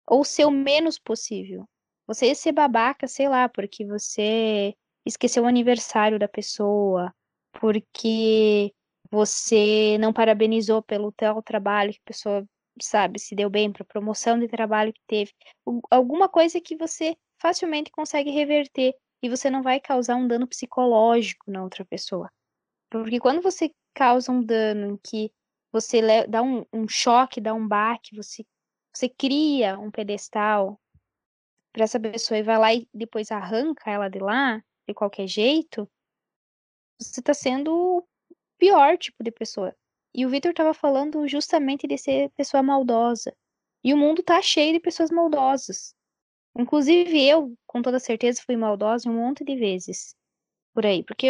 Ou 0.06 0.24
ser 0.24 0.44
o 0.44 0.50
menos 0.50 0.98
possível. 0.98 1.68
Você 2.10 2.34
ser 2.34 2.50
babaca, 2.50 3.06
sei 3.06 3.28
lá, 3.28 3.48
porque 3.48 3.86
você 3.86 4.74
esqueceu 5.06 5.44
o 5.44 5.46
aniversário 5.46 6.18
da 6.18 6.26
pessoa, 6.26 7.14
porque 7.52 8.74
você 9.08 9.96
não 9.98 10.12
parabenizou 10.12 10.82
pelo 10.82 11.12
teu 11.12 11.40
trabalho 11.40 11.92
que 11.92 12.00
a 12.00 12.08
pessoa, 12.08 12.44
sabe, 12.82 13.20
se 13.20 13.36
deu 13.36 13.48
bem 13.48 13.70
para 13.70 13.84
promoção 13.84 14.40
de 14.40 14.48
trabalho 14.48 14.92
que 14.92 15.00
teve. 15.06 15.30
Alguma 15.88 16.28
coisa 16.28 16.60
que 16.60 16.76
você 16.76 17.16
facilmente 17.40 17.92
consegue 17.92 18.32
reverter 18.32 18.92
e 19.22 19.28
você 19.28 19.48
não 19.48 19.62
vai 19.62 19.78
causar 19.78 20.16
um 20.16 20.26
dano 20.26 20.48
psicológico 20.48 21.48
na 21.48 21.62
outra 21.62 21.84
pessoa. 21.84 22.28
Porque 22.90 23.20
quando 23.20 23.40
você 23.40 23.72
causa 23.94 24.32
um 24.32 24.42
dano 24.42 24.94
em 24.94 24.96
que 24.96 25.32
você 25.70 26.26
dá 26.26 26.42
um, 26.42 26.66
um 26.72 26.88
choque, 26.88 27.40
dá 27.40 27.54
um 27.54 27.68
baque, 27.68 28.16
você, 28.16 28.44
você 28.92 29.08
cria 29.08 29.78
um 29.78 29.92
pedestal 29.92 30.76
para 31.72 31.84
essa 31.84 32.00
pessoa 32.00 32.38
e 32.38 32.42
vai 32.42 32.58
lá 32.58 32.74
e 32.74 32.88
depois 32.92 33.30
arranca 33.30 33.90
ela 33.90 34.08
de 34.08 34.18
lá, 34.18 34.62
de 34.88 34.94
qualquer 34.94 35.26
jeito, 35.26 35.88
você 36.98 37.20
está 37.20 37.32
sendo 37.32 37.72
o 37.74 38.06
pior 38.58 38.98
tipo 38.98 39.22
de 39.22 39.30
pessoa. 39.30 39.74
E 40.14 40.26
o 40.26 40.28
Victor 40.28 40.50
estava 40.50 40.74
falando 40.74 41.26
justamente 41.28 41.86
de 41.86 41.96
ser 41.96 42.30
pessoa 42.30 42.62
maldosa. 42.62 43.34
E 43.82 43.94
o 43.94 43.96
mundo 43.96 44.22
tá 44.22 44.42
cheio 44.42 44.72
de 44.72 44.80
pessoas 44.80 45.10
maldosas. 45.10 45.94
Inclusive 46.56 47.26
eu, 47.26 47.54
com 47.66 47.80
toda 47.80 47.98
certeza, 47.98 48.42
fui 48.44 48.56
maldosa 48.56 49.08
um 49.08 49.14
monte 49.14 49.44
de 49.44 49.56
vezes 49.56 50.14
por 50.74 50.84
aí, 50.84 51.02
porque 51.04 51.28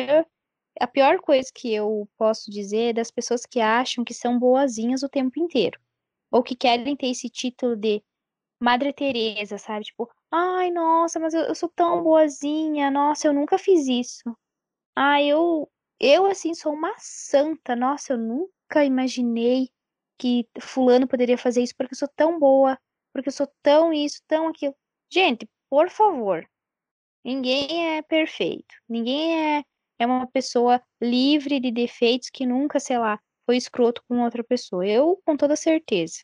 a 0.81 0.87
pior 0.87 1.21
coisa 1.21 1.51
que 1.55 1.73
eu 1.73 2.09
posso 2.17 2.51
dizer 2.51 2.91
é 2.91 2.93
das 2.95 3.11
pessoas 3.11 3.45
que 3.47 3.61
acham 3.61 4.05
que 4.05 4.15
são 4.15 4.39
boazinhas 4.39 5.03
o 5.03 5.09
tempo 5.09 5.39
inteiro, 5.39 5.79
ou 6.31 6.43
que 6.43 6.57
querem 6.57 6.97
ter 6.97 7.09
esse 7.09 7.29
título 7.29 7.77
de 7.77 8.03
Madre 8.61 8.93
Teresa, 8.93 9.59
sabe? 9.59 9.85
Tipo, 9.85 10.11
ai, 10.31 10.71
nossa, 10.71 11.19
mas 11.19 11.35
eu, 11.35 11.43
eu 11.43 11.55
sou 11.55 11.69
tão 11.69 12.03
boazinha, 12.03 12.91
nossa, 12.91 13.27
eu 13.27 13.33
nunca 13.33 13.59
fiz 13.59 13.87
isso. 13.89 14.37
Ai, 14.97 15.27
eu, 15.27 15.71
eu 16.01 16.27
assim 16.27 16.55
sou 16.55 16.73
uma 16.73 16.95
santa, 16.99 17.77
nossa, 17.77 18.15
eu 18.15 18.19
nunca 18.19 18.85
imaginei 18.85 19.71
que 20.19 20.47
fulano 20.61 21.09
poderia 21.09 21.39
fazer 21.39 21.63
isso 21.63 21.75
porque 21.77 21.95
eu 21.95 21.99
sou 21.99 22.09
tão 22.15 22.39
boa, 22.39 22.79
porque 23.13 23.29
eu 23.29 23.33
sou 23.33 23.49
tão 23.63 23.93
isso, 23.93 24.21
tão 24.29 24.49
aquilo. 24.49 24.77
Gente, 25.13 25.49
por 25.71 25.91
favor, 25.91 26.49
ninguém 27.25 27.97
é 27.97 28.03
perfeito. 28.03 28.75
Ninguém 28.89 29.59
é, 29.59 29.65
é 29.99 30.07
uma 30.07 30.27
pessoa 30.27 30.83
livre 31.01 31.59
de 31.61 31.71
defeitos 31.71 32.31
que 32.31 32.47
nunca, 32.47 32.79
sei 32.79 32.99
lá, 32.99 33.19
foi 33.47 33.57
escroto 33.57 34.03
com 34.09 34.23
outra 34.23 34.45
pessoa. 34.45 34.87
Eu, 34.87 35.21
com 35.25 35.37
toda 35.37 35.57
certeza. 35.57 36.23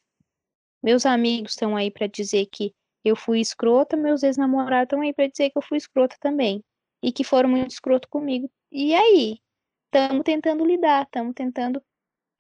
Meus 0.83 1.07
amigos 1.07 1.53
estão 1.53 1.77
aí 1.77 1.91
para 1.91 2.07
dizer 2.07 2.47
que 2.53 2.75
eu 3.09 3.17
fui 3.17 3.41
escrota, 3.41 3.97
meus 3.97 4.23
ex-namorados 4.23 4.85
estão 4.87 5.01
aí 5.01 5.13
para 5.13 5.29
dizer 5.29 5.51
que 5.51 5.59
eu 5.59 5.63
fui 5.63 5.79
escrota 5.79 6.17
também. 6.21 6.63
E 7.03 7.13
que 7.13 7.23
foram 7.23 7.49
muito 7.49 7.71
escroto 7.71 8.09
comigo. 8.09 8.51
E 8.73 8.95
aí? 8.95 9.39
Estamos 9.87 10.25
tentando 10.25 10.65
lidar, 10.65 11.05
estamos 11.05 11.33
tentando 11.35 11.77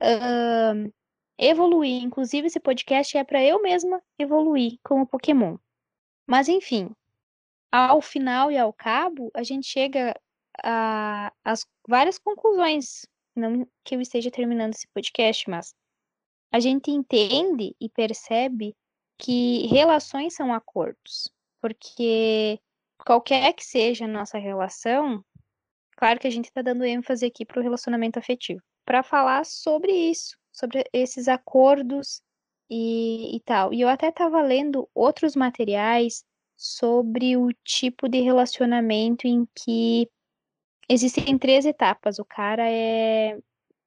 uh, 0.03 0.93
evoluir. 1.39 2.03
Inclusive, 2.03 2.49
esse 2.49 2.59
podcast 2.59 3.17
é 3.17 3.25
para 3.25 3.43
eu 3.45 3.62
mesma 3.62 4.03
evoluir 4.19 4.79
como 4.83 5.07
Pokémon. 5.07 5.57
Mas 6.27 6.49
enfim, 6.49 6.91
ao 7.71 8.01
final 8.01 8.51
e 8.51 8.59
ao 8.59 8.73
cabo, 8.73 9.31
a 9.35 9.45
gente 9.45 9.69
chega 9.69 10.19
a, 10.64 11.33
as 11.45 11.64
várias 11.89 12.19
conclusões. 12.19 13.07
Não 13.37 13.67
que 13.85 13.95
eu 13.95 14.01
esteja 14.01 14.31
terminando 14.31 14.75
esse 14.75 14.89
podcast, 14.89 15.49
mas 15.49 15.75
a 16.53 16.59
gente 16.59 16.91
entende 16.91 17.77
e 17.81 17.89
percebe 17.89 18.75
que 19.19 19.67
relações 19.69 20.35
são 20.35 20.53
acordos. 20.53 21.31
Porque 21.61 22.61
qualquer 23.05 23.53
que 23.55 23.64
seja 23.64 24.05
a 24.05 24.09
nossa 24.09 24.39
relação, 24.39 25.25
Claro 25.97 26.21
que 26.21 26.27
a 26.27 26.31
gente 26.31 26.45
está 26.47 26.61
dando 26.61 26.85
ênfase 26.85 27.25
aqui 27.25 27.45
para 27.45 27.59
o 27.59 27.62
relacionamento 27.62 28.19
afetivo, 28.19 28.61
para 28.85 29.03
falar 29.03 29.47
sobre 29.47 29.93
isso, 29.93 30.37
sobre 30.53 30.85
esses 30.93 31.27
acordos 31.27 32.21
e, 32.71 33.35
e 33.35 33.41
tal. 33.41 33.73
E 33.73 33.81
eu 33.81 33.89
até 33.89 34.09
estava 34.09 34.43
lendo 34.43 34.89
outros 34.95 35.35
materiais 35.35 36.23
sobre 36.55 37.37
o 37.37 37.49
tipo 37.64 38.09
de 38.09 38.21
relacionamento 38.21 39.27
em 39.27 39.47
que 39.55 40.07
existem 40.89 41.39
três 41.39 41.64
etapas. 41.64 42.19
O 42.19 42.25
cara 42.25 42.71
é. 42.71 43.39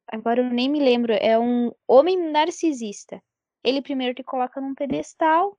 Agora 0.08 0.42
eu 0.42 0.50
nem 0.50 0.68
me 0.68 0.80
lembro, 0.80 1.14
é 1.14 1.38
um 1.38 1.72
homem 1.88 2.32
narcisista. 2.32 3.22
Ele 3.64 3.82
primeiro 3.82 4.14
te 4.16 4.24
coloca 4.24 4.62
num 4.62 4.74
pedestal, 4.74 5.57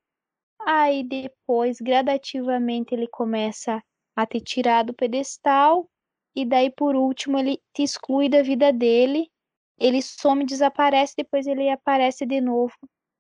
aí 0.60 1.04
depois, 1.04 1.80
gradativamente, 1.80 2.94
ele 2.94 3.08
começa 3.08 3.82
a 4.16 4.26
te 4.26 4.40
tirar 4.40 4.84
do 4.84 4.94
pedestal, 4.94 5.88
e 6.34 6.44
daí 6.44 6.70
por 6.70 6.94
último 6.96 7.38
ele 7.38 7.60
te 7.74 7.82
exclui 7.82 8.28
da 8.28 8.42
vida 8.42 8.72
dele, 8.72 9.30
ele 9.78 10.02
some, 10.02 10.44
desaparece, 10.44 11.14
depois 11.16 11.46
ele 11.46 11.68
aparece 11.68 12.26
de 12.26 12.40
novo 12.40 12.74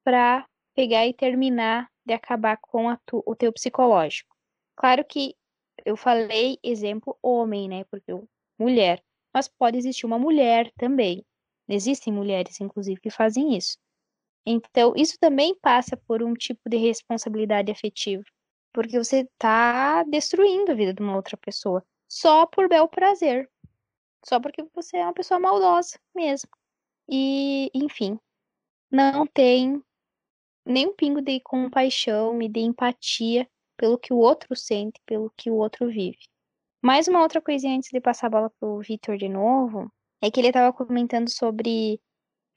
para 0.04 0.46
pegar 0.74 1.06
e 1.06 1.14
terminar 1.14 1.88
de 2.04 2.14
acabar 2.14 2.58
com 2.60 2.94
tu, 3.06 3.22
o 3.26 3.34
teu 3.34 3.52
psicológico. 3.52 4.34
Claro 4.76 5.04
que 5.04 5.34
eu 5.84 5.96
falei 5.96 6.58
exemplo 6.62 7.16
homem, 7.22 7.68
né? 7.68 7.84
Porque 7.90 8.12
mulher, 8.58 9.02
mas 9.32 9.48
pode 9.48 9.78
existir 9.78 10.06
uma 10.06 10.18
mulher 10.18 10.70
também. 10.78 11.24
Existem 11.68 12.12
mulheres, 12.12 12.60
inclusive, 12.60 13.00
que 13.00 13.10
fazem 13.10 13.56
isso. 13.56 13.78
Então, 14.46 14.94
isso 14.96 15.16
também 15.20 15.54
passa 15.60 15.96
por 15.96 16.22
um 16.22 16.34
tipo 16.34 16.68
de 16.68 16.76
responsabilidade 16.76 17.70
afetiva, 17.70 18.24
porque 18.72 18.98
você 18.98 19.20
está 19.20 20.02
destruindo 20.04 20.72
a 20.72 20.74
vida 20.74 20.94
de 20.94 21.02
uma 21.02 21.16
outra 21.16 21.36
pessoa 21.36 21.84
só 22.08 22.46
por 22.46 22.68
bel 22.68 22.88
prazer, 22.88 23.48
só 24.24 24.40
porque 24.40 24.64
você 24.74 24.96
é 24.96 25.04
uma 25.04 25.12
pessoa 25.12 25.38
maldosa 25.38 25.98
mesmo. 26.14 26.48
E, 27.08 27.70
enfim, 27.74 28.18
não 28.90 29.26
tem 29.26 29.82
nem 30.64 30.88
um 30.88 30.94
pingo 30.94 31.20
de 31.20 31.40
compaixão 31.40 32.40
e 32.40 32.48
de 32.48 32.60
empatia 32.60 33.48
pelo 33.76 33.98
que 33.98 34.12
o 34.12 34.18
outro 34.18 34.54
sente, 34.54 35.00
pelo 35.06 35.32
que 35.36 35.50
o 35.50 35.54
outro 35.54 35.88
vive. 35.88 36.18
Mais 36.82 37.08
uma 37.08 37.22
outra 37.22 37.40
coisinha 37.40 37.76
antes 37.76 37.90
de 37.90 38.00
passar 38.00 38.26
a 38.28 38.30
bola 38.30 38.50
pro 38.58 38.80
Vitor 38.80 39.16
de 39.16 39.28
novo, 39.28 39.90
é 40.22 40.30
que 40.30 40.40
ele 40.40 40.48
estava 40.48 40.72
comentando 40.72 41.30
sobre 41.30 42.00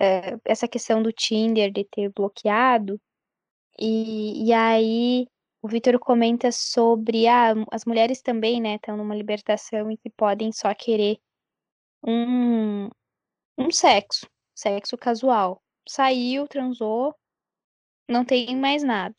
é, 0.03 0.37
essa 0.45 0.67
questão 0.67 1.01
do 1.01 1.11
Tinder 1.11 1.71
de 1.71 1.85
ter 1.85 2.09
bloqueado, 2.09 2.99
e, 3.79 4.47
e 4.47 4.53
aí 4.53 5.27
o 5.61 5.67
Vitor 5.67 5.97
comenta 5.97 6.51
sobre 6.51 7.27
ah, 7.27 7.53
as 7.71 7.85
mulheres 7.85 8.21
também, 8.21 8.61
né, 8.61 8.75
estão 8.75 8.97
numa 8.97 9.15
libertação 9.15 9.89
e 9.89 9.97
que 9.97 10.09
podem 10.09 10.51
só 10.51 10.73
querer 10.75 11.17
um, 12.05 12.89
um 13.57 13.71
sexo, 13.71 14.27
sexo 14.53 14.97
casual. 14.97 15.61
Saiu, 15.87 16.47
transou, 16.47 17.15
não 18.09 18.25
tem 18.25 18.55
mais 18.57 18.83
nada. 18.83 19.15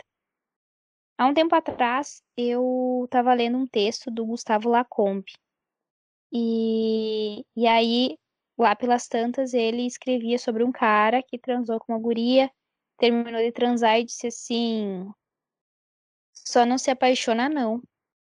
Há 1.17 1.27
um 1.27 1.35
tempo 1.35 1.55
atrás, 1.55 2.23
eu 2.37 3.03
estava 3.05 3.33
lendo 3.33 3.57
um 3.57 3.67
texto 3.67 4.11
do 4.11 4.27
Gustavo 4.27 4.69
Lacombe. 4.69 5.33
E, 6.33 7.45
e 7.57 7.67
aí, 7.67 8.19
lá 8.59 8.75
pelas 8.77 9.09
tantas, 9.09 9.55
ele 9.55 9.87
escrevia 9.87 10.39
sobre 10.39 10.65
um 10.65 10.73
cara 10.73 11.23
que 11.23 11.39
transou 11.39 11.79
com 11.81 11.93
uma 11.93 11.99
guria, 11.99 12.51
terminou 12.99 13.41
de 13.41 13.53
transar 13.53 13.99
e 13.99 14.05
disse 14.05 14.29
assim: 14.29 15.09
só 16.47 16.67
não 16.67 16.77
se 16.79 16.91
apaixona, 16.91 17.49
não. 17.49 17.83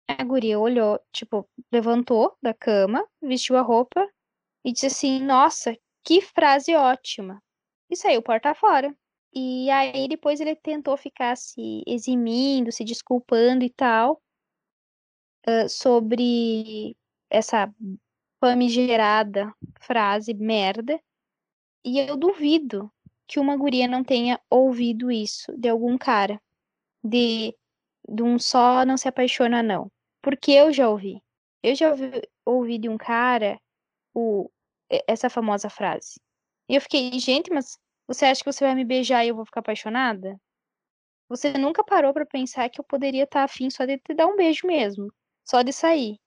A 0.09 0.25
guria 0.25 0.59
olhou, 0.59 0.99
tipo, 1.13 1.49
levantou 1.73 2.37
da 2.43 2.53
cama, 2.55 3.07
vestiu 3.23 3.57
a 3.57 3.63
roupa 3.63 4.09
e 4.65 4.73
disse 4.73 4.87
assim: 4.87 5.21
Nossa, 5.21 5.77
que 6.05 6.21
frase 6.21 6.75
ótima. 6.75 7.43
E 7.91 7.97
saiu 7.97 8.23
porta 8.23 8.55
fora. 8.55 8.95
E 9.33 9.71
aí 9.71 10.09
depois 10.09 10.41
ele 10.41 10.57
tentou 10.57 10.97
ficar 10.97 11.37
se 11.37 11.83
eximindo, 11.87 12.73
se 12.73 12.85
desculpando 12.85 13.65
e 13.65 13.71
tal, 13.71 14.23
uh, 15.47 15.69
sobre 15.69 16.97
essa 17.31 17.73
famigerada 18.41 19.53
frase 19.81 20.35
merda. 20.35 21.01
E 21.85 21.99
eu 21.99 22.17
duvido 22.17 22.91
que 23.27 23.39
uma 23.39 23.57
guria 23.57 23.87
não 23.87 24.03
tenha 24.03 24.41
ouvido 24.51 25.11
isso 25.11 25.57
de 25.57 25.69
algum 25.69 25.97
cara. 25.99 26.41
De, 27.03 27.55
de 28.09 28.23
um 28.23 28.39
só 28.39 28.85
não 28.85 28.97
se 28.97 29.09
apaixona, 29.09 29.63
não. 29.63 29.91
Porque 30.23 30.53
eu 30.53 30.73
já 30.73 30.89
ouvi. 30.89 31.23
Eu 31.63 31.75
já 31.75 31.91
ouvi, 31.91 32.23
ouvi 32.45 32.79
de 32.79 32.89
um 32.89 32.97
cara 32.97 33.61
o, 34.15 34.51
essa 35.07 35.31
famosa 35.31 35.69
frase. 35.69 36.21
E 36.69 36.75
eu 36.75 36.81
fiquei, 36.81 37.19
gente, 37.19 37.51
mas 37.51 37.79
você 38.07 38.27
acha 38.27 38.43
que 38.43 38.53
você 38.53 38.65
vai 38.65 38.75
me 38.75 38.85
beijar 38.85 39.25
e 39.25 39.29
eu 39.29 39.37
vou 39.37 39.45
ficar 39.45 39.61
apaixonada? 39.61 40.39
Você 41.29 41.53
nunca 41.53 41.85
parou 41.85 42.13
para 42.13 42.25
pensar 42.25 42.69
que 42.71 42.81
eu 42.81 42.85
poderia 42.85 43.25
estar 43.25 43.41
tá 43.41 43.45
afim 43.45 43.69
só 43.71 43.85
de 43.85 43.99
te 43.99 44.15
dar 44.15 44.27
um 44.27 44.37
beijo 44.37 44.67
mesmo, 44.67 45.13
só 45.45 45.63
de 45.63 45.73
sair, 45.73 46.19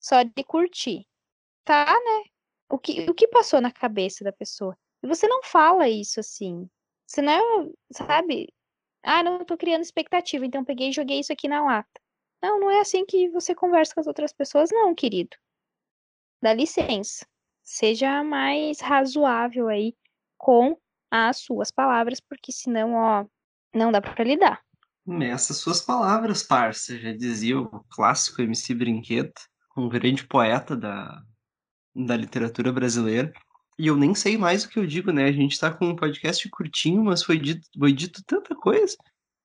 só 0.00 0.22
de 0.22 0.44
curtir. 0.44 1.06
Tá, 1.64 1.86
né? 1.86 2.24
O 2.68 2.78
que, 2.78 3.10
o 3.10 3.14
que 3.14 3.28
passou 3.28 3.60
na 3.60 3.70
cabeça 3.70 4.24
da 4.24 4.32
pessoa? 4.32 4.76
E 5.02 5.06
você 5.06 5.26
não 5.26 5.42
fala 5.42 5.88
isso 5.88 6.20
assim. 6.20 6.68
Você 7.06 7.20
não 7.20 7.32
é, 7.32 7.70
sabe? 7.92 8.52
Ah, 9.02 9.22
não 9.22 9.44
tô 9.44 9.56
criando 9.56 9.82
expectativa, 9.82 10.44
então 10.44 10.64
peguei 10.64 10.90
e 10.90 10.92
joguei 10.92 11.20
isso 11.20 11.32
aqui 11.32 11.48
na 11.48 11.64
lata. 11.64 12.00
Não, 12.42 12.60
não 12.60 12.70
é 12.70 12.80
assim 12.80 13.04
que 13.04 13.28
você 13.30 13.54
conversa 13.54 13.94
com 13.94 14.00
as 14.00 14.06
outras 14.06 14.32
pessoas, 14.32 14.70
não, 14.70 14.94
querido. 14.94 15.36
Dá 16.42 16.54
licença. 16.54 17.26
Seja 17.62 18.22
mais 18.22 18.80
razoável 18.80 19.68
aí 19.68 19.94
com 20.38 20.78
as 21.10 21.38
suas 21.38 21.70
palavras, 21.70 22.20
porque 22.20 22.52
senão, 22.52 22.94
ó, 22.94 23.26
não 23.74 23.90
dá 23.90 24.00
para 24.00 24.24
lidar. 24.24 24.64
Nessas 25.04 25.58
suas 25.58 25.80
palavras, 25.80 26.42
parça, 26.42 26.96
já 26.98 27.12
dizia 27.12 27.58
o 27.58 27.84
clássico 27.90 28.42
MC 28.42 28.74
Brinquedo, 28.74 29.32
um 29.76 29.88
grande 29.88 30.26
poeta 30.26 30.76
da, 30.76 31.22
da 32.06 32.16
literatura 32.16 32.72
brasileira. 32.72 33.32
E 33.78 33.86
eu 33.86 33.96
nem 33.96 34.14
sei 34.14 34.36
mais 34.36 34.64
o 34.64 34.68
que 34.68 34.78
eu 34.78 34.86
digo, 34.86 35.10
né? 35.12 35.24
A 35.24 35.32
gente 35.32 35.58
tá 35.58 35.72
com 35.72 35.86
um 35.86 35.96
podcast 35.96 36.48
curtinho, 36.50 37.04
mas 37.04 37.22
foi 37.22 37.38
dito, 37.38 37.66
foi 37.78 37.92
dito 37.92 38.22
tanta 38.26 38.54
coisa. 38.54 38.96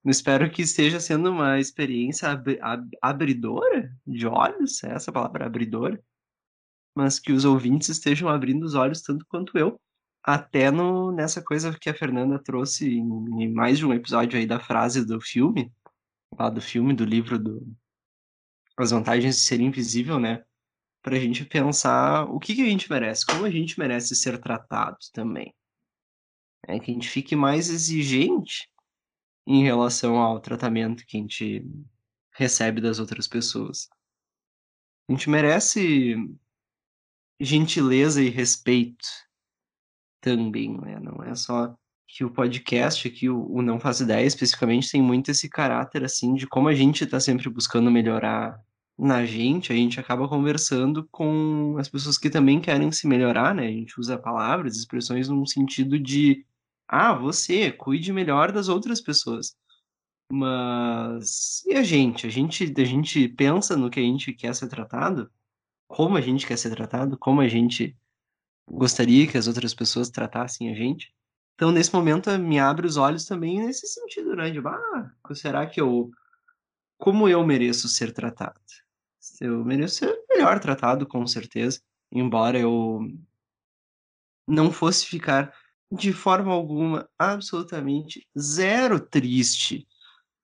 Espero 0.06 0.50
que 0.52 0.62
esteja 0.62 1.00
sendo 1.00 1.32
uma 1.32 1.60
experiência 1.60 2.30
ab, 2.30 2.60
ab, 2.62 2.90
abridora 3.02 3.92
de 4.06 4.28
olhos, 4.28 4.84
é 4.84 4.92
essa 4.92 5.12
palavra, 5.12 5.46
abridora. 5.46 6.00
Mas 6.96 7.20
que 7.20 7.32
os 7.32 7.46
ouvintes 7.46 7.90
estejam 7.90 8.30
abrindo 8.30 8.64
os 8.64 8.76
olhos 8.76 9.02
tanto 9.02 9.26
quanto 9.28 9.58
eu 9.58 9.80
até 10.26 10.72
no, 10.72 11.12
nessa 11.12 11.42
coisa 11.42 11.78
que 11.78 11.88
a 11.88 11.94
Fernanda 11.94 12.40
trouxe 12.40 12.90
em, 12.90 13.44
em, 13.44 13.54
mais 13.54 13.78
de 13.78 13.86
um 13.86 13.94
episódio 13.94 14.40
aí 14.40 14.48
da 14.48 14.60
frase 14.60 15.06
do 15.06 15.22
filme, 15.22 15.72
lá 16.38 16.50
do 16.50 16.60
filme, 16.60 16.96
do 16.96 17.06
livro 17.06 17.38
do 17.38 17.76
As 18.76 18.90
Vantagens 18.90 19.36
de 19.36 19.42
Ser 19.42 19.62
Invisível, 19.62 20.20
né? 20.20 20.44
Pra 21.06 21.20
gente 21.20 21.46
pensar 21.46 22.24
o 22.24 22.40
que, 22.40 22.56
que 22.56 22.64
a 22.64 22.66
gente 22.66 22.90
merece, 22.90 23.24
como 23.24 23.46
a 23.46 23.52
gente 23.52 23.78
merece 23.78 24.16
ser 24.16 24.42
tratado 24.42 24.98
também. 25.14 25.54
É 26.68 26.80
que 26.80 26.90
a 26.90 26.94
gente 26.96 27.08
fique 27.08 27.36
mais 27.36 27.70
exigente 27.70 28.68
em 29.46 29.62
relação 29.62 30.18
ao 30.18 30.40
tratamento 30.40 31.06
que 31.06 31.16
a 31.16 31.20
gente 31.20 31.64
recebe 32.34 32.82
das 32.82 32.98
outras 32.98 33.28
pessoas. 33.28 33.88
A 35.08 35.12
gente 35.14 35.30
merece 35.30 36.16
gentileza 37.40 38.20
e 38.20 38.30
respeito 38.30 39.06
também, 40.20 40.76
né? 40.76 41.00
Não 41.00 41.24
é 41.24 41.36
só 41.36 41.78
que 42.08 42.26
o 42.26 42.34
podcast 42.34 43.08
aqui, 43.08 43.30
o, 43.30 43.46
o 43.48 43.62
Não 43.62 43.80
Faz 43.80 44.00
Ideia, 44.00 44.26
especificamente, 44.26 44.90
tem 44.90 45.04
muito 45.04 45.30
esse 45.30 45.48
caráter, 45.50 46.04
assim, 46.04 46.34
de 46.34 46.48
como 46.48 46.68
a 46.68 46.74
gente 46.74 47.04
está 47.04 47.20
sempre 47.20 47.48
buscando 47.48 47.92
melhorar 47.92 48.60
na 48.98 49.26
gente, 49.26 49.72
a 49.74 49.76
gente 49.76 50.00
acaba 50.00 50.28
conversando 50.28 51.06
com 51.12 51.78
as 51.78 51.90
pessoas 51.90 52.18
que 52.18 52.30
também 52.30 52.62
querem 52.62 52.92
se 52.92 53.08
melhorar, 53.08 53.54
né? 53.54 53.68
A 53.68 53.72
gente 53.72 54.00
usa 54.00 54.18
palavras, 54.18 54.78
expressões 54.78 55.28
num 55.28 55.46
sentido 55.46 56.00
de, 56.00 56.46
ah, 56.88 57.14
você, 57.14 57.72
cuide 57.72 58.14
melhor 58.14 58.52
das 58.52 58.70
outras 58.70 59.02
pessoas. 59.02 59.56
Mas 60.32 61.64
e 61.66 61.74
a 61.76 61.84
gente? 61.84 62.26
A 62.28 62.30
gente, 62.30 62.74
a 62.78 62.86
gente 62.86 63.28
pensa 63.30 63.76
no 63.76 63.90
que 63.90 64.00
a 64.00 64.04
gente 64.04 64.34
quer 64.34 64.56
ser 64.56 64.68
tratado? 64.68 65.32
Como 65.88 66.18
a 66.18 66.22
gente 66.22 66.48
quer 66.48 66.58
ser 66.58 66.72
tratado? 66.72 67.18
Como 67.18 67.42
a 67.42 67.48
gente 67.48 67.96
gostaria 68.70 69.28
que 69.28 69.38
as 69.38 69.48
outras 69.48 69.74
pessoas 69.74 70.10
tratassem 70.10 70.72
a 70.72 70.76
gente. 70.76 71.14
Então, 71.56 71.72
nesse 71.72 71.94
momento, 71.94 72.30
me 72.40 72.60
abre 72.60 72.88
os 72.88 72.98
olhos 72.98 73.26
também 73.26 73.60
nesse 73.60 73.88
sentido, 73.88 74.36
né? 74.36 74.50
De, 74.50 74.60
ah, 74.60 75.12
será 75.34 75.66
que 75.68 75.80
eu. 75.80 76.12
Como 76.98 77.28
eu 77.30 77.46
mereço 77.46 77.88
ser 77.90 78.14
tratado? 78.14 78.60
Eu 79.42 79.64
mereço 79.64 79.96
ser 79.96 80.26
melhor 80.30 80.60
tratado, 80.60 81.06
com 81.06 81.26
certeza. 81.26 81.82
Embora 82.12 82.60
eu 82.60 83.00
não 84.48 84.72
fosse 84.72 85.06
ficar 85.06 85.54
de 85.92 86.14
forma 86.14 86.52
alguma, 86.52 87.10
absolutamente 87.18 88.28
zero 88.38 89.00
triste 89.00 89.88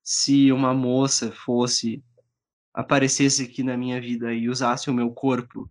se 0.02 0.50
uma 0.50 0.74
moça 0.74 1.30
fosse 1.30 2.02
aparecesse 2.74 3.42
aqui 3.42 3.62
na 3.62 3.76
minha 3.76 4.00
vida 4.00 4.32
e 4.32 4.48
usasse 4.48 4.90
o 4.90 4.94
meu 4.94 5.10
corpo 5.12 5.70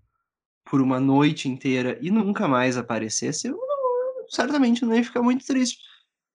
por 0.66 0.82
uma 0.82 1.00
noite 1.00 1.50
inteira 1.50 1.98
e 2.02 2.12
nunca 2.12 2.48
mais 2.48 2.78
aparecesse, 2.78 3.48
eu 3.48 3.58
não, 3.58 4.30
certamente 4.30 4.86
não 4.86 4.96
ia 4.96 5.04
ficar 5.04 5.22
muito 5.22 5.46
triste. 5.46 5.80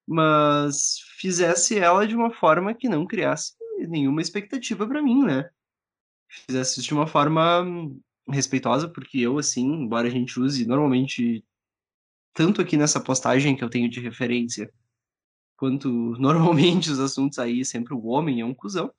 Mas 0.06 0.98
fizesse 1.18 1.78
ela 1.78 2.06
de 2.06 2.14
uma 2.14 2.30
forma 2.30 2.74
que 2.74 2.88
não 2.88 3.06
criasse 3.06 3.54
nenhuma 3.88 4.20
expectativa 4.20 4.86
para 4.86 5.02
mim, 5.02 5.24
né? 5.24 5.48
Fizesse 6.28 6.80
isso 6.80 6.88
de 6.88 6.94
uma 6.94 7.06
forma 7.06 7.64
respeitosa, 8.28 8.88
porque 8.88 9.18
eu, 9.18 9.38
assim, 9.38 9.64
embora 9.64 10.08
a 10.08 10.10
gente 10.10 10.38
use 10.38 10.66
normalmente, 10.66 11.44
tanto 12.34 12.60
aqui 12.60 12.76
nessa 12.76 13.00
postagem 13.00 13.56
que 13.56 13.62
eu 13.62 13.70
tenho 13.70 13.88
de 13.88 14.00
referência, 14.00 14.72
quanto 15.56 15.88
normalmente 16.18 16.90
os 16.90 17.00
assuntos 17.00 17.38
aí, 17.38 17.64
sempre 17.64 17.94
o 17.94 18.06
homem 18.06 18.40
é 18.40 18.44
um 18.44 18.54
cuzão, 18.54 18.92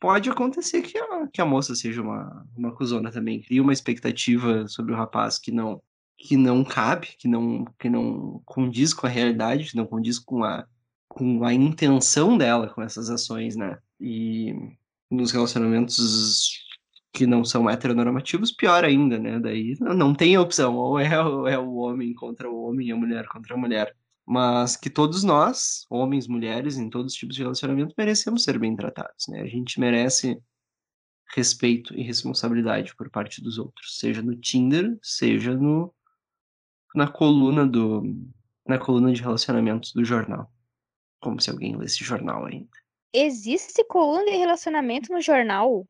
pode 0.00 0.28
acontecer 0.30 0.82
que 0.82 0.98
a, 0.98 1.26
que 1.28 1.40
a 1.40 1.46
moça 1.46 1.74
seja 1.74 2.02
uma, 2.02 2.46
uma 2.56 2.74
cuzona 2.74 3.10
também, 3.10 3.40
cria 3.40 3.62
uma 3.62 3.72
expectativa 3.72 4.66
sobre 4.68 4.92
o 4.92 4.96
rapaz 4.96 5.38
que 5.38 5.50
não 5.50 5.82
que 6.16 6.36
não 6.36 6.62
cabe, 6.62 7.08
que 7.18 7.26
não 7.26 7.64
que 7.78 7.88
não 7.90 8.40
condiz 8.44 8.94
com 8.94 9.06
a 9.06 9.10
realidade, 9.10 9.70
que 9.70 9.76
não 9.76 9.86
condiz 9.86 10.18
com 10.18 10.44
a 10.44 10.66
com 11.08 11.44
a 11.44 11.52
intenção 11.54 12.36
dela 12.36 12.68
com 12.68 12.82
essas 12.82 13.08
ações, 13.10 13.56
né? 13.56 13.78
E 14.00 14.54
nos 15.14 15.32
relacionamentos 15.32 16.62
que 17.12 17.26
não 17.26 17.44
são 17.44 17.70
heteronormativos, 17.70 18.52
pior 18.52 18.84
ainda, 18.84 19.18
né? 19.18 19.38
Daí 19.38 19.76
não 19.80 20.14
tem 20.14 20.36
opção, 20.36 20.76
ou 20.76 20.98
é, 20.98 21.06
é 21.14 21.58
o 21.58 21.74
homem 21.76 22.12
contra 22.14 22.50
o 22.50 22.64
homem, 22.64 22.90
a 22.90 22.96
mulher 22.96 23.26
contra 23.28 23.54
a 23.54 23.56
mulher 23.56 23.94
mas 24.26 24.76
que 24.76 24.88
todos 24.88 25.22
nós, 25.22 25.86
homens, 25.90 26.26
mulheres, 26.26 26.78
em 26.78 26.88
todos 26.88 27.12
os 27.12 27.18
tipos 27.18 27.36
de 27.36 27.42
relacionamento, 27.42 27.94
merecemos 27.96 28.44
ser 28.44 28.58
bem 28.58 28.74
tratados, 28.74 29.26
né? 29.28 29.42
A 29.42 29.46
gente 29.46 29.78
merece 29.78 30.40
respeito 31.34 31.94
e 31.94 32.02
responsabilidade 32.02 32.94
por 32.96 33.10
parte 33.10 33.42
dos 33.42 33.58
outros, 33.58 33.98
seja 33.98 34.22
no 34.22 34.36
Tinder, 34.36 34.96
seja 35.02 35.54
no 35.54 35.94
na 36.94 37.08
coluna 37.08 37.66
do 37.66 38.02
na 38.66 38.78
coluna 38.78 39.12
de 39.12 39.20
relacionamentos 39.20 39.92
do 39.92 40.04
jornal. 40.04 40.50
Como 41.20 41.40
se 41.40 41.50
alguém 41.50 41.76
lesse 41.76 42.02
jornal 42.04 42.46
ainda. 42.46 42.83
Existe 43.16 43.84
coluna 43.84 44.24
de 44.24 44.36
relacionamento 44.36 45.12
no 45.12 45.20
jornal? 45.20 45.86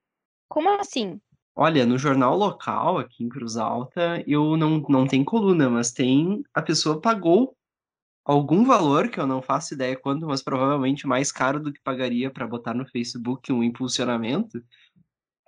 Como 0.47 0.69
assim? 0.79 1.19
Olha, 1.57 1.87
no 1.87 1.97
jornal 1.97 2.37
local 2.37 2.99
aqui 2.99 3.25
em 3.25 3.31
Cruz 3.31 3.57
Alta, 3.57 4.23
eu 4.27 4.59
não, 4.59 4.79
não 4.91 5.07
tem 5.07 5.25
coluna, 5.25 5.71
mas 5.71 5.91
tem. 5.91 6.43
A 6.53 6.61
pessoa 6.61 7.01
pagou 7.01 7.57
algum 8.27 8.67
valor, 8.67 9.09
que 9.09 9.19
eu 9.19 9.27
não 9.27 9.41
faço 9.41 9.73
ideia 9.73 9.97
quanto, 9.97 10.27
mas 10.27 10.43
provavelmente 10.43 11.07
mais 11.07 11.33
caro 11.33 11.59
do 11.59 11.73
que 11.73 11.81
pagaria 11.81 12.31
para 12.31 12.47
botar 12.47 12.75
no 12.75 12.87
Facebook 12.87 13.51
um 13.51 13.63
impulsionamento, 13.63 14.63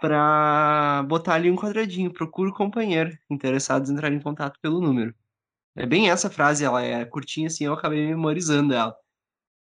para 0.01 1.03
botar 1.07 1.35
ali 1.35 1.51
um 1.51 1.57
quadradinho, 1.57 2.11
procuro 2.11 2.55
companheiro, 2.55 3.19
interessados 3.29 3.91
em 3.91 3.93
entrar 3.93 4.11
em 4.11 4.21
contato 4.21 4.59
pelo 4.63 4.81
número. 4.81 5.15
É 5.75 5.85
bem 5.85 6.09
essa 6.09 6.31
frase, 6.31 6.65
ela 6.65 6.83
é 6.83 7.05
curtinha 7.05 7.49
assim, 7.49 7.65
eu 7.67 7.75
acabei 7.75 8.07
memorizando 8.07 8.73
ela. 8.73 8.97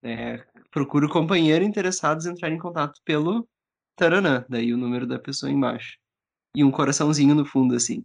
É, 0.03 0.45
procuro 0.73 1.07
companheiro, 1.07 1.63
interessados 1.63 2.25
entrar 2.25 2.51
em 2.51 2.57
contato 2.57 2.99
pelo 3.05 3.47
taranã, 3.95 4.43
daí 4.49 4.73
o 4.73 4.77
número 4.77 5.05
da 5.05 5.19
pessoa 5.19 5.51
embaixo. 5.51 5.97
E 6.55 6.63
um 6.63 6.71
coraçãozinho 6.71 7.35
no 7.35 7.45
fundo, 7.45 7.75
assim. 7.75 8.03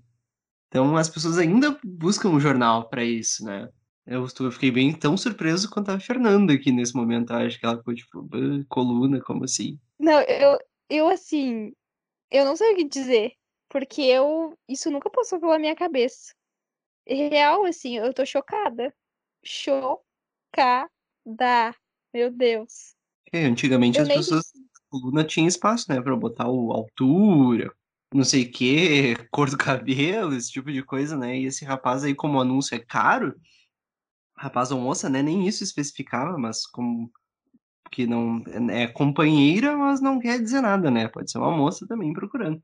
Então 0.69 0.97
as 0.97 1.09
pessoas 1.09 1.39
ainda 1.39 1.79
buscam 1.83 2.29
um 2.29 2.39
jornal 2.39 2.89
para 2.89 3.03
isso, 3.03 3.43
né? 3.45 3.69
Eu, 4.07 4.27
eu 4.41 4.53
fiquei 4.53 4.71
bem 4.71 4.93
tão 4.93 5.17
surpreso 5.17 5.71
quanto 5.71 5.91
a 5.91 6.01
Fernanda 6.01 6.53
aqui 6.53 6.71
nesse 6.71 6.95
momento. 6.95 7.33
Acho 7.33 7.59
que 7.59 7.67
ela 7.67 7.79
ficou 7.79 7.95
tipo, 7.95 8.29
coluna, 8.69 9.21
como 9.23 9.45
assim? 9.45 9.79
Não, 9.99 10.21
eu, 10.23 10.59
eu 10.89 11.09
assim, 11.09 11.73
eu 12.31 12.45
não 12.45 12.55
sei 12.57 12.73
o 12.73 12.77
que 12.77 12.85
dizer. 12.85 13.33
Porque 13.69 14.03
eu. 14.03 14.57
Isso 14.67 14.91
nunca 14.91 15.11
passou 15.11 15.39
pela 15.39 15.59
minha 15.59 15.77
cabeça. 15.77 16.35
Real, 17.07 17.65
assim, 17.67 17.99
eu 17.99 18.13
tô 18.15 18.25
chocada. 18.25 18.95
Chocada. 19.45 20.89
Meu 22.13 22.31
Deus. 22.31 22.95
É, 23.33 23.45
antigamente 23.45 23.99
eu 23.99 24.03
as 24.03 24.09
nem... 24.09 24.19
pessoas. 24.19 24.53
Coluna 24.91 25.23
tinha 25.23 25.47
espaço, 25.47 25.87
né? 25.91 26.01
Pra 26.01 26.17
botar 26.17 26.49
o 26.49 26.73
altura, 26.73 27.71
não 28.13 28.25
sei 28.25 28.45
o 28.45 28.51
que, 28.51 29.15
cor 29.31 29.51
do 29.51 29.59
cabelo, 29.59 30.35
esse 30.35 30.51
tipo 30.51 30.73
de 30.73 30.83
coisa, 30.83 31.17
né? 31.17 31.39
E 31.39 31.45
esse 31.45 31.65
rapaz 31.65 32.05
aí, 32.05 32.15
como 32.15 32.39
o 32.39 32.41
anúncio 32.41 32.75
é 32.75 32.79
caro, 32.79 33.39
rapaz 34.37 34.71
ou 34.71 34.81
moça, 34.81 35.09
né? 35.09 35.23
Nem 35.23 35.47
isso 35.47 35.63
especificava, 35.63 36.39
mas 36.39 36.67
como 36.67 37.11
que 37.91 38.07
não 38.07 38.43
é 38.71 38.87
companheira, 38.87 39.77
mas 39.77 40.01
não 40.01 40.19
quer 40.19 40.41
dizer 40.41 40.61
nada, 40.61 40.91
né? 40.91 41.09
Pode 41.09 41.31
ser 41.31 41.39
uma 41.39 41.51
moça 41.51 41.87
também 41.87 42.13
procurando. 42.13 42.63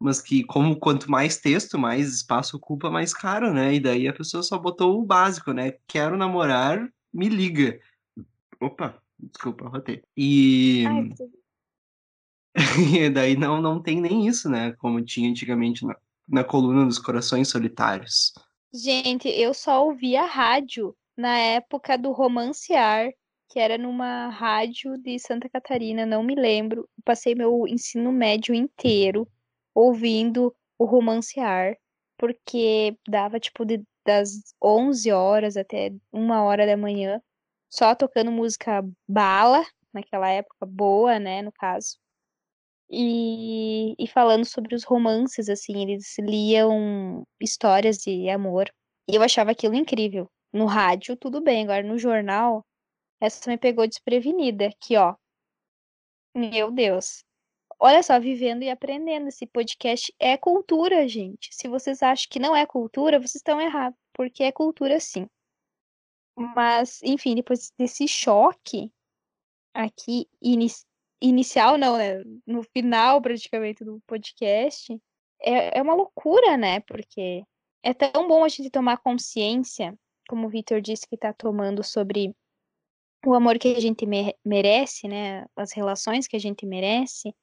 Mas 0.00 0.20
que 0.20 0.42
como 0.44 0.76
quanto 0.76 1.10
mais 1.10 1.38
texto, 1.38 1.78
mais 1.78 2.12
espaço 2.12 2.56
ocupa, 2.56 2.90
mais 2.90 3.14
caro, 3.14 3.52
né? 3.52 3.74
E 3.74 3.80
daí 3.80 4.08
a 4.08 4.12
pessoa 4.12 4.42
só 4.42 4.58
botou 4.58 5.00
o 5.00 5.06
básico, 5.06 5.52
né? 5.52 5.74
Quero 5.86 6.16
namorar, 6.16 6.86
me 7.12 7.28
liga. 7.28 7.78
Opa, 8.62 9.02
desculpa, 9.18 9.68
rotei. 9.68 10.02
E 10.16 10.84
Ai, 10.86 11.08
e 13.06 13.10
daí 13.10 13.36
não 13.36 13.60
não 13.60 13.82
tem 13.82 14.00
nem 14.00 14.26
isso, 14.26 14.48
né? 14.48 14.72
Como 14.78 15.04
tinha 15.04 15.28
antigamente 15.28 15.84
na, 15.84 15.96
na 16.28 16.44
coluna 16.44 16.86
dos 16.86 16.98
corações 16.98 17.48
solitários. 17.48 18.32
Gente, 18.72 19.28
eu 19.28 19.52
só 19.52 19.84
ouvia 19.84 20.24
rádio 20.24 20.96
na 21.16 21.36
época 21.36 21.98
do 21.98 22.12
Romancear, 22.12 23.12
que 23.50 23.58
era 23.58 23.76
numa 23.76 24.28
rádio 24.28 24.96
de 24.96 25.18
Santa 25.18 25.48
Catarina, 25.48 26.06
não 26.06 26.22
me 26.22 26.34
lembro. 26.34 26.88
Passei 27.04 27.34
meu 27.34 27.66
ensino 27.66 28.12
médio 28.12 28.54
inteiro 28.54 29.28
ouvindo 29.74 30.54
o 30.78 30.84
Romancear, 30.84 31.76
porque 32.16 32.96
dava 33.08 33.40
tipo 33.40 33.64
de, 33.64 33.82
das 34.06 34.54
11 34.62 35.10
horas 35.10 35.56
até 35.56 35.92
uma 36.12 36.42
hora 36.44 36.64
da 36.64 36.76
manhã, 36.76 37.20
só 37.72 37.94
tocando 37.94 38.30
música 38.30 38.84
bala, 39.08 39.64
naquela 39.94 40.28
época, 40.28 40.66
boa, 40.66 41.18
né, 41.18 41.40
no 41.40 41.50
caso. 41.50 41.96
E, 42.90 43.94
e 43.98 44.06
falando 44.06 44.44
sobre 44.44 44.74
os 44.74 44.84
romances, 44.84 45.48
assim, 45.48 45.82
eles 45.82 46.18
liam 46.18 47.26
histórias 47.40 47.96
de 47.98 48.28
amor. 48.28 48.70
E 49.08 49.14
eu 49.16 49.22
achava 49.22 49.52
aquilo 49.52 49.74
incrível. 49.74 50.30
No 50.52 50.66
rádio, 50.66 51.16
tudo 51.16 51.40
bem. 51.40 51.64
Agora, 51.64 51.82
no 51.82 51.98
jornal, 51.98 52.62
essa 53.18 53.50
me 53.50 53.56
pegou 53.56 53.86
desprevenida. 53.88 54.66
Aqui, 54.66 54.96
ó. 54.96 55.14
Meu 56.34 56.70
Deus. 56.70 57.24
Olha 57.80 58.02
só, 58.02 58.20
vivendo 58.20 58.62
e 58.62 58.70
aprendendo. 58.70 59.28
Esse 59.28 59.46
podcast 59.46 60.14
é 60.18 60.36
cultura, 60.36 61.08
gente. 61.08 61.48
Se 61.52 61.68
vocês 61.68 62.02
acham 62.02 62.26
que 62.30 62.38
não 62.38 62.54
é 62.54 62.66
cultura, 62.66 63.18
vocês 63.18 63.36
estão 63.36 63.58
errados. 63.58 63.98
Porque 64.12 64.44
é 64.44 64.52
cultura, 64.52 65.00
sim. 65.00 65.26
Mas, 66.36 67.02
enfim, 67.02 67.34
depois 67.34 67.72
desse 67.78 68.08
choque 68.08 68.90
aqui, 69.74 70.26
inici 70.40 70.84
inicial, 71.20 71.78
não, 71.78 71.96
né? 71.96 72.22
No 72.44 72.64
final, 72.64 73.22
praticamente, 73.22 73.84
do 73.84 74.00
podcast, 74.08 74.92
é, 75.40 75.78
é 75.78 75.82
uma 75.82 75.94
loucura, 75.94 76.56
né? 76.56 76.80
Porque 76.80 77.44
é 77.82 77.94
tão 77.94 78.26
bom 78.26 78.44
a 78.44 78.48
gente 78.48 78.70
tomar 78.70 78.98
consciência 78.98 79.96
como 80.28 80.46
o 80.46 80.50
Victor 80.50 80.80
disse 80.80 81.06
que 81.06 81.14
está 81.14 81.32
tomando 81.32 81.84
sobre 81.84 82.34
o 83.26 83.34
amor 83.34 83.58
que 83.58 83.74
a 83.76 83.80
gente 83.80 84.06
merece, 84.44 85.06
né, 85.06 85.46
as 85.54 85.72
relações 85.72 86.26
que 86.26 86.36
a 86.36 86.40
gente 86.40 86.66
merece, 86.66 87.34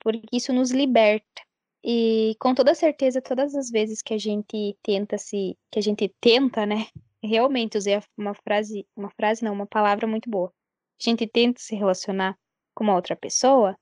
porque 0.00 0.36
isso 0.36 0.52
nos 0.52 0.70
liberta. 0.70 1.42
E 1.84 2.36
com 2.38 2.54
toda 2.54 2.74
certeza, 2.74 3.20
todas 3.20 3.54
as 3.54 3.70
vezes 3.70 4.02
que 4.02 4.14
a 4.14 4.18
gente 4.18 4.76
tenta 4.82 5.18
se, 5.18 5.56
que 5.70 5.78
a 5.78 5.82
gente 5.82 6.08
tenta, 6.20 6.66
né, 6.66 6.86
realmente 7.22 7.78
usei 7.78 7.98
uma 8.16 8.34
frase, 8.34 8.86
uma 8.96 9.10
frase 9.10 9.44
não, 9.44 9.52
uma 9.52 9.66
palavra 9.66 10.06
muito 10.06 10.28
boa. 10.28 10.52
A 11.00 11.10
gente 11.10 11.26
tenta 11.26 11.60
se 11.60 11.74
relacionar 11.74 12.38
com 12.74 12.84
uma 12.84 12.94
outra 12.94 13.16
pessoa, 13.16 13.76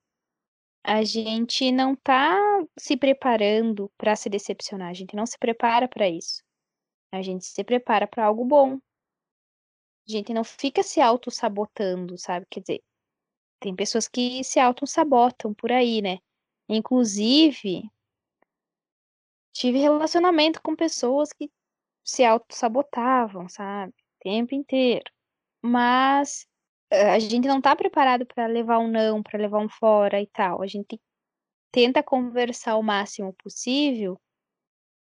a 0.83 1.05
gente 1.05 1.71
não 1.71 1.95
tá 1.95 2.39
se 2.79 2.97
preparando 2.97 3.91
para 3.97 4.17
se 4.17 4.29
decepcionar, 4.29 4.89
a 4.89 4.95
gente 4.95 5.15
não 5.15 5.27
se 5.27 5.39
prepara 5.39 5.87
para 5.89 6.09
isso. 6.09 6.43
A 7.13 7.23
gente 7.23 7.45
se 7.45 7.65
prepara 7.65 8.07
para 8.07 8.25
algo 8.25 8.45
bom. 8.45 8.79
A 10.09 10.13
gente 10.13 10.33
não 10.33 10.45
fica 10.45 10.83
se 10.83 11.01
auto-sabotando, 11.01 12.17
sabe? 12.17 12.47
Quer 12.51 12.61
dizer, 12.61 12.83
tem 13.61 13.77
pessoas 13.77 14.09
que 14.09 14.43
se 14.43 14.59
auto-sabotam 14.59 15.53
por 15.53 15.71
aí, 15.71 16.01
né? 16.01 16.19
Inclusive, 16.69 17.91
tive 19.53 19.79
relacionamento 19.79 20.63
com 20.63 20.75
pessoas 20.75 21.33
que 21.33 21.51
se 22.11 22.25
auto-sabotavam, 22.25 23.49
sabe? 23.49 23.93
O 23.93 24.23
tempo 24.23 24.55
inteiro. 24.55 25.11
Mas 25.63 26.47
eh, 26.91 27.11
a 27.11 27.19
gente 27.19 27.47
não 27.49 27.61
tá 27.61 27.77
preparado 27.77 28.27
para 28.27 28.47
levar 28.47 28.79
um 28.79 28.89
não, 28.89 29.23
para 29.23 29.39
levar 29.39 29.59
um 29.61 29.69
fora 29.69 30.21
e 30.21 30.27
tal. 30.27 30.63
A 30.63 30.67
gente 30.67 31.01
tenta 31.73 32.03
conversar 32.03 32.77
o 32.77 32.83
máximo 32.83 33.33
possível 33.35 34.21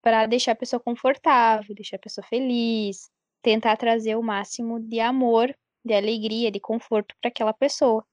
para 0.01 0.25
deixar 0.25 0.53
a 0.53 0.55
pessoa 0.55 0.79
confortável, 0.79 1.75
deixar 1.75 1.97
a 1.97 1.99
pessoa 1.99 2.25
feliz, 2.27 3.09
tentar 3.41 3.77
trazer 3.77 4.15
o 4.15 4.23
máximo 4.23 4.79
de 4.79 4.99
amor, 4.99 5.55
de 5.85 5.93
alegria, 5.93 6.51
de 6.51 6.59
conforto 6.59 7.15
para 7.21 7.29
aquela 7.29 7.53
pessoa, 7.53 8.05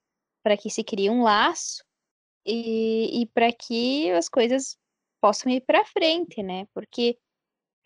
para 0.42 0.56
que 0.56 0.70
se 0.70 0.84
crie 0.84 1.08
um 1.10 1.22
laço 1.22 1.82
e, 2.46 3.22
e 3.22 3.26
para 3.28 3.52
que 3.52 4.10
as 4.12 4.28
coisas 4.28 4.76
possam 5.20 5.50
ir 5.50 5.62
para 5.62 5.84
frente, 5.86 6.42
né? 6.42 6.66
Porque 6.74 7.18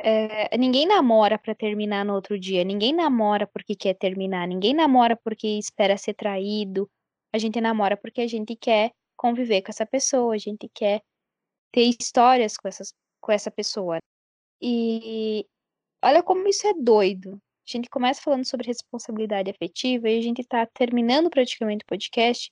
é, 0.00 0.56
ninguém 0.56 0.86
namora 0.86 1.38
para 1.38 1.54
terminar 1.54 2.04
no 2.04 2.14
outro 2.14 2.38
dia, 2.38 2.62
ninguém 2.64 2.92
namora 2.92 3.46
porque 3.46 3.74
quer 3.74 3.94
terminar, 3.94 4.46
ninguém 4.46 4.72
namora 4.74 5.16
porque 5.16 5.46
espera 5.58 5.98
ser 5.98 6.14
traído. 6.14 6.88
A 7.32 7.38
gente 7.38 7.60
namora 7.60 7.96
porque 7.96 8.20
a 8.20 8.26
gente 8.26 8.54
quer 8.56 8.92
conviver 9.16 9.62
com 9.62 9.70
essa 9.70 9.84
pessoa, 9.84 10.34
a 10.34 10.38
gente 10.38 10.68
quer 10.72 11.02
ter 11.72 11.82
histórias 11.82 12.56
com, 12.56 12.68
essas, 12.68 12.94
com 13.20 13.32
essa 13.32 13.50
pessoa. 13.50 13.98
E 14.62 15.46
olha 16.02 16.22
como 16.22 16.46
isso 16.48 16.66
é 16.66 16.74
doido. 16.74 17.34
A 17.68 17.70
gente 17.70 17.90
começa 17.90 18.22
falando 18.22 18.44
sobre 18.46 18.66
responsabilidade 18.66 19.50
afetiva 19.50 20.08
e 20.08 20.18
a 20.18 20.22
gente 20.22 20.40
está 20.40 20.64
terminando 20.66 21.28
praticamente 21.28 21.84
o 21.84 21.86
podcast 21.86 22.50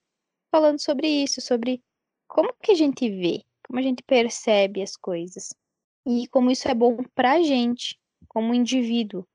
falando 0.51 0.80
sobre 0.80 1.07
isso, 1.09 1.40
sobre 1.40 1.82
como 2.28 2.53
que 2.62 2.72
a 2.72 2.74
gente 2.74 3.09
vê, 3.09 3.42
como 3.66 3.78
a 3.78 3.82
gente 3.82 4.03
percebe 4.03 4.82
as 4.82 4.97
coisas 4.97 5.55
e 6.07 6.28
como 6.28 6.50
isso 6.50 6.68
é 6.68 6.74
bom 6.74 6.96
para 7.14 7.32
a 7.32 7.42
gente, 7.42 7.98
como 8.28 8.54
indivíduo, 8.54 9.26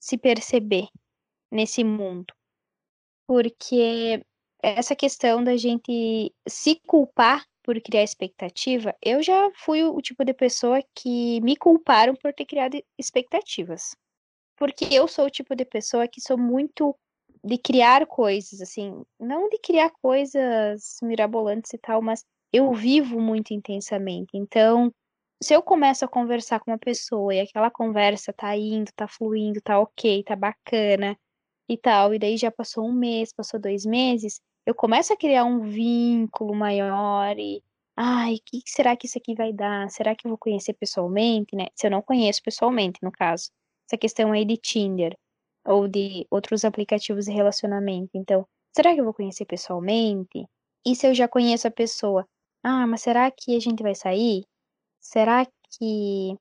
se 0.00 0.18
perceber 0.18 0.88
nesse 1.50 1.84
mundo. 1.84 2.34
Porque 3.26 4.24
essa 4.62 4.96
questão 4.96 5.42
da 5.42 5.56
gente 5.56 6.34
se 6.48 6.80
culpar 6.86 7.46
por 7.62 7.80
criar 7.80 8.02
expectativa, 8.02 8.94
eu 9.02 9.22
já 9.22 9.50
fui 9.56 9.82
o 9.84 10.00
tipo 10.00 10.24
de 10.24 10.32
pessoa 10.32 10.82
que 10.94 11.40
me 11.40 11.56
culparam 11.56 12.14
por 12.14 12.32
ter 12.32 12.44
criado 12.44 12.80
expectativas. 12.98 13.96
Porque 14.56 14.86
eu 14.90 15.06
sou 15.06 15.26
o 15.26 15.30
tipo 15.30 15.54
de 15.54 15.64
pessoa 15.64 16.08
que 16.08 16.20
sou 16.20 16.38
muito 16.38 16.96
de 17.44 17.58
criar 17.58 18.06
coisas, 18.06 18.60
assim, 18.60 19.04
não 19.20 19.48
de 19.48 19.58
criar 19.58 19.90
coisas 20.02 20.96
mirabolantes 21.02 21.72
e 21.72 21.78
tal, 21.78 22.00
mas 22.00 22.24
eu 22.52 22.72
vivo 22.72 23.20
muito 23.20 23.52
intensamente. 23.52 24.30
Então, 24.34 24.92
se 25.42 25.54
eu 25.54 25.62
começo 25.62 26.04
a 26.04 26.08
conversar 26.08 26.60
com 26.60 26.70
uma 26.70 26.78
pessoa 26.78 27.34
e 27.34 27.40
aquela 27.40 27.70
conversa 27.70 28.32
tá 28.32 28.56
indo, 28.56 28.90
tá 28.94 29.06
fluindo, 29.08 29.60
tá 29.62 29.78
ok, 29.80 30.22
tá 30.24 30.36
bacana 30.36 31.16
e 31.68 31.76
tal, 31.78 32.14
e 32.14 32.18
daí 32.18 32.36
já 32.36 32.50
passou 32.50 32.86
um 32.86 32.92
mês, 32.92 33.32
passou 33.32 33.60
dois 33.60 33.84
meses, 33.86 34.40
eu 34.66 34.74
começo 34.74 35.12
a 35.12 35.16
criar 35.16 35.44
um 35.44 35.60
vínculo 35.62 36.54
maior 36.54 37.38
e, 37.38 37.62
ai, 37.96 38.34
o 38.36 38.40
que 38.44 38.62
será 38.66 38.96
que 38.96 39.06
isso 39.06 39.18
aqui 39.18 39.34
vai 39.34 39.52
dar? 39.52 39.90
Será 39.90 40.14
que 40.16 40.26
eu 40.26 40.30
vou 40.30 40.38
conhecer 40.38 40.74
pessoalmente, 40.74 41.54
né? 41.56 41.66
Se 41.74 41.86
eu 41.86 41.90
não 41.90 42.02
conheço 42.02 42.42
pessoalmente, 42.42 42.98
no 43.02 43.12
caso. 43.12 43.50
Essa 43.88 43.96
questão 43.98 44.32
aí 44.32 44.44
de 44.44 44.56
Tinder 44.56 45.16
ou 45.64 45.86
de 45.88 46.26
outros 46.30 46.64
aplicativos 46.64 47.26
de 47.26 47.32
relacionamento. 47.32 48.10
Então, 48.14 48.46
será 48.74 48.94
que 48.94 49.00
eu 49.00 49.04
vou 49.04 49.14
conhecer 49.14 49.44
pessoalmente? 49.46 50.46
E 50.84 50.94
se 50.96 51.06
eu 51.06 51.14
já 51.14 51.28
conheço 51.28 51.68
a 51.68 51.70
pessoa? 51.70 52.26
Ah, 52.64 52.86
mas 52.86 53.02
será 53.02 53.30
que 53.30 53.56
a 53.56 53.60
gente 53.60 53.82
vai 53.82 53.94
sair? 53.94 54.44
Será 55.06 55.46
que, 55.46 56.36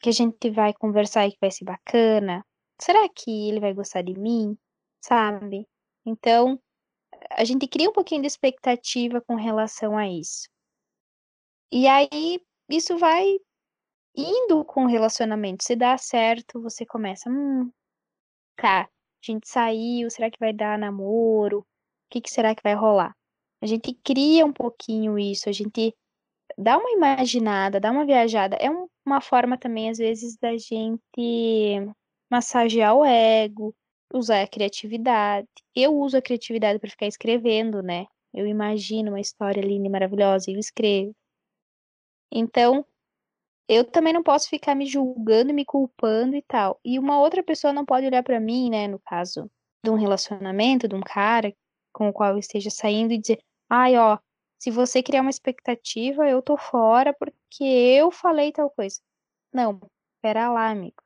que 0.00 0.10
a 0.10 0.12
gente 0.12 0.50
vai 0.50 0.74
conversar 0.74 1.26
e 1.26 1.32
que 1.32 1.38
vai 1.40 1.50
ser 1.50 1.64
bacana? 1.64 2.44
Será 2.78 3.08
que 3.08 3.48
ele 3.48 3.58
vai 3.58 3.72
gostar 3.72 4.02
de 4.02 4.12
mim? 4.12 4.56
Sabe? 5.02 5.66
Então, 6.04 6.60
a 7.30 7.42
gente 7.42 7.66
cria 7.66 7.88
um 7.88 7.92
pouquinho 7.94 8.20
de 8.20 8.26
expectativa 8.26 9.22
com 9.22 9.34
relação 9.34 9.96
a 9.96 10.06
isso. 10.06 10.46
E 11.72 11.86
aí, 11.86 12.38
isso 12.68 12.98
vai 12.98 13.38
indo 14.14 14.62
com 14.66 14.84
o 14.84 14.88
relacionamento. 14.88 15.64
Se 15.64 15.74
dá 15.74 15.96
certo, 15.96 16.60
você 16.60 16.84
começa, 16.84 17.30
hum, 17.30 17.72
tá, 18.56 18.82
a 18.82 18.88
gente 19.22 19.48
saiu, 19.48 20.10
será 20.10 20.30
que 20.30 20.38
vai 20.38 20.52
dar 20.52 20.78
namoro? 20.78 21.60
O 21.60 21.66
que, 22.10 22.20
que 22.20 22.30
será 22.30 22.54
que 22.54 22.62
vai 22.62 22.74
rolar? 22.74 23.16
A 23.62 23.66
gente 23.66 23.94
cria 24.04 24.44
um 24.44 24.52
pouquinho 24.52 25.18
isso, 25.18 25.48
a 25.48 25.52
gente 25.52 25.94
dá 26.58 26.78
uma 26.78 26.90
imaginada, 26.90 27.80
dá 27.80 27.90
uma 27.90 28.06
viajada. 28.06 28.56
É 28.56 28.70
um, 28.70 28.88
uma 29.04 29.20
forma 29.20 29.58
também, 29.58 29.90
às 29.90 29.98
vezes, 29.98 30.36
da 30.36 30.56
gente 30.56 31.80
massagear 32.30 32.94
o 32.94 33.04
ego, 33.04 33.74
usar 34.12 34.42
a 34.42 34.48
criatividade. 34.48 35.48
Eu 35.74 35.94
uso 35.96 36.16
a 36.16 36.22
criatividade 36.22 36.78
para 36.78 36.90
ficar 36.90 37.06
escrevendo, 37.06 37.82
né? 37.82 38.06
Eu 38.34 38.46
imagino 38.46 39.10
uma 39.10 39.20
história 39.20 39.60
linda 39.60 39.86
e 39.86 39.90
maravilhosa 39.90 40.50
e 40.50 40.54
eu 40.54 40.60
escrevo. 40.60 41.14
Então, 42.30 42.84
eu 43.68 43.84
também 43.84 44.12
não 44.12 44.22
posso 44.22 44.48
ficar 44.48 44.74
me 44.74 44.86
julgando, 44.86 45.52
me 45.54 45.64
culpando 45.64 46.36
e 46.36 46.42
tal. 46.42 46.78
E 46.84 46.98
uma 46.98 47.20
outra 47.20 47.42
pessoa 47.42 47.72
não 47.72 47.84
pode 47.84 48.06
olhar 48.06 48.22
para 48.22 48.40
mim, 48.40 48.70
né, 48.70 48.86
no 48.88 49.00
caso 49.00 49.50
de 49.84 49.90
um 49.90 49.94
relacionamento, 49.94 50.88
de 50.88 50.94
um 50.94 51.00
cara 51.00 51.52
com 51.92 52.08
o 52.08 52.12
qual 52.12 52.32
eu 52.32 52.38
esteja 52.38 52.70
saindo 52.70 53.12
e 53.12 53.18
dizer: 53.18 53.40
"Ai, 53.70 53.96
ó, 53.96 54.18
se 54.66 54.70
você 54.72 55.00
criar 55.00 55.20
uma 55.20 55.30
expectativa, 55.30 56.28
eu 56.28 56.42
tô 56.42 56.56
fora 56.56 57.14
porque 57.14 57.62
eu 57.62 58.10
falei 58.10 58.50
tal 58.50 58.68
coisa". 58.68 59.00
Não, 59.52 59.78
pera 60.20 60.50
lá, 60.50 60.70
amigo. 60.70 60.96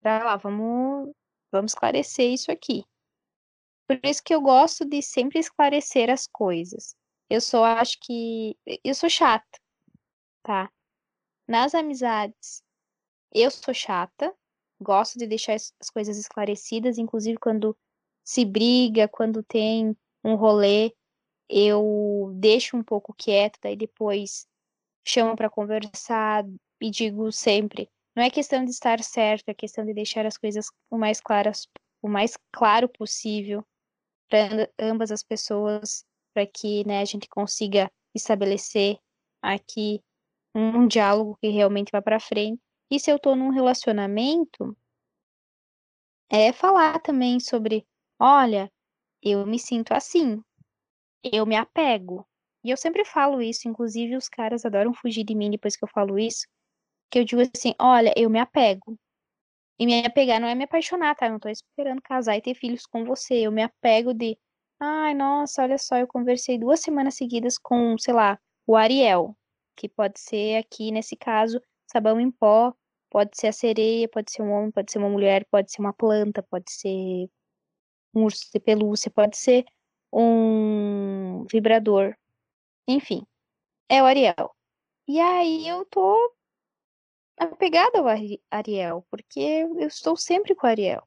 Pera 0.00 0.24
lá, 0.24 0.36
vamos 0.36 1.12
vamos 1.50 1.72
esclarecer 1.72 2.30
isso 2.32 2.52
aqui. 2.52 2.84
Por 3.88 3.98
isso 4.04 4.22
que 4.22 4.32
eu 4.32 4.40
gosto 4.40 4.84
de 4.84 5.02
sempre 5.02 5.40
esclarecer 5.40 6.08
as 6.08 6.28
coisas. 6.28 6.94
Eu 7.28 7.40
só 7.40 7.64
acho 7.64 7.98
que 8.00 8.56
eu 8.84 8.94
sou 8.94 9.10
chata, 9.10 9.58
tá? 10.44 10.70
Nas 11.48 11.74
amizades, 11.74 12.62
eu 13.32 13.50
sou 13.50 13.74
chata, 13.74 14.32
gosto 14.80 15.18
de 15.18 15.26
deixar 15.26 15.54
as 15.54 15.90
coisas 15.92 16.16
esclarecidas, 16.16 16.98
inclusive 16.98 17.36
quando 17.36 17.76
se 18.24 18.44
briga, 18.44 19.08
quando 19.08 19.42
tem 19.42 19.96
um 20.22 20.36
rolê, 20.36 20.92
eu 21.50 22.30
deixo 22.36 22.76
um 22.76 22.82
pouco 22.82 23.12
quieto, 23.12 23.58
daí 23.62 23.76
depois 23.76 24.46
chamo 25.04 25.34
para 25.34 25.50
conversar 25.50 26.44
e 26.80 26.90
digo 26.90 27.32
sempre, 27.32 27.90
não 28.14 28.22
é 28.22 28.30
questão 28.30 28.64
de 28.64 28.70
estar 28.70 29.02
certo, 29.02 29.48
é 29.48 29.54
questão 29.54 29.84
de 29.84 29.92
deixar 29.92 30.24
as 30.24 30.38
coisas 30.38 30.66
o 30.88 30.96
mais 30.96 31.20
claras, 31.20 31.66
o 32.00 32.08
mais 32.08 32.36
claro 32.52 32.88
possível 32.88 33.64
para 34.28 34.70
ambas 34.78 35.10
as 35.10 35.22
pessoas, 35.22 36.04
para 36.32 36.46
que 36.46 36.86
né, 36.86 37.00
a 37.00 37.04
gente 37.04 37.28
consiga 37.28 37.90
estabelecer 38.14 38.98
aqui 39.42 40.00
um 40.54 40.86
diálogo 40.86 41.36
que 41.40 41.48
realmente 41.48 41.90
vá 41.90 42.00
para 42.00 42.20
frente. 42.20 42.60
E 42.90 42.98
se 43.00 43.10
eu 43.10 43.16
estou 43.16 43.34
num 43.34 43.50
relacionamento, 43.50 44.76
é 46.28 46.52
falar 46.52 47.00
também 47.00 47.40
sobre, 47.40 47.86
olha, 48.18 48.70
eu 49.22 49.46
me 49.46 49.58
sinto 49.58 49.92
assim, 49.92 50.42
eu 51.22 51.46
me 51.46 51.56
apego. 51.56 52.26
E 52.64 52.70
eu 52.70 52.76
sempre 52.76 53.04
falo 53.04 53.40
isso, 53.42 53.68
inclusive 53.68 54.16
os 54.16 54.28
caras 54.28 54.64
adoram 54.64 54.92
fugir 54.94 55.24
de 55.24 55.34
mim 55.34 55.50
depois 55.50 55.76
que 55.76 55.84
eu 55.84 55.88
falo 55.88 56.18
isso, 56.18 56.46
que 57.10 57.18
eu 57.18 57.24
digo 57.24 57.42
assim, 57.42 57.74
olha, 57.80 58.12
eu 58.16 58.30
me 58.30 58.38
apego. 58.38 58.98
E 59.78 59.86
me 59.86 60.04
apegar 60.04 60.40
não 60.40 60.48
é 60.48 60.54
me 60.54 60.64
apaixonar, 60.64 61.14
tá? 61.16 61.26
Eu 61.26 61.32
não 61.32 61.38
tô 61.40 61.48
esperando 61.48 62.02
casar 62.02 62.36
e 62.36 62.42
ter 62.42 62.54
filhos 62.54 62.86
com 62.86 63.04
você. 63.04 63.34
Eu 63.46 63.52
me 63.52 63.62
apego 63.62 64.12
de, 64.12 64.38
ai, 64.78 65.14
nossa, 65.14 65.62
olha 65.62 65.78
só, 65.78 65.96
eu 65.96 66.06
conversei 66.06 66.58
duas 66.58 66.80
semanas 66.80 67.14
seguidas 67.14 67.58
com, 67.58 67.96
sei 67.98 68.14
lá, 68.14 68.38
o 68.66 68.76
Ariel 68.76 69.34
que 69.80 69.88
pode 69.88 70.20
ser 70.20 70.58
aqui, 70.58 70.92
nesse 70.92 71.16
caso, 71.16 71.58
sabão 71.90 72.20
em 72.20 72.30
pó, 72.30 72.74
pode 73.08 73.30
ser 73.34 73.46
a 73.48 73.52
sereia, 73.52 74.06
pode 74.08 74.30
ser 74.30 74.42
um 74.42 74.50
homem, 74.52 74.70
pode 74.70 74.92
ser 74.92 74.98
uma 74.98 75.08
mulher, 75.08 75.46
pode 75.50 75.72
ser 75.72 75.80
uma 75.80 75.94
planta, 75.94 76.42
pode 76.42 76.70
ser 76.70 77.28
um 78.14 78.24
urso 78.24 78.46
de 78.52 78.60
pelúcia, 78.60 79.10
pode 79.10 79.38
ser 79.38 79.64
um 80.12 81.44
vibrador. 81.50 82.16
Enfim, 82.86 83.26
é 83.88 84.02
o 84.02 84.06
Ariel. 84.06 84.54
E 85.06 85.20
aí 85.20 85.66
eu 85.66 85.84
tô 85.86 86.34
apegada 87.36 87.98
ao 87.98 88.06
Ariel, 88.50 89.04
porque 89.10 89.40
eu 89.40 89.86
estou 89.86 90.16
sempre 90.16 90.54
com 90.54 90.66
o 90.66 90.70
Ariel. 90.70 91.02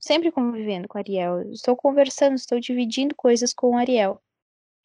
Sempre 0.00 0.32
convivendo 0.32 0.88
com 0.88 0.98
o 0.98 1.00
Ariel. 1.00 1.52
estou 1.52 1.76
conversando, 1.76 2.34
estou 2.34 2.60
dividindo 2.60 3.14
coisas 3.14 3.52
com 3.54 3.70
o 3.70 3.76
Ariel. 3.76 4.20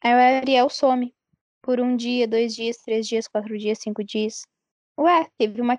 Aí 0.02 0.12
o 0.12 0.16
Ariel 0.16 0.68
some 0.68 1.14
por 1.62 1.80
um 1.80 1.96
dia, 1.96 2.26
dois 2.26 2.54
dias, 2.54 2.78
três 2.78 3.06
dias, 3.06 3.28
quatro 3.28 3.56
dias, 3.58 3.78
cinco 3.78 4.02
dias. 4.02 4.46
Ué, 4.98 5.28
teve 5.38 5.60
uma 5.60 5.76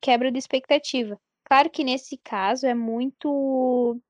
quebra 0.00 0.30
de 0.30 0.38
expectativa. 0.38 1.20
Claro 1.44 1.70
que 1.70 1.84
nesse 1.84 2.16
caso 2.18 2.66
é 2.66 2.74
muito 2.74 4.00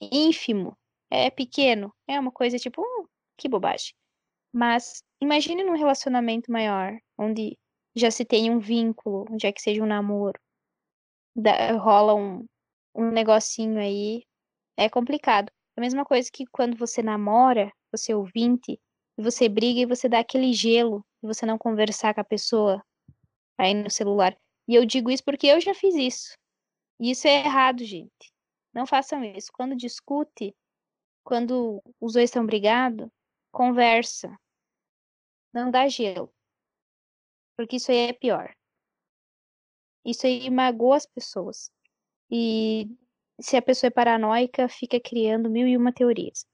ínfimo, 0.00 0.76
é 1.16 1.30
pequeno, 1.30 1.92
é 2.06 2.18
uma 2.18 2.32
coisa 2.32 2.58
tipo, 2.58 2.82
hum, 2.82 3.06
que 3.36 3.48
bobagem. 3.48 3.94
Mas 4.52 5.02
imagine 5.20 5.64
num 5.64 5.76
relacionamento 5.76 6.50
maior, 6.50 6.96
onde 7.18 7.58
já 7.94 8.10
se 8.10 8.24
tem 8.24 8.50
um 8.50 8.58
vínculo, 8.58 9.26
onde 9.30 9.46
é 9.46 9.52
que 9.52 9.60
seja 9.60 9.82
um 9.82 9.86
namoro, 9.86 10.38
da, 11.34 11.72
rola 11.72 12.14
um, 12.14 12.46
um 12.94 13.10
negocinho 13.10 13.78
aí, 13.78 14.22
é 14.76 14.88
complicado. 14.88 15.50
É 15.76 15.80
a 15.80 15.82
mesma 15.82 16.04
coisa 16.04 16.30
que 16.32 16.44
quando 16.46 16.76
você 16.76 17.02
namora, 17.02 17.70
você 17.92 18.12
é 18.12 18.16
ouvinte, 18.16 18.78
você 19.16 19.48
briga 19.48 19.80
e 19.80 19.86
você 19.86 20.08
dá 20.08 20.18
aquele 20.20 20.52
gelo 20.52 21.04
e 21.22 21.26
você 21.26 21.46
não 21.46 21.58
conversar 21.58 22.14
com 22.14 22.20
a 22.20 22.24
pessoa 22.24 22.82
aí 23.58 23.74
no 23.74 23.90
celular. 23.90 24.36
E 24.68 24.74
eu 24.74 24.84
digo 24.84 25.10
isso 25.10 25.24
porque 25.24 25.46
eu 25.46 25.60
já 25.60 25.74
fiz 25.74 25.94
isso. 25.94 26.34
E 27.00 27.10
isso 27.10 27.26
é 27.26 27.44
errado, 27.44 27.84
gente. 27.84 28.32
Não 28.74 28.86
façam 28.86 29.22
isso. 29.24 29.50
Quando 29.52 29.76
discute, 29.76 30.54
quando 31.26 31.82
os 32.00 32.12
dois 32.12 32.30
estão 32.30 32.46
brigados, 32.46 33.08
conversa. 33.50 34.38
Não 35.52 35.72
dá 35.72 35.88
gelo. 35.88 36.32
Porque 37.56 37.76
isso 37.76 37.90
aí 37.90 38.10
é 38.10 38.12
pior. 38.12 38.54
Isso 40.04 40.24
aí 40.24 40.48
magoa 40.48 40.96
as 40.96 41.04
pessoas. 41.04 41.72
E 42.30 42.88
se 43.40 43.56
a 43.56 43.62
pessoa 43.62 43.88
é 43.88 43.90
paranoica, 43.90 44.68
fica 44.68 45.00
criando 45.00 45.50
mil 45.50 45.66
e 45.66 45.76
uma 45.76 45.92
teorias. 45.92 46.46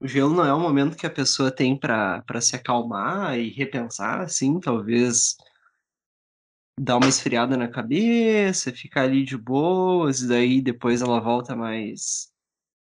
O 0.00 0.08
gelo 0.08 0.32
não 0.32 0.46
é 0.46 0.54
um 0.54 0.60
momento 0.60 0.96
que 0.96 1.06
a 1.06 1.12
pessoa 1.12 1.54
tem 1.54 1.78
para 1.78 2.40
se 2.40 2.56
acalmar 2.56 3.38
e 3.38 3.50
repensar, 3.50 4.22
assim, 4.22 4.58
talvez 4.60 5.36
dar 6.80 6.96
uma 6.96 7.08
esfriada 7.08 7.54
na 7.54 7.68
cabeça, 7.68 8.72
ficar 8.72 9.02
ali 9.02 9.24
de 9.24 9.36
boas, 9.36 10.22
e 10.22 10.28
daí 10.28 10.62
depois 10.62 11.02
ela 11.02 11.20
volta 11.20 11.54
mais 11.54 12.34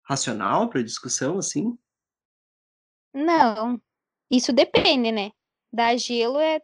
racional 0.07 0.69
para 0.69 0.81
discussão, 0.81 1.37
assim? 1.37 1.77
Não, 3.13 3.81
isso 4.31 4.53
depende, 4.53 5.11
né? 5.11 5.31
Dar 5.71 5.97
gelo 5.97 6.39
é, 6.39 6.61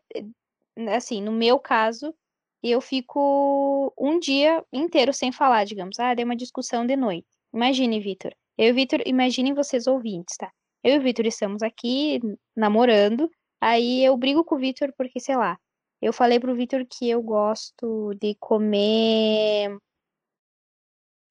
assim, 0.96 1.22
no 1.22 1.32
meu 1.32 1.60
caso, 1.60 2.16
eu 2.62 2.80
fico 2.80 3.94
um 3.98 4.18
dia 4.18 4.64
inteiro 4.72 5.14
sem 5.14 5.32
falar, 5.32 5.66
digamos. 5.66 6.00
Ah, 6.00 6.14
deu 6.14 6.26
uma 6.26 6.36
discussão 6.36 6.86
de 6.86 6.96
noite. 6.96 7.28
Imagine, 7.54 8.00
Vitor. 8.00 8.34
Eu 8.58 8.70
e 8.70 8.74
Vitor, 8.74 9.02
imaginem 9.06 9.54
vocês 9.54 9.88
ouvintes, 9.88 10.38
tá? 10.38 10.52
Eu 10.84 10.96
e 10.96 10.98
o 11.00 11.02
Vitor 11.02 11.26
estamos 11.26 11.62
aqui 11.62 12.22
namorando, 12.56 13.30
aí 13.60 14.04
eu 14.04 14.16
brigo 14.16 14.44
com 14.44 14.56
o 14.56 14.60
Vitor 14.60 14.94
porque, 14.98 15.20
sei 15.20 15.36
lá, 15.36 15.58
eu 16.02 16.14
falei 16.14 16.40
pro 16.40 16.56
Vitor 16.56 16.86
que 16.86 17.10
eu 17.10 17.22
gosto 17.22 18.14
de 18.20 18.36
comer 18.36 19.78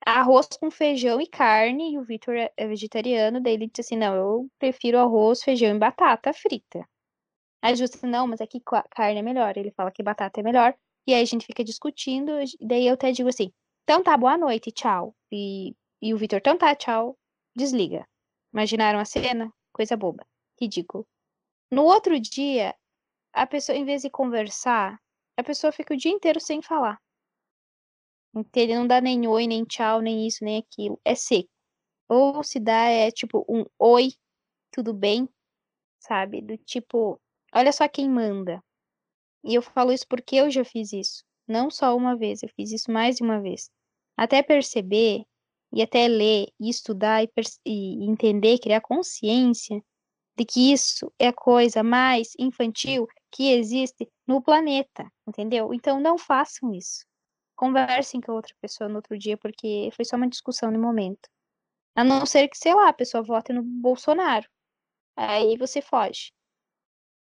arroz 0.07 0.49
com 0.59 0.71
feijão 0.71 1.21
e 1.21 1.27
carne, 1.27 1.95
e 1.95 1.99
o 1.99 2.05
Vitor 2.05 2.35
é, 2.35 2.53
é 2.57 2.67
vegetariano, 2.67 3.41
daí 3.41 3.55
ele 3.55 3.67
disse 3.67 3.83
assim, 3.83 3.97
não, 3.97 4.15
eu 4.15 4.51
prefiro 4.59 4.99
arroz, 4.99 5.43
feijão 5.43 5.75
e 5.75 5.79
batata 5.79 6.33
frita. 6.33 6.87
Aí 7.63 7.75
disse, 7.75 8.05
não, 8.07 8.27
mas 8.27 8.41
aqui 8.41 8.61
carne 8.91 9.21
é 9.21 9.23
melhor. 9.23 9.57
Ele 9.57 9.71
fala 9.71 9.93
que 9.93 10.03
batata 10.03 10.41
é 10.41 10.43
melhor. 10.43 10.75
E 11.07 11.15
aí 11.15 11.23
a 11.23 11.25
gente 11.25 11.47
fica 11.47 11.63
discutindo, 11.65 12.33
daí 12.61 12.87
eu 12.87 12.95
até 12.95 13.13
digo 13.13 13.29
assim, 13.29 13.53
então 13.85 14.03
tá, 14.03 14.17
boa 14.17 14.37
noite, 14.37 14.73
tchau. 14.73 15.15
E, 15.31 15.75
e 16.01 16.13
o 16.13 16.17
Vitor, 16.17 16.39
então 16.39 16.59
tá, 16.59 16.75
tchau, 16.75 17.17
desliga. 17.57 18.07
Imaginaram 18.53 18.99
a 18.99 19.05
cena? 19.05 19.53
Coisa 19.73 19.97
boba. 19.97 20.27
Ridículo. 20.61 21.07
No 21.71 21.85
outro 21.85 22.19
dia, 22.21 22.75
a 23.33 23.47
pessoa, 23.47 23.77
em 23.77 23.85
vez 23.85 24.03
de 24.03 24.11
conversar, 24.11 25.01
a 25.37 25.43
pessoa 25.43 25.73
fica 25.73 25.95
o 25.95 25.97
dia 25.97 26.13
inteiro 26.13 26.41
sem 26.41 26.61
falar. 26.61 27.01
Ele 28.55 28.75
não 28.75 28.87
dá 28.87 29.01
nem 29.01 29.27
oi, 29.27 29.47
nem 29.47 29.65
tchau, 29.65 30.01
nem 30.01 30.27
isso, 30.27 30.45
nem 30.45 30.59
aquilo. 30.59 31.01
É 31.05 31.15
seco. 31.15 31.51
Ou 32.09 32.43
se 32.43 32.61
dá 32.61 32.85
é 32.89 33.11
tipo 33.11 33.45
um 33.49 33.65
oi, 33.79 34.13
tudo 34.73 34.95
bem, 34.95 35.29
sabe? 36.01 36.43
Do 36.43 36.57
tipo, 36.59 37.21
olha 37.55 37.73
só 37.73 37.89
quem 37.89 38.09
manda. 38.09 38.63
E 39.45 39.55
eu 39.55 39.63
falo 39.63 39.93
isso 39.93 40.07
porque 40.09 40.37
eu 40.37 40.51
já 40.51 40.65
fiz 40.65 40.93
isso. 40.93 41.25
Não 41.49 41.71
só 41.71 41.97
uma 41.97 42.17
vez, 42.17 42.43
eu 42.43 42.49
fiz 42.57 42.73
isso 42.73 42.91
mais 42.91 43.17
de 43.17 43.23
uma 43.23 43.41
vez. 43.41 43.71
Até 44.17 44.43
perceber, 44.43 45.25
e 45.73 45.83
até 45.83 46.07
ler, 46.07 46.49
e 46.61 46.69
estudar, 46.69 47.25
e, 47.25 47.31
e 47.67 48.05
entender, 48.05 48.59
criar 48.59 48.81
consciência 48.81 49.83
de 50.37 50.45
que 50.45 50.73
isso 50.73 51.13
é 51.19 51.29
a 51.29 51.33
coisa 51.33 51.83
mais 51.83 52.33
infantil 52.39 53.07
que 53.31 53.51
existe 53.53 54.09
no 54.27 54.43
planeta, 54.43 55.11
entendeu? 55.27 55.73
Então 55.75 56.01
não 56.01 56.19
façam 56.19 56.73
isso. 56.75 57.05
Conversem 57.63 58.21
com 58.21 58.33
a 58.33 58.35
outra 58.35 58.53
pessoa 58.61 58.89
no 58.89 58.97
outro 58.97 59.17
dia, 59.17 59.39
porque 59.39 59.89
foi 59.95 60.05
só 60.05 60.17
uma 60.17 60.29
discussão 60.29 60.69
no 60.73 60.81
momento. 60.81 61.29
A 61.95 62.03
não 62.03 62.27
ser 62.27 62.49
que, 62.49 62.59
sei 62.59 62.75
lá, 62.75 62.89
a 62.89 62.93
pessoa 62.93 63.23
vote 63.23 63.53
no 63.53 63.63
Bolsonaro. 63.63 64.49
Aí 65.15 65.57
você 65.57 65.81
foge. 65.81 66.33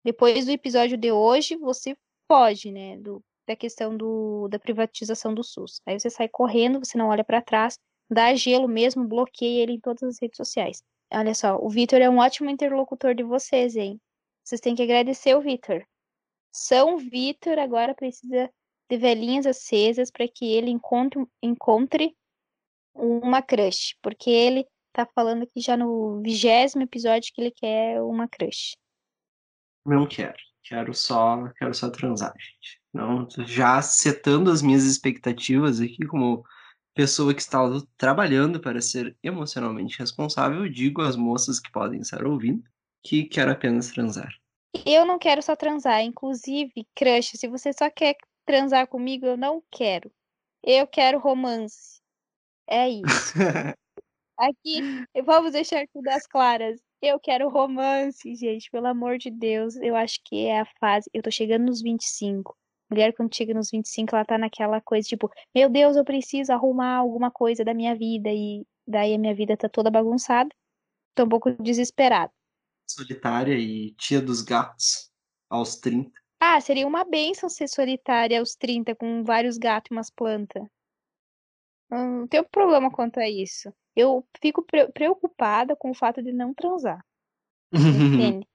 Depois 0.03 0.45
do 0.45 0.51
episódio 0.51 0.95
de 0.97 1.11
hoje, 1.11 1.55
você 1.55 1.97
foge, 2.27 2.71
né? 2.71 2.95
Do, 2.97 3.23
da 3.47 3.55
questão 3.55 3.97
do, 3.97 4.47
da 4.49 4.59
privatização 4.59 5.33
do 5.33 5.43
SUS. 5.43 5.81
Aí 5.83 5.99
você 5.99 6.11
sai 6.11 6.29
correndo, 6.29 6.77
você 6.77 6.95
não 6.95 7.07
olha 7.07 7.23
para 7.23 7.41
trás, 7.41 7.79
dá 8.07 8.31
gelo 8.35 8.67
mesmo, 8.67 9.07
bloqueia 9.07 9.63
ele 9.63 9.71
em 9.71 9.79
todas 9.79 10.03
as 10.03 10.21
redes 10.21 10.37
sociais. 10.37 10.83
Olha 11.11 11.33
só, 11.33 11.57
o 11.57 11.67
Vitor 11.71 12.01
é 12.01 12.07
um 12.07 12.19
ótimo 12.19 12.51
interlocutor 12.51 13.15
de 13.15 13.23
vocês, 13.23 13.75
hein? 13.75 13.99
Vocês 14.43 14.61
têm 14.61 14.75
que 14.75 14.83
agradecer 14.83 15.35
o 15.35 15.41
Vitor. 15.41 15.83
São 16.53 16.99
Vitor 16.99 17.57
agora 17.57 17.95
precisa 17.95 18.47
de 18.89 18.97
velhinhas 18.97 19.45
acesas 19.45 20.09
para 20.09 20.27
que 20.27 20.51
ele 20.53 20.69
encontre, 20.69 21.23
encontre 21.41 22.15
uma 22.93 23.41
crush, 23.41 23.95
porque 24.01 24.29
ele 24.29 24.65
tá 24.91 25.07
falando 25.13 25.43
aqui 25.43 25.61
já 25.61 25.77
no 25.77 26.21
vigésimo 26.21 26.83
episódio 26.83 27.31
que 27.33 27.41
ele 27.41 27.51
quer 27.51 28.01
uma 28.01 28.27
crush. 28.27 28.75
Não 29.85 30.07
quero. 30.07 30.37
Quero 30.63 30.93
só, 30.93 31.47
quero 31.57 31.73
só 31.73 31.89
transar, 31.89 32.33
gente. 32.37 32.79
Não, 32.93 33.27
já 33.45 33.81
setando 33.81 34.51
as 34.51 34.61
minhas 34.61 34.83
expectativas 34.83 35.79
aqui 35.79 36.05
como 36.05 36.43
pessoa 36.93 37.33
que 37.33 37.41
está 37.41 37.59
trabalhando 37.97 38.59
para 38.59 38.81
ser 38.81 39.15
emocionalmente 39.23 39.97
responsável, 39.97 40.67
digo 40.67 41.01
às 41.01 41.15
moças 41.15 41.59
que 41.59 41.71
podem 41.71 42.01
estar 42.01 42.25
ouvindo 42.25 42.63
que 43.03 43.23
quero 43.23 43.51
apenas 43.51 43.91
transar. 43.91 44.29
Eu 44.85 45.05
não 45.05 45.17
quero 45.17 45.41
só 45.41 45.55
transar, 45.55 46.01
inclusive, 46.01 46.85
crush, 46.95 47.31
se 47.35 47.47
você 47.47 47.71
só 47.73 47.89
quer 47.89 48.15
transar 48.49 48.87
comigo, 48.87 49.27
eu 49.27 49.37
não 49.37 49.63
quero. 49.69 50.11
Eu 50.63 50.87
quero 50.87 51.19
romance. 51.19 52.01
É 52.67 52.89
isso. 52.89 53.33
Aqui, 54.35 54.81
vamos 55.23 55.51
deixar 55.51 55.85
tudo 55.93 56.07
às 56.07 56.25
claras. 56.25 56.81
Eu 56.99 57.19
quero 57.19 57.47
romance, 57.47 58.33
gente, 58.35 58.71
pelo 58.71 58.87
amor 58.87 59.19
de 59.19 59.29
Deus. 59.29 59.75
Eu 59.75 59.95
acho 59.95 60.19
que 60.25 60.47
é 60.47 60.61
a 60.61 60.65
fase. 60.79 61.07
Eu 61.13 61.21
tô 61.21 61.29
chegando 61.29 61.67
nos 61.67 61.79
25. 61.79 62.57
Mulher, 62.89 63.13
quando 63.13 63.35
chega 63.35 63.53
nos 63.53 63.69
25, 63.69 64.15
ela 64.15 64.25
tá 64.25 64.35
naquela 64.35 64.81
coisa 64.81 65.07
tipo: 65.07 65.29
Meu 65.53 65.69
Deus, 65.69 65.95
eu 65.95 66.03
preciso 66.03 66.51
arrumar 66.51 66.95
alguma 66.95 67.29
coisa 67.29 67.63
da 67.63 67.75
minha 67.75 67.95
vida. 67.95 68.29
E 68.31 68.65
daí 68.87 69.13
a 69.13 69.17
minha 69.19 69.35
vida 69.35 69.55
tá 69.55 69.69
toda 69.69 69.91
bagunçada. 69.91 70.49
Tô 71.13 71.25
um 71.25 71.29
pouco 71.29 71.51
desesperada. 71.61 72.33
Solitária 72.89 73.53
e 73.53 73.91
tia 73.91 74.19
dos 74.19 74.41
gatos 74.41 75.11
aos 75.47 75.75
30. 75.75 76.18
Ah, 76.39 76.59
seria 76.61 76.87
uma 76.87 77.03
benção 77.03 77.49
ser 77.49 77.67
solitária 77.67 78.39
aos 78.39 78.55
30 78.55 78.95
com 78.95 79.23
vários 79.23 79.57
gatos 79.57 79.91
e 79.91 79.93
umas 79.93 80.09
plantas. 80.09 80.63
Não 81.89 82.27
tenho 82.27 82.47
problema 82.47 82.89
quanto 82.91 83.19
a 83.19 83.27
isso. 83.27 83.73
Eu 83.95 84.25
fico 84.39 84.63
pre 84.63 84.87
preocupada 84.91 85.75
com 85.75 85.91
o 85.91 85.95
fato 85.95 86.21
de 86.21 86.31
não 86.31 86.53
transar. 86.53 87.03
Entende? 87.73 88.47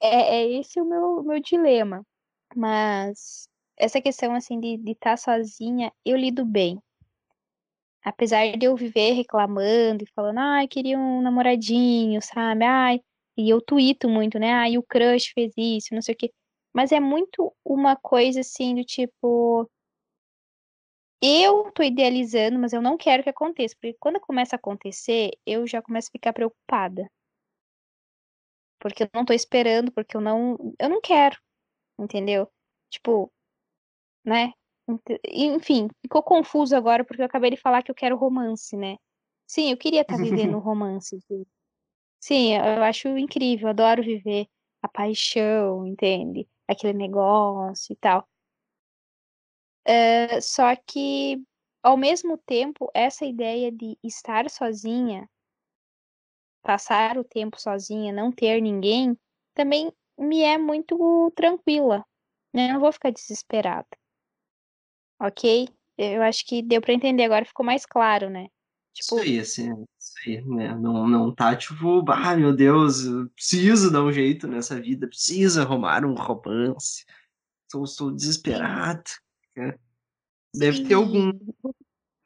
é, 0.00 0.36
é 0.38 0.52
esse 0.58 0.80
o 0.80 0.84
meu, 0.84 1.22
meu 1.22 1.40
dilema. 1.40 2.04
Mas 2.54 3.48
essa 3.76 4.00
questão 4.00 4.34
assim 4.34 4.58
de 4.60 4.74
estar 4.90 5.10
tá 5.10 5.16
sozinha, 5.16 5.92
eu 6.04 6.16
lido 6.16 6.44
bem. 6.44 6.78
Apesar 8.02 8.56
de 8.56 8.66
eu 8.66 8.76
viver 8.76 9.12
reclamando 9.12 10.04
e 10.04 10.10
falando, 10.14 10.38
ai, 10.38 10.64
ah, 10.64 10.68
queria 10.68 10.98
um 10.98 11.20
namoradinho, 11.20 12.20
sabe? 12.22 12.64
Ai, 12.64 13.00
e 13.36 13.50
eu 13.50 13.60
tuito 13.60 14.08
muito, 14.08 14.38
né? 14.38 14.52
Ai, 14.52 14.78
o 14.78 14.82
crush 14.82 15.32
fez 15.34 15.52
isso, 15.56 15.94
não 15.94 16.02
sei 16.02 16.14
o 16.14 16.18
quê. 16.18 16.32
Mas 16.72 16.92
é 16.92 17.00
muito 17.00 17.54
uma 17.64 17.96
coisa 17.96 18.40
assim 18.40 18.74
do 18.74 18.84
tipo. 18.84 19.68
Eu 21.20 21.72
tô 21.72 21.82
idealizando, 21.82 22.58
mas 22.58 22.72
eu 22.72 22.80
não 22.80 22.96
quero 22.96 23.22
que 23.22 23.30
aconteça. 23.30 23.74
Porque 23.80 23.96
quando 23.98 24.20
começa 24.20 24.54
a 24.54 24.58
acontecer, 24.58 25.30
eu 25.44 25.66
já 25.66 25.82
começo 25.82 26.08
a 26.08 26.12
ficar 26.12 26.32
preocupada. 26.32 27.10
Porque 28.78 29.02
eu 29.02 29.08
não 29.12 29.24
tô 29.24 29.32
esperando, 29.32 29.90
porque 29.92 30.16
eu 30.16 30.20
não. 30.20 30.56
Eu 30.78 30.88
não 30.88 31.00
quero. 31.00 31.36
Entendeu? 31.98 32.48
Tipo, 32.90 33.32
né? 34.24 34.52
Enfim, 35.30 35.88
ficou 36.02 36.22
confuso 36.22 36.74
agora 36.76 37.04
porque 37.04 37.20
eu 37.20 37.26
acabei 37.26 37.50
de 37.50 37.56
falar 37.56 37.82
que 37.82 37.90
eu 37.90 37.94
quero 37.94 38.16
romance, 38.16 38.76
né? 38.76 38.96
Sim, 39.46 39.70
eu 39.70 39.76
queria 39.76 40.02
estar 40.02 40.16
tá 40.16 40.22
vivendo 40.22 40.58
romance. 40.60 41.18
Sim, 42.20 42.54
eu 42.54 42.82
acho 42.82 43.08
incrível, 43.16 43.68
adoro 43.68 44.02
viver 44.02 44.46
a 44.82 44.88
paixão, 44.88 45.86
entende? 45.86 46.48
Aquele 46.68 46.92
negócio 46.92 47.92
e 47.92 47.96
tal. 47.96 48.28
Uh, 49.88 50.40
só 50.42 50.76
que, 50.76 51.42
ao 51.82 51.96
mesmo 51.96 52.36
tempo, 52.36 52.90
essa 52.92 53.24
ideia 53.24 53.72
de 53.72 53.96
estar 54.04 54.50
sozinha, 54.50 55.28
passar 56.62 57.16
o 57.16 57.24
tempo 57.24 57.58
sozinha, 57.58 58.12
não 58.12 58.30
ter 58.30 58.60
ninguém, 58.60 59.18
também 59.54 59.90
me 60.18 60.42
é 60.42 60.58
muito 60.58 61.32
tranquila. 61.34 62.04
Né? 62.52 62.68
Eu 62.68 62.74
não 62.74 62.80
vou 62.80 62.92
ficar 62.92 63.10
desesperada. 63.10 63.88
Ok? 65.20 65.68
Eu 65.96 66.22
acho 66.22 66.44
que 66.46 66.62
deu 66.62 66.80
para 66.80 66.92
entender 66.92 67.24
agora, 67.24 67.44
ficou 67.44 67.64
mais 67.64 67.86
claro, 67.86 68.28
né? 68.28 68.48
Tipo... 68.92 69.16
Isso 69.16 69.18
aí, 69.18 69.38
assim, 69.38 69.84
aí, 70.26 70.42
né? 70.42 70.74
Não, 70.74 71.06
não 71.08 71.34
tá 71.34 71.54
tipo, 71.56 72.04
ah, 72.10 72.36
meu 72.36 72.54
Deus, 72.54 73.04
eu 73.04 73.28
preciso 73.30 73.90
dar 73.90 74.02
um 74.02 74.12
jeito 74.12 74.46
nessa 74.46 74.80
vida, 74.80 75.08
preciso 75.08 75.60
arrumar 75.60 76.04
um 76.04 76.14
romance, 76.14 77.04
estou, 77.64 77.84
estou 77.84 78.10
desesperado. 78.10 79.04
Né? 79.56 79.74
Deve 80.54 80.84
ter 80.84 80.94
algum. 80.94 81.32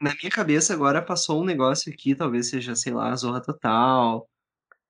Na 0.00 0.14
minha 0.14 0.30
cabeça 0.30 0.74
agora 0.74 1.00
passou 1.00 1.42
um 1.42 1.44
negócio 1.44 1.92
aqui, 1.92 2.14
talvez 2.14 2.48
seja, 2.48 2.74
sei 2.74 2.92
lá, 2.92 3.14
Zorra 3.14 3.40
Total, 3.40 4.28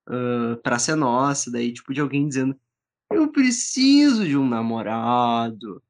uh, 0.08 0.56
Praça 0.62 0.92
é 0.92 0.94
Nossa, 0.94 1.50
daí 1.50 1.72
tipo 1.72 1.92
de 1.92 2.00
alguém 2.00 2.26
dizendo, 2.26 2.58
eu 3.10 3.30
preciso 3.30 4.26
de 4.26 4.36
um 4.36 4.48
namorado. 4.48 5.82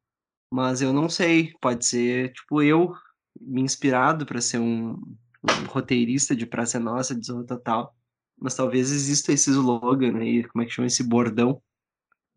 Mas 0.53 0.83
eu 0.83 0.93
não 0.93 1.09
sei, 1.09 1.55
pode 1.61 1.87
ser, 1.87 2.33
tipo, 2.33 2.61
eu 2.61 2.95
me 3.41 3.63
inspirado 3.63 4.27
para 4.27 4.41
ser 4.41 4.59
um, 4.59 5.01
um, 5.43 5.65
roteirista 5.67 6.35
de 6.35 6.47
Praça 6.47 6.79
Nossa, 6.79 7.15
de 7.15 7.27
Zorro 7.27 7.45
Total. 7.45 7.95
Mas 8.39 8.55
talvez 8.55 8.91
exista 8.91 9.33
esse 9.33 9.51
slogan 9.51 10.19
aí, 10.19 10.45
como 10.45 10.63
é 10.63 10.67
que 10.67 10.73
chama 10.73 10.87
esse 10.87 11.03
bordão 11.03 11.63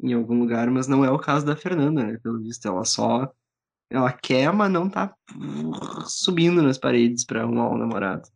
em 0.01 0.13
algum 0.13 0.37
lugar, 0.39 0.69
mas 0.69 0.87
não 0.87 1.05
é 1.05 1.11
o 1.11 1.19
caso 1.19 1.45
da 1.45 1.55
Fernanda, 1.55 2.03
né? 2.03 2.19
Pelo 2.21 2.39
visto, 2.39 2.67
ela 2.67 2.83
só 2.83 3.31
ela 3.89 4.11
quer, 4.11 4.51
mas 4.51 4.71
não 4.71 4.89
tá 4.89 5.15
subindo 6.07 6.61
nas 6.61 6.77
paredes 6.77 7.23
para 7.23 7.41
arrumar 7.41 7.69
um 7.69 7.77
namorado. 7.77 8.27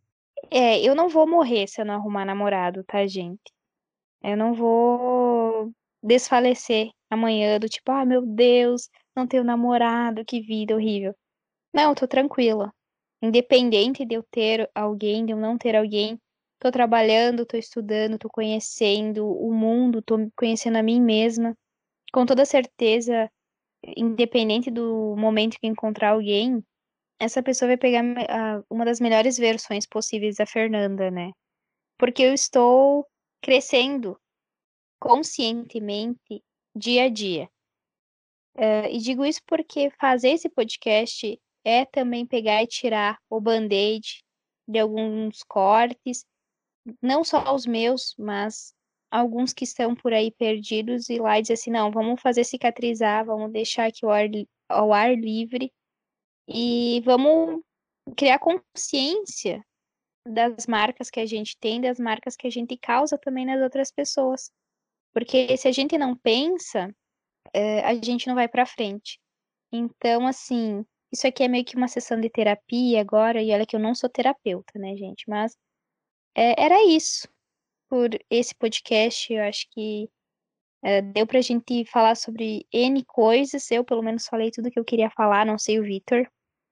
É, 0.50 0.80
eu 0.80 0.94
não 0.94 1.08
vou 1.08 1.28
morrer 1.28 1.66
se 1.66 1.80
eu 1.80 1.84
não 1.84 1.94
arrumar 1.94 2.24
namorado, 2.24 2.82
tá, 2.84 3.06
gente? 3.06 3.52
Eu 4.22 4.36
não 4.36 4.54
vou 4.54 5.72
desfalecer 6.02 6.90
amanhã 7.10 7.58
do 7.58 7.68
tipo, 7.68 7.90
ah, 7.90 8.04
meu 8.04 8.24
Deus, 8.24 8.88
não 9.14 9.26
tenho 9.26 9.44
namorado, 9.44 10.24
que 10.24 10.40
vida 10.40 10.74
horrível. 10.74 11.14
Não, 11.74 11.94
tô 11.94 12.06
tranquila. 12.06 12.72
Independente 13.22 14.04
de 14.04 14.14
eu 14.14 14.22
ter 14.22 14.70
alguém, 14.74 15.26
de 15.26 15.32
eu 15.32 15.36
não 15.36 15.58
ter 15.58 15.76
alguém, 15.76 16.18
tô 16.58 16.70
trabalhando, 16.70 17.44
tô 17.44 17.56
estudando, 17.56 18.18
tô 18.18 18.28
conhecendo 18.28 19.26
o 19.26 19.52
mundo, 19.52 20.02
tô 20.02 20.16
conhecendo 20.36 20.76
a 20.76 20.82
mim 20.82 21.00
mesma. 21.00 21.56
Com 22.12 22.24
toda 22.24 22.44
certeza, 22.44 23.30
independente 23.96 24.70
do 24.70 25.14
momento 25.16 25.58
que 25.60 25.66
encontrar 25.66 26.10
alguém, 26.10 26.64
essa 27.18 27.42
pessoa 27.42 27.68
vai 27.68 27.76
pegar 27.76 28.02
uma 28.70 28.84
das 28.84 29.00
melhores 29.00 29.36
versões 29.36 29.86
possíveis 29.86 30.36
da 30.36 30.46
Fernanda, 30.46 31.10
né? 31.10 31.32
Porque 31.98 32.22
eu 32.22 32.32
estou 32.32 33.06
crescendo 33.42 34.18
conscientemente 34.98 36.42
dia 36.74 37.04
a 37.04 37.08
dia. 37.08 37.50
Uh, 38.56 38.88
e 38.90 38.98
digo 38.98 39.24
isso 39.24 39.40
porque 39.46 39.90
fazer 39.98 40.30
esse 40.30 40.48
podcast 40.48 41.40
é 41.64 41.84
também 41.84 42.26
pegar 42.26 42.62
e 42.62 42.66
tirar 42.66 43.18
o 43.28 43.40
band-aid 43.40 44.24
de 44.66 44.78
alguns 44.78 45.42
cortes, 45.42 46.24
não 47.02 47.24
só 47.24 47.54
os 47.54 47.66
meus, 47.66 48.14
mas 48.18 48.74
alguns 49.10 49.52
que 49.52 49.64
estão 49.64 49.94
por 49.94 50.12
aí 50.12 50.30
perdidos 50.30 51.10
e 51.10 51.18
lá 51.18 51.40
dizer 51.40 51.54
assim, 51.54 51.70
não, 51.70 51.90
vamos 51.90 52.20
fazer 52.20 52.44
cicatrizar, 52.44 53.24
vamos 53.24 53.52
deixar 53.52 53.86
aqui 53.86 54.04
ao 54.04 54.10
ar, 54.10 54.26
ao 54.68 54.92
ar 54.92 55.16
livre 55.16 55.72
e 56.48 57.00
vamos 57.04 57.60
criar 58.16 58.38
consciência 58.38 59.64
das 60.26 60.66
marcas 60.66 61.10
que 61.10 61.20
a 61.20 61.26
gente 61.26 61.56
tem, 61.58 61.80
das 61.80 61.98
marcas 61.98 62.36
que 62.36 62.46
a 62.46 62.50
gente 62.50 62.76
causa 62.76 63.18
também 63.18 63.46
nas 63.46 63.60
outras 63.60 63.90
pessoas. 63.90 64.50
Porque 65.12 65.56
se 65.56 65.66
a 65.66 65.72
gente 65.72 65.98
não 65.98 66.16
pensa, 66.16 66.94
é, 67.52 67.80
a 67.80 67.94
gente 67.94 68.28
não 68.28 68.34
vai 68.34 68.48
para 68.48 68.66
frente. 68.66 69.18
Então, 69.72 70.26
assim, 70.26 70.84
isso 71.12 71.26
aqui 71.26 71.42
é 71.42 71.48
meio 71.48 71.64
que 71.64 71.76
uma 71.76 71.88
sessão 71.88 72.20
de 72.20 72.30
terapia 72.30 73.00
agora, 73.00 73.42
e 73.42 73.52
olha 73.52 73.66
que 73.66 73.74
eu 73.74 73.80
não 73.80 73.94
sou 73.94 74.08
terapeuta, 74.08 74.78
né, 74.78 74.96
gente? 74.96 75.28
Mas 75.28 75.56
é, 76.34 76.62
era 76.62 76.84
isso 76.86 77.28
por 77.88 78.10
esse 78.30 78.54
podcast. 78.54 79.32
Eu 79.32 79.42
acho 79.42 79.66
que 79.70 80.08
é, 80.82 81.02
deu 81.02 81.26
pra 81.26 81.40
gente 81.40 81.84
falar 81.86 82.14
sobre 82.14 82.66
N 82.72 83.04
coisas. 83.04 83.70
Eu, 83.70 83.84
pelo 83.84 84.02
menos, 84.02 84.26
falei 84.26 84.50
tudo 84.50 84.70
que 84.70 84.78
eu 84.78 84.84
queria 84.84 85.10
falar, 85.10 85.44
não 85.44 85.58
sei 85.58 85.80
o 85.80 85.82
Vitor. 85.82 86.26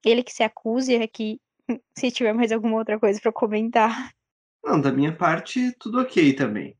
Ele 0.05 0.23
que 0.23 0.31
se 0.31 0.43
acuse 0.43 0.95
aqui, 0.95 1.39
se 1.97 2.09
tiver 2.09 2.33
mais 2.33 2.51
alguma 2.51 2.77
outra 2.77 2.97
coisa 2.97 3.19
para 3.21 3.33
comentar. 3.33 4.11
Não, 4.63 4.79
da 4.79 4.91
minha 4.91 5.15
parte, 5.15 5.73
tudo 5.79 5.99
ok 5.99 6.33
também. 6.33 6.77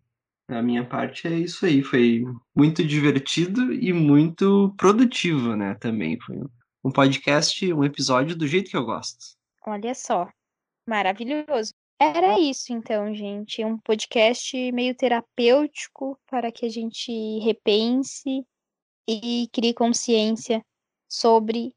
Da 0.47 0.63
minha 0.63 0.85
parte 0.85 1.27
é 1.27 1.31
isso 1.31 1.65
aí. 1.65 1.83
Foi 1.83 2.23
muito 2.55 2.83
divertido 2.83 3.71
e 3.73 3.93
muito 3.93 4.73
produtivo, 4.77 5.55
né? 5.55 5.75
Também. 5.75 6.19
Foi 6.19 6.37
um 6.37 6.49
podcast, 6.83 7.73
um 7.73 7.83
episódio 7.83 8.35
do 8.35 8.47
jeito 8.47 8.69
que 8.69 8.77
eu 8.77 8.85
gosto. 8.85 9.37
Olha 9.65 9.93
só. 9.93 10.29
Maravilhoso. 10.87 11.73
Era 11.99 12.39
isso, 12.39 12.71
então, 12.71 13.13
gente. 13.13 13.63
Um 13.65 13.77
podcast 13.77 14.71
meio 14.71 14.95
terapêutico 14.95 16.17
para 16.25 16.51
que 16.51 16.65
a 16.65 16.69
gente 16.69 17.39
repense 17.39 18.45
e 19.07 19.49
crie 19.51 19.73
consciência 19.73 20.65
sobre 21.09 21.75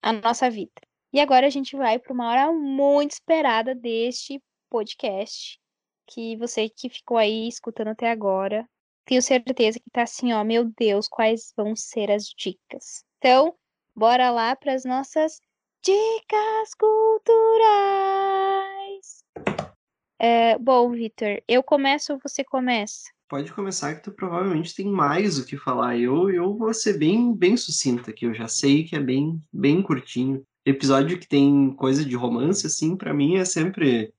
a 0.00 0.12
nossa 0.12 0.48
vida. 0.48 0.80
E 1.12 1.18
agora 1.18 1.46
a 1.46 1.50
gente 1.50 1.74
vai 1.74 1.98
para 1.98 2.12
uma 2.12 2.30
hora 2.30 2.52
muito 2.52 3.12
esperada 3.12 3.74
deste 3.74 4.40
podcast, 4.70 5.58
que 6.06 6.36
você 6.36 6.68
que 6.68 6.88
ficou 6.88 7.16
aí 7.16 7.48
escutando 7.48 7.88
até 7.88 8.10
agora, 8.10 8.68
tenho 9.04 9.22
certeza 9.22 9.80
que 9.80 9.90
tá 9.90 10.02
assim, 10.02 10.32
ó, 10.32 10.44
meu 10.44 10.70
Deus, 10.78 11.08
quais 11.08 11.52
vão 11.56 11.74
ser 11.74 12.10
as 12.10 12.24
dicas. 12.24 13.04
Então, 13.18 13.56
bora 13.96 14.30
lá 14.30 14.54
para 14.54 14.74
as 14.74 14.84
nossas 14.84 15.40
dicas 15.82 16.74
culturais. 16.78 17.24
É, 20.18 20.58
bom, 20.58 20.90
Vitor, 20.90 21.42
eu 21.48 21.62
começo 21.62 22.12
ou 22.12 22.18
você 22.22 22.44
começa? 22.44 23.10
Pode 23.28 23.52
começar 23.52 23.94
que 23.94 24.02
tu 24.04 24.12
provavelmente 24.12 24.74
tem 24.74 24.86
mais 24.86 25.38
o 25.38 25.46
que 25.46 25.56
falar. 25.56 25.98
Eu, 25.98 26.30
eu 26.30 26.56
vou 26.56 26.72
ser 26.72 26.98
bem, 26.98 27.34
bem 27.34 27.56
sucinta 27.56 28.10
aqui. 28.10 28.26
Eu 28.26 28.34
já 28.34 28.46
sei 28.46 28.84
que 28.84 28.94
é 28.94 29.00
bem, 29.00 29.42
bem 29.52 29.82
curtinho. 29.82 30.44
Episódio 30.64 31.18
que 31.18 31.26
tem 31.26 31.74
coisa 31.74 32.04
de 32.04 32.14
romance, 32.14 32.66
assim, 32.66 32.96
para 32.96 33.12
mim 33.14 33.36
é 33.36 33.44
sempre. 33.44 34.12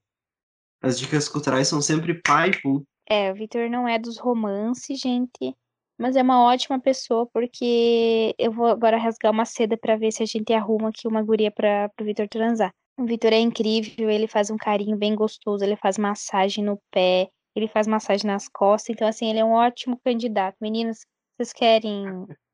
As 0.82 0.99
dicas 0.99 1.30
culturais 1.30 1.67
são 1.67 1.82
sempre 1.82 2.21
pai, 2.21 2.51
pum. 2.61 2.84
É, 3.09 3.32
o 3.32 3.36
Vitor 3.36 3.69
não 3.69 3.88
é 3.88 3.97
dos 3.97 4.17
romances, 4.17 4.99
gente. 4.99 5.55
Mas 5.98 6.16
é 6.16 6.22
uma 6.22 6.43
ótima 6.43 6.80
pessoa, 6.80 7.26
porque 7.34 8.36
eu 8.38 8.52
vou 8.52 8.68
agora 8.68 8.98
rasgar 8.98 9.32
uma 9.32 9.45
seda 9.45 9.76
para 9.76 9.98
ver 9.98 10.12
se 10.12 10.22
a 10.22 10.26
gente 10.26 10.54
arruma 10.54 10.89
aqui 10.89 11.08
uma 11.08 11.24
guria 11.24 11.52
para 11.52 11.91
o 12.00 12.04
Vitor 12.04 12.28
transar. 12.28 12.72
O 13.00 13.06
Vitor 13.06 13.34
é 13.34 13.39
incrível, 13.39 14.10
ele 14.10 14.28
faz 14.28 14.50
um 14.50 14.58
carinho 14.58 14.98
bem 14.98 15.16
gostoso, 15.16 15.64
ele 15.64 15.76
faz 15.76 15.98
massagem 15.98 16.64
no 16.64 16.80
pé, 16.91 17.30
ele 17.56 17.68
faz 17.68 17.88
massagem 17.88 18.28
nas 18.28 18.48
costas, 18.48 18.93
então 18.93 19.08
assim, 19.08 19.30
ele 19.30 19.39
é 19.39 19.45
um 19.45 19.52
ótimo 19.52 20.00
candidato. 20.04 20.56
Meninas, 20.62 21.06
vocês 21.36 21.54
querem 21.54 22.06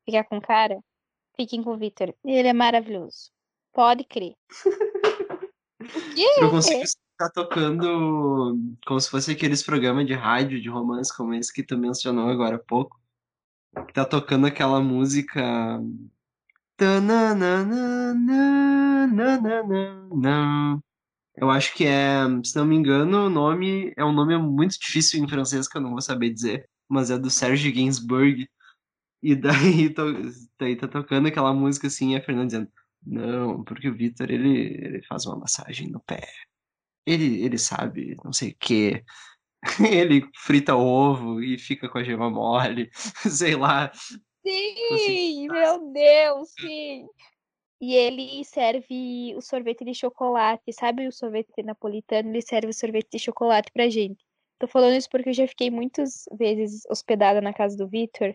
ficar 0.04 0.24
com 0.24 0.40
cara? 0.40 0.78
Fiquem 1.36 1.62
com 1.62 1.72
o 1.72 1.76
Vitor. 1.76 2.14
Ele 2.24 2.48
é 2.48 2.52
maravilhoso. 2.52 3.30
Pode 3.72 4.04
crer. 4.04 4.34
Eu 6.38 6.50
consigo 6.50 6.82
ficar 7.12 7.30
tocando 7.30 8.58
como 8.86 9.00
se 9.00 9.10
fosse 9.10 9.32
aqueles 9.32 9.62
programas 9.62 10.06
de 10.06 10.14
rádio 10.14 10.60
de 10.60 10.68
romance 10.68 11.14
como 11.14 11.34
esse 11.34 11.52
que 11.52 11.62
tu 11.62 11.76
mencionou 11.76 12.28
agora 12.28 12.56
há 12.56 12.58
pouco. 12.58 12.98
Tá 13.92 14.04
tocando 14.04 14.46
aquela 14.46 14.80
música 14.80 15.80
eu 21.36 21.50
acho 21.50 21.74
que 21.74 21.84
é, 21.84 22.22
se 22.44 22.56
não 22.56 22.64
me 22.64 22.76
engano, 22.76 23.26
o 23.26 23.30
nome 23.30 23.92
é 23.96 24.04
um 24.04 24.12
nome 24.12 24.36
muito 24.38 24.78
difícil 24.78 25.22
em 25.22 25.28
francês 25.28 25.68
que 25.68 25.76
eu 25.76 25.80
não 25.80 25.90
vou 25.90 26.00
saber 26.00 26.30
dizer, 26.30 26.68
mas 26.88 27.10
é 27.10 27.18
do 27.18 27.30
Serge 27.30 27.70
Gainsbourg. 27.72 28.48
E 29.22 29.34
daí, 29.34 29.92
daí 30.58 30.76
tá 30.76 30.88
tocando 30.88 31.28
aquela 31.28 31.52
música 31.52 31.88
assim, 31.88 32.12
e 32.12 32.16
a 32.16 32.22
Fernanda 32.22 32.46
dizendo: 32.46 32.68
Não, 33.04 33.64
porque 33.64 33.88
o 33.88 33.94
Victor 33.96 34.30
ele, 34.30 34.58
ele 34.80 35.02
faz 35.04 35.26
uma 35.26 35.36
massagem 35.36 35.90
no 35.90 36.00
pé. 36.00 36.28
Ele, 37.06 37.42
ele 37.42 37.58
sabe, 37.58 38.16
não 38.24 38.32
sei 38.32 38.50
o 38.52 38.56
quê. 38.58 39.04
Ele 39.90 40.28
frita 40.36 40.76
ovo 40.76 41.42
e 41.42 41.58
fica 41.58 41.88
com 41.88 41.98
a 41.98 42.04
gema 42.04 42.30
mole, 42.30 42.90
sei 43.30 43.56
lá. 43.56 43.90
Sim, 44.46 45.48
meu 45.48 45.90
Deus, 45.92 46.50
sim. 46.60 47.06
E 47.80 47.94
ele 47.94 48.44
serve 48.44 49.34
o 49.36 49.40
sorvete 49.40 49.84
de 49.84 49.94
chocolate, 49.94 50.72
sabe 50.72 51.06
o 51.06 51.12
sorvete 51.12 51.62
napolitano? 51.62 52.30
Ele 52.30 52.42
serve 52.42 52.68
o 52.68 52.74
sorvete 52.74 53.08
de 53.12 53.18
chocolate 53.18 53.70
pra 53.72 53.88
gente. 53.88 54.24
Tô 54.58 54.66
falando 54.66 54.96
isso 54.96 55.08
porque 55.10 55.30
eu 55.30 55.34
já 55.34 55.46
fiquei 55.46 55.70
muitas 55.70 56.24
vezes 56.32 56.82
hospedada 56.88 57.40
na 57.40 57.52
casa 57.52 57.76
do 57.76 57.88
Vitor. 57.88 58.34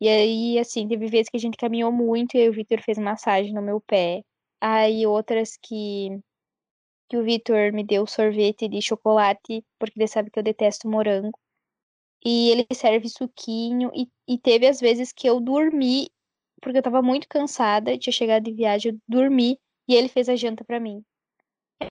E 0.00 0.08
aí, 0.08 0.58
assim, 0.58 0.86
teve 0.88 1.06
vezes 1.08 1.28
que 1.28 1.36
a 1.36 1.40
gente 1.40 1.56
caminhou 1.56 1.90
muito 1.90 2.36
e 2.36 2.40
aí 2.40 2.48
o 2.48 2.52
Vitor 2.52 2.80
fez 2.82 2.98
massagem 2.98 3.52
no 3.52 3.62
meu 3.62 3.80
pé. 3.80 4.22
Aí 4.60 5.06
outras 5.06 5.58
que, 5.62 6.18
que 7.08 7.16
o 7.16 7.24
Vitor 7.24 7.72
me 7.72 7.84
deu 7.84 8.06
sorvete 8.06 8.68
de 8.68 8.80
chocolate, 8.82 9.64
porque 9.78 9.98
ele 9.98 10.08
sabe 10.08 10.30
que 10.30 10.38
eu 10.38 10.42
detesto 10.42 10.88
morango. 10.88 11.38
E 12.24 12.50
ele 12.50 12.66
serve 12.72 13.08
suquinho. 13.08 13.90
E, 13.94 14.08
e 14.26 14.38
teve 14.38 14.66
as 14.66 14.80
vezes 14.80 15.12
que 15.12 15.28
eu 15.28 15.40
dormi, 15.40 16.10
porque 16.60 16.78
eu 16.78 16.82
tava 16.82 17.02
muito 17.02 17.28
cansada, 17.28 17.96
tinha 17.98 18.12
chegado 18.12 18.44
de 18.44 18.52
viagem, 18.52 18.92
eu 18.92 19.00
dormi 19.08 19.58
e 19.88 19.94
ele 19.94 20.08
fez 20.08 20.28
a 20.28 20.36
janta 20.36 20.64
para 20.64 20.80
mim. 20.80 21.04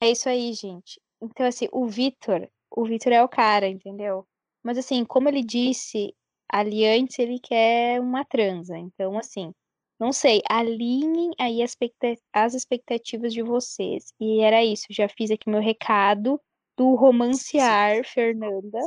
É 0.02 0.10
isso 0.10 0.28
aí, 0.28 0.54
gente. 0.54 1.00
Então, 1.22 1.46
assim, 1.46 1.68
o 1.72 1.88
Vitor, 1.88 2.50
o 2.70 2.86
Vitor 2.86 3.14
é 3.14 3.24
o 3.24 3.30
cara, 3.30 3.68
entendeu? 3.68 4.28
Mas 4.64 4.78
assim, 4.78 5.06
como 5.06 5.30
ele 5.30 5.44
disse 5.44 6.14
ali 6.50 6.86
antes, 6.86 7.20
ele 7.20 7.40
quer 7.40 8.02
uma 8.02 8.26
transa. 8.26 8.78
Então, 8.78 9.18
assim, 9.18 9.54
não 10.00 10.12
sei, 10.12 10.42
alinhem 10.50 11.32
aí 11.40 11.60
as 12.34 12.54
expectativas 12.54 13.34
de 13.34 13.42
vocês. 13.42 14.14
E 14.20 14.42
era 14.42 14.64
isso, 14.64 14.86
já 14.90 15.08
fiz 15.08 15.32
aqui 15.32 15.50
meu 15.50 15.62
recado 15.62 16.40
do 16.78 16.96
romancear 16.96 18.04
Fernanda. 18.06 18.80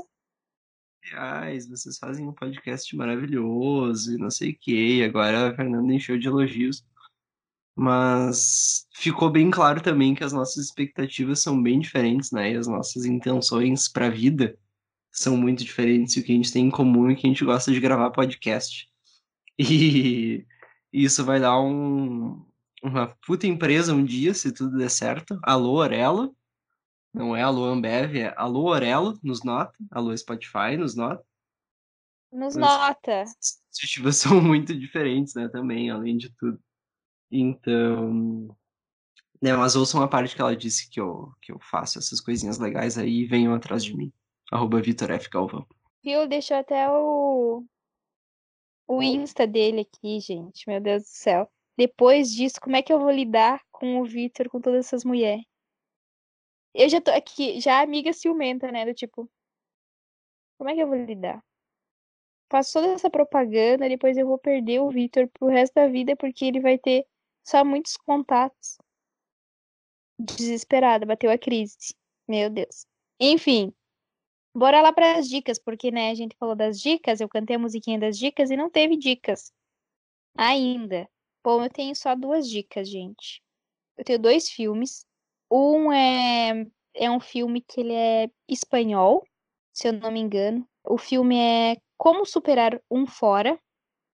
reais, 1.02 1.66
vocês 1.68 1.96
fazem 1.96 2.28
um 2.28 2.34
podcast 2.34 2.94
maravilhoso 2.94 4.14
e 4.14 4.18
não 4.18 4.30
sei 4.30 4.50
o 4.50 4.58
que. 4.58 5.02
Agora 5.02 5.48
a 5.48 5.56
Fernanda 5.56 5.94
encheu 5.94 6.18
de 6.18 6.28
elogios. 6.28 6.84
Mas 7.74 8.86
ficou 8.92 9.30
bem 9.30 9.50
claro 9.50 9.80
também 9.80 10.14
que 10.14 10.24
as 10.24 10.32
nossas 10.32 10.64
expectativas 10.66 11.40
são 11.40 11.62
bem 11.62 11.78
diferentes, 11.78 12.32
né? 12.32 12.52
E 12.52 12.56
as 12.56 12.66
nossas 12.66 13.04
intenções 13.04 13.88
para 13.88 14.06
a 14.06 14.10
vida 14.10 14.58
são 15.12 15.36
muito 15.36 15.64
diferentes. 15.64 16.16
E 16.16 16.20
o 16.20 16.24
que 16.24 16.32
a 16.32 16.34
gente 16.34 16.52
tem 16.52 16.66
em 16.66 16.70
comum 16.70 17.08
é 17.08 17.14
que 17.14 17.26
a 17.26 17.30
gente 17.30 17.44
gosta 17.44 17.72
de 17.72 17.80
gravar 17.80 18.10
podcast. 18.10 18.86
E 19.60 20.46
isso 20.92 21.24
vai 21.24 21.40
dar 21.40 21.60
um, 21.60 22.44
uma 22.82 23.08
puta 23.26 23.46
empresa 23.46 23.94
um 23.94 24.04
dia, 24.04 24.34
se 24.34 24.52
tudo 24.52 24.78
der 24.78 24.90
certo. 24.90 25.38
Alô, 25.42 25.74
Orelo. 25.74 26.34
Não 27.12 27.34
é 27.34 27.42
Alô 27.42 27.64
Ambev, 27.64 28.16
é 28.16 28.34
Alô 28.36 28.64
Orelo, 28.64 29.18
nos 29.22 29.42
nota. 29.42 29.74
Alô 29.90 30.16
Spotify, 30.16 30.76
nos 30.78 30.94
nota. 30.94 31.24
Nos 32.32 32.54
nota. 32.54 33.22
As 34.02 34.16
são 34.16 34.40
muito 34.40 34.74
diferentes, 34.74 35.34
né, 35.34 35.48
também, 35.48 35.90
além 35.90 36.16
de 36.16 36.30
tudo. 36.30 36.60
Então... 37.30 38.56
Né, 39.40 39.54
mas 39.54 39.76
ouçam 39.76 40.02
a 40.02 40.08
parte 40.08 40.34
que 40.34 40.40
ela 40.40 40.56
disse 40.56 40.90
que 40.90 41.00
eu, 41.00 41.32
que 41.40 41.52
eu 41.52 41.60
faço 41.60 41.98
essas 41.98 42.20
coisinhas 42.20 42.58
legais 42.58 42.98
aí 42.98 43.20
e 43.20 43.26
venham 43.26 43.54
atrás 43.54 43.84
de 43.84 43.96
mim. 43.96 44.12
Arroba 44.50 44.80
Vitor 44.82 45.10
F. 45.12 45.28
Galvão. 45.30 45.64
Viu? 46.02 46.26
Deixou 46.26 46.56
até 46.56 46.90
o... 46.90 47.64
O 48.88 49.02
Insta 49.02 49.46
dele 49.46 49.82
aqui, 49.82 50.18
gente. 50.18 50.66
Meu 50.66 50.80
Deus 50.80 51.02
do 51.02 51.08
céu. 51.08 51.48
Depois 51.76 52.32
disso, 52.32 52.60
como 52.60 52.74
é 52.74 52.82
que 52.82 52.92
eu 52.92 52.98
vou 52.98 53.10
lidar 53.10 53.62
com 53.70 54.00
o 54.00 54.04
Vitor, 54.04 54.48
com 54.48 54.60
todas 54.60 54.86
essas 54.86 55.04
mulheres? 55.04 55.44
Eu 56.74 56.88
já 56.88 57.00
tô 57.00 57.10
aqui, 57.10 57.60
já 57.60 57.80
amiga 57.80 58.12
ciumenta, 58.12 58.72
né? 58.72 58.86
Do 58.86 58.94
tipo, 58.94 59.30
como 60.56 60.70
é 60.70 60.74
que 60.74 60.80
eu 60.80 60.88
vou 60.88 60.96
lidar? 60.96 61.44
Faço 62.50 62.72
toda 62.72 62.94
essa 62.94 63.10
propaganda, 63.10 63.88
depois 63.88 64.16
eu 64.16 64.26
vou 64.26 64.38
perder 64.38 64.80
o 64.80 64.90
Vitor 64.90 65.28
pro 65.28 65.48
resto 65.48 65.74
da 65.74 65.86
vida, 65.86 66.16
porque 66.16 66.46
ele 66.46 66.60
vai 66.60 66.78
ter 66.78 67.06
só 67.44 67.64
muitos 67.64 67.96
contatos. 67.96 68.78
Desesperada, 70.18 71.04
bateu 71.06 71.30
a 71.30 71.38
crise. 71.38 71.76
Meu 72.26 72.48
Deus. 72.50 72.86
Enfim, 73.20 73.72
bora 74.58 74.82
lá 74.82 74.92
para 74.92 75.18
as 75.18 75.28
dicas, 75.28 75.58
porque 75.58 75.90
né, 75.90 76.10
a 76.10 76.14
gente 76.14 76.36
falou 76.36 76.54
das 76.56 76.80
dicas, 76.80 77.20
eu 77.20 77.28
cantei 77.28 77.56
a 77.56 77.58
musiquinha 77.58 77.98
das 77.98 78.18
dicas 78.18 78.50
e 78.50 78.56
não 78.56 78.68
teve 78.68 78.96
dicas 78.96 79.52
ainda. 80.36 81.08
Bom, 81.42 81.62
eu 81.64 81.70
tenho 81.70 81.94
só 81.94 82.14
duas 82.14 82.48
dicas, 82.48 82.88
gente. 82.88 83.42
Eu 83.96 84.04
tenho 84.04 84.18
dois 84.18 84.48
filmes. 84.50 85.06
Um 85.50 85.92
é, 85.92 86.66
é 86.94 87.10
um 87.10 87.20
filme 87.20 87.60
que 87.60 87.80
ele 87.80 87.94
é 87.94 88.30
espanhol, 88.48 89.24
se 89.72 89.88
eu 89.88 89.92
não 89.92 90.10
me 90.10 90.20
engano. 90.20 90.68
O 90.84 90.98
filme 90.98 91.36
é 91.38 91.76
Como 91.96 92.26
Superar 92.26 92.80
um 92.90 93.06
Fora, 93.06 93.58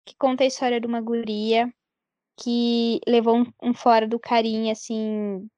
que 0.05 0.15
conta 0.17 0.45
a 0.45 0.47
história 0.47 0.81
de 0.81 0.87
uma 0.87 1.01
guria 1.01 1.73
que 2.37 3.01
levou 3.07 3.39
um, 3.39 3.53
um 3.63 3.75
fora 3.75 4.09
do 4.09 4.19
carinha, 4.19 4.73
assim, 4.73 5.49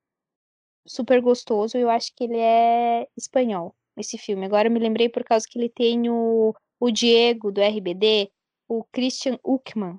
super 0.87 1.21
gostoso. 1.21 1.77
Eu 1.77 1.91
acho 1.91 2.15
que 2.15 2.25
ele 2.25 2.39
é 2.39 3.09
espanhol, 3.17 3.75
esse 3.97 4.19
filme. 4.19 4.47
Agora 4.47 4.69
eu 4.69 4.73
me 4.73 4.79
lembrei 4.79 5.09
por 5.09 5.25
causa 5.25 5.47
que 5.49 5.59
ele 5.59 5.69
tem 5.69 6.09
o, 6.11 6.55
o 6.81 6.91
Diego, 6.91 7.51
do 7.51 7.61
RBD, 7.61 8.31
o 8.69 8.85
Christian 8.85 9.39
Uckman. 9.45 9.99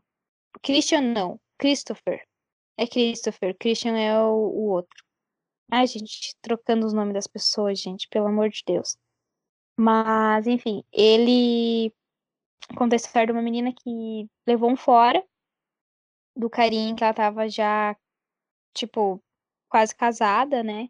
Christian 0.62 1.02
não, 1.02 1.40
Christopher. 1.58 2.26
É 2.78 2.86
Christopher, 2.86 3.56
Christian 3.58 3.98
é 3.98 4.20
o, 4.22 4.34
o 4.34 4.70
outro. 4.70 5.04
Ai, 5.72 5.88
gente, 5.88 6.36
trocando 6.42 6.86
os 6.86 6.94
nomes 6.94 7.14
das 7.14 7.28
pessoas, 7.28 7.80
gente, 7.80 8.08
pelo 8.10 8.28
amor 8.28 8.50
de 8.50 8.64
Deus. 8.66 8.98
Mas, 9.78 10.48
enfim, 10.48 10.84
ele 10.92 11.94
conta 12.76 12.96
a 12.96 12.98
história 12.98 13.28
de 13.28 13.32
uma 13.34 13.42
menina 13.42 13.74
que 13.74 14.28
levou 14.46 14.72
um 14.72 14.78
fora 14.78 15.24
do 16.36 16.50
carinho 16.50 16.96
que 16.96 17.04
ela 17.04 17.14
tava 17.14 17.50
já, 17.50 17.96
tipo, 18.74 19.22
quase 19.70 19.96
casada, 19.96 20.64
né? 20.64 20.90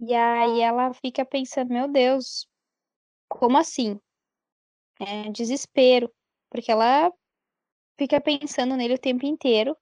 E 0.00 0.14
aí 0.14 0.60
ela 0.60 0.92
fica 0.94 1.24
pensando, 1.24 1.72
meu 1.72 1.88
Deus, 1.88 2.46
como 3.28 3.58
assim? 3.58 4.00
É 5.00 5.30
desespero, 5.30 6.12
porque 6.50 6.70
ela 6.70 7.12
fica 7.98 8.20
pensando 8.20 8.76
nele 8.76 8.94
o 8.94 8.98
tempo 8.98 9.26
inteiro 9.26 9.76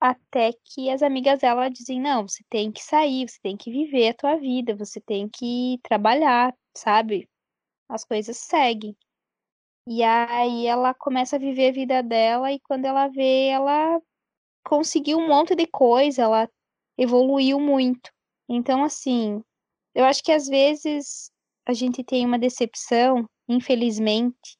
até 0.00 0.52
que 0.64 0.90
as 0.90 1.02
amigas 1.02 1.40
dela 1.40 1.68
dizem: 1.68 2.00
não, 2.00 2.26
você 2.28 2.44
tem 2.50 2.72
que 2.72 2.82
sair, 2.82 3.28
você 3.28 3.38
tem 3.42 3.56
que 3.56 3.70
viver 3.70 4.10
a 4.10 4.14
tua 4.14 4.36
vida, 4.36 4.76
você 4.76 5.00
tem 5.00 5.28
que 5.28 5.78
trabalhar, 5.82 6.54
sabe? 6.76 7.28
As 7.88 8.04
coisas 8.04 8.36
seguem. 8.38 8.96
E 9.86 10.02
aí 10.04 10.66
ela 10.66 10.94
começa 10.94 11.36
a 11.36 11.38
viver 11.38 11.70
a 11.70 11.72
vida 11.72 12.02
dela 12.02 12.52
e 12.52 12.60
quando 12.60 12.84
ela 12.86 13.08
vê, 13.08 13.48
ela 13.48 14.00
conseguiu 14.64 15.18
um 15.18 15.28
monte 15.28 15.54
de 15.56 15.66
coisa, 15.66 16.22
ela 16.22 16.50
evoluiu 16.98 17.60
muito. 17.60 18.10
Então, 18.48 18.82
assim, 18.82 19.42
eu 19.94 20.04
acho 20.04 20.22
que 20.22 20.32
às 20.32 20.46
vezes 20.46 21.30
a 21.66 21.72
gente 21.72 22.02
tem 22.02 22.24
uma 22.24 22.38
decepção, 22.38 23.28
infelizmente, 23.48 24.56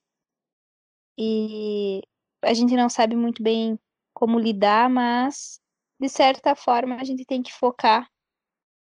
e 1.18 2.03
a 2.43 2.53
gente 2.53 2.76
não 2.76 2.89
sabe 2.89 3.16
muito 3.16 3.43
bem 3.43 3.78
como 4.14 4.39
lidar, 4.39 4.91
mas 4.91 5.59
de 6.01 6.09
certa 6.09 6.55
forma 6.55 6.97
a 6.97 7.05
gente 7.05 7.24
tem 7.24 7.43
que 7.43 7.53
focar 7.53 8.09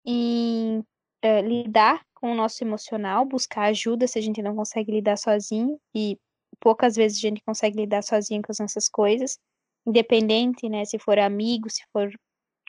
em 0.05 0.83
é, 1.21 1.41
lidar 1.41 2.03
com 2.13 2.31
o 2.31 2.35
nosso 2.35 2.63
emocional, 2.63 3.25
buscar 3.25 3.65
ajuda 3.65 4.07
se 4.07 4.17
a 4.17 4.21
gente 4.21 4.41
não 4.41 4.55
consegue 4.55 4.91
lidar 4.91 5.17
sozinho 5.17 5.79
e 5.93 6.17
poucas 6.59 6.95
vezes 6.95 7.17
a 7.19 7.21
gente 7.21 7.43
consegue 7.43 7.77
lidar 7.77 8.01
sozinho 8.01 8.41
com 8.41 8.51
as 8.51 8.59
nossas 8.59 8.89
coisas, 8.89 9.37
independente, 9.85 10.67
né, 10.67 10.83
se 10.83 10.97
for 10.97 11.19
amigo, 11.19 11.69
se 11.69 11.83
for 11.93 12.09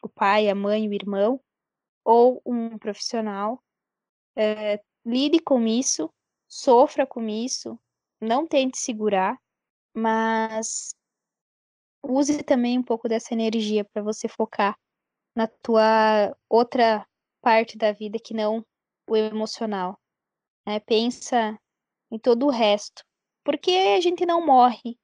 o 0.02 0.08
pai, 0.08 0.48
a 0.48 0.54
mãe, 0.54 0.88
o 0.88 0.92
irmão 0.92 1.40
ou 2.06 2.40
um 2.46 2.78
profissional, 2.78 3.60
é, 4.36 4.80
lide 5.04 5.40
com 5.40 5.66
isso, 5.66 6.08
sofra 6.46 7.04
com 7.04 7.28
isso, 7.28 7.76
não 8.20 8.46
tente 8.46 8.78
segurar, 8.78 9.36
mas 9.92 10.94
use 12.04 12.44
também 12.44 12.78
um 12.78 12.82
pouco 12.82 13.08
dessa 13.08 13.34
energia 13.34 13.84
para 13.84 14.02
você 14.02 14.28
focar 14.28 14.78
na 15.34 15.48
tua 15.48 16.32
outra 16.48 17.04
parte 17.42 17.76
da 17.76 17.90
vida 17.90 18.18
que 18.20 18.32
não 18.32 18.64
o 19.08 19.16
emocional. 19.16 19.98
Né? 20.64 20.78
Pensa 20.78 21.58
em 22.08 22.20
todo 22.20 22.46
o 22.46 22.50
resto. 22.50 23.04
Porque 23.42 23.72
a 23.96 24.00
gente 24.00 24.24
não 24.24 24.46
morre 24.46 24.96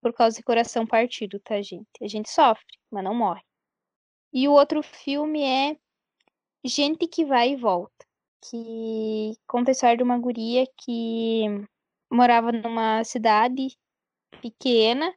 por 0.00 0.14
causa 0.14 0.36
de 0.36 0.42
coração 0.42 0.86
partido, 0.86 1.38
tá, 1.40 1.60
gente? 1.60 1.88
A 2.00 2.08
gente 2.08 2.30
sofre, 2.30 2.64
mas 2.90 3.04
não 3.04 3.14
morre. 3.14 3.42
E 4.32 4.48
o 4.48 4.52
outro 4.52 4.82
filme 4.82 5.42
é 5.42 5.76
Gente 6.64 7.06
que 7.06 7.24
Vai 7.24 7.52
e 7.52 7.56
Volta, 7.56 8.06
que 8.42 9.34
conta 9.46 9.70
a 9.70 9.72
história 9.72 9.96
de 9.96 10.02
uma 10.02 10.18
guria 10.18 10.66
que 10.76 11.44
morava 12.10 12.52
numa 12.52 13.04
cidade 13.04 13.76
pequena 14.40 15.14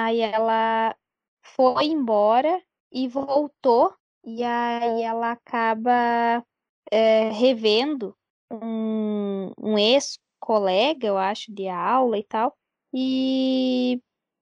Aí 0.00 0.20
ela 0.20 0.96
foi 1.42 1.86
embora 1.86 2.62
e 2.92 3.08
voltou, 3.08 3.92
e 4.24 4.44
aí 4.44 5.02
ela 5.02 5.32
acaba 5.32 6.44
é, 6.90 7.30
revendo 7.30 8.16
um, 8.50 9.50
um 9.60 9.76
ex-colega, 9.76 11.06
eu 11.08 11.18
acho, 11.18 11.52
de 11.52 11.68
aula 11.68 12.16
e 12.16 12.22
tal. 12.24 12.56
E, 12.94 14.00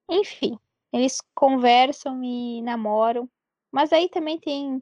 enfim, 0.09 0.59
eles 0.93 1.21
conversam 1.33 2.23
e 2.23 2.61
namoram. 2.61 3.29
Mas 3.71 3.91
aí 3.91 4.09
também 4.09 4.39
tem 4.39 4.81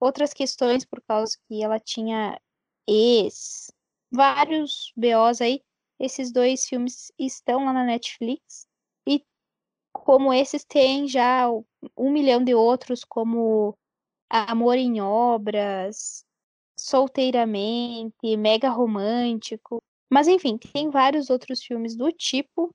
outras 0.00 0.32
questões 0.32 0.84
por 0.84 1.02
causa 1.02 1.36
que 1.48 1.62
ela 1.62 1.78
tinha 1.78 2.40
ex, 2.86 3.70
vários 4.10 4.92
BOs 4.96 5.40
aí. 5.40 5.62
Esses 5.98 6.32
dois 6.32 6.66
filmes 6.66 7.12
estão 7.18 7.64
lá 7.64 7.72
na 7.72 7.84
Netflix 7.84 8.68
como 10.04 10.32
esses 10.32 10.64
tem 10.64 11.08
já 11.08 11.48
um 11.96 12.10
milhão 12.10 12.42
de 12.42 12.54
outros, 12.54 13.04
como 13.04 13.76
Amor 14.30 14.76
em 14.76 15.00
Obras, 15.00 16.24
Solteiramente, 16.78 18.36
Mega 18.36 18.68
Romântico. 18.68 19.82
Mas 20.10 20.28
enfim, 20.28 20.56
tem 20.56 20.90
vários 20.90 21.28
outros 21.28 21.62
filmes 21.62 21.96
do 21.96 22.10
tipo. 22.12 22.70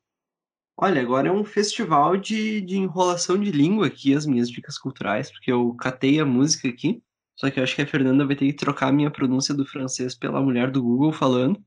Olha, 0.78 1.02
agora 1.02 1.30
é 1.30 1.32
um 1.32 1.46
festival 1.46 2.18
de, 2.18 2.62
de 2.62 2.78
enrolação 2.78 3.40
de 3.40 3.52
língua 3.52 3.88
aqui, 3.88 4.14
as 4.14 4.26
minhas 4.26 4.50
dicas 4.50 4.78
culturais, 4.78 5.32
porque 5.32 5.52
eu 5.52 5.74
catei 5.76 6.20
a 6.20 6.26
música 6.26 6.68
aqui. 6.68 7.02
Só 7.44 7.52
que 7.52 7.60
eu 7.60 7.64
acho 7.66 7.76
que 7.76 7.82
a 7.82 7.88
Fernanda 7.88 8.26
vai 8.26 8.38
ter 8.38 8.46
que 8.46 8.54
trocar 8.54 8.88
a 8.88 8.92
minha 8.94 9.12
pronúncia 9.12 9.54
do 9.54 9.66
francês 9.66 10.16
pela 10.16 10.42
mulher 10.42 10.72
do 10.72 10.82
Google 10.82 11.12
falando. 11.12 11.62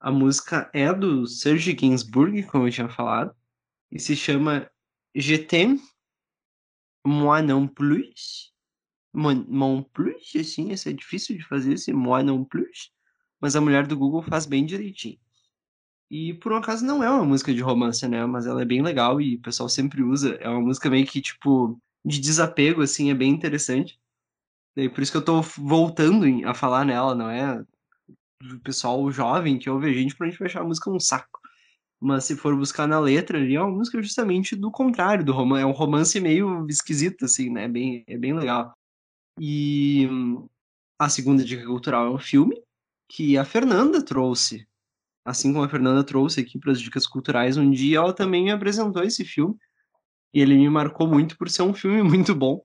A 0.00 0.10
música 0.10 0.68
é 0.74 0.92
do 0.92 1.24
Serge 1.24 1.72
Gainsbourg, 1.72 2.42
como 2.48 2.66
eu 2.66 2.72
tinha 2.72 2.88
falado 2.88 3.32
e 3.92 4.00
se 4.00 4.16
chama 4.16 4.68
Je 5.14 5.38
t'aime, 5.38 5.80
moi 7.06 7.40
non 7.42 7.68
plus. 7.68 8.52
Mon, 9.14 9.44
mon 9.46 9.84
plus, 9.84 10.34
assim, 10.34 10.72
esse 10.72 10.88
é 10.88 10.92
difícil 10.92 11.36
de 11.36 11.44
fazer 11.44 11.74
esse 11.74 11.92
moi 11.92 12.24
non 12.24 12.44
plus, 12.44 12.92
mas 13.40 13.54
a 13.54 13.60
mulher 13.60 13.86
do 13.86 13.96
Google 13.96 14.24
faz 14.24 14.46
bem 14.46 14.66
direitinho. 14.66 15.20
E 16.10 16.34
por 16.34 16.52
um 16.52 16.56
acaso 16.56 16.84
não 16.84 17.04
é 17.04 17.08
uma 17.08 17.24
música 17.24 17.54
de 17.54 17.60
romance, 17.60 18.08
né? 18.08 18.26
Mas 18.26 18.46
ela 18.46 18.62
é 18.62 18.64
bem 18.64 18.82
legal 18.82 19.20
e 19.20 19.36
o 19.36 19.40
pessoal 19.40 19.68
sempre 19.68 20.02
usa. 20.02 20.34
É 20.40 20.48
uma 20.48 20.60
música 20.60 20.90
meio 20.90 21.06
que, 21.06 21.20
tipo, 21.20 21.80
de 22.04 22.18
desapego, 22.18 22.82
assim, 22.82 23.12
é 23.12 23.14
bem 23.14 23.30
interessante. 23.30 24.01
E 24.76 24.88
por 24.88 25.02
isso 25.02 25.12
que 25.12 25.18
eu 25.18 25.24
tô 25.24 25.40
voltando 25.42 26.26
a 26.46 26.54
falar 26.54 26.84
nela, 26.84 27.14
não 27.14 27.30
é? 27.30 27.62
O 28.52 28.60
pessoal 28.60 29.10
jovem 29.10 29.58
que 29.58 29.70
ouve 29.70 29.90
a 29.90 29.92
gente, 29.92 30.16
pra 30.16 30.28
gente 30.28 30.38
vai 30.38 30.48
achar 30.48 30.62
a 30.62 30.64
música 30.64 30.90
um 30.90 30.98
saco. 30.98 31.40
Mas 32.00 32.24
se 32.24 32.36
for 32.36 32.56
buscar 32.56 32.88
na 32.88 32.98
letra 32.98 33.38
ali, 33.38 33.54
é 33.54 33.60
uma 33.60 33.70
música 33.70 34.02
justamente 34.02 34.56
do 34.56 34.70
contrário 34.70 35.24
do 35.24 35.32
romance. 35.32 35.62
É 35.62 35.66
um 35.66 35.72
romance 35.72 36.18
meio 36.20 36.66
esquisito, 36.68 37.26
assim, 37.26 37.50
né? 37.50 37.68
Bem, 37.68 38.04
é 38.08 38.18
bem 38.18 38.34
legal. 38.34 38.72
E 39.38 40.08
a 40.98 41.08
segunda 41.08 41.44
dica 41.44 41.64
cultural 41.64 42.06
é 42.06 42.10
um 42.10 42.18
filme 42.18 42.60
que 43.08 43.38
a 43.38 43.44
Fernanda 43.44 44.02
trouxe 44.04 44.66
assim 45.24 45.52
como 45.52 45.64
a 45.64 45.68
Fernanda 45.68 46.04
trouxe 46.04 46.40
aqui 46.40 46.58
para 46.58 46.72
as 46.72 46.80
dicas 46.80 47.06
culturais 47.06 47.56
um 47.56 47.70
dia, 47.70 47.98
ela 47.98 48.12
também 48.12 48.44
me 48.44 48.50
apresentou 48.50 49.02
esse 49.02 49.24
filme. 49.24 49.56
E 50.34 50.40
ele 50.40 50.56
me 50.56 50.68
marcou 50.68 51.06
muito 51.06 51.36
por 51.36 51.48
ser 51.48 51.62
um 51.62 51.74
filme 51.74 52.02
muito 52.02 52.34
bom. 52.34 52.62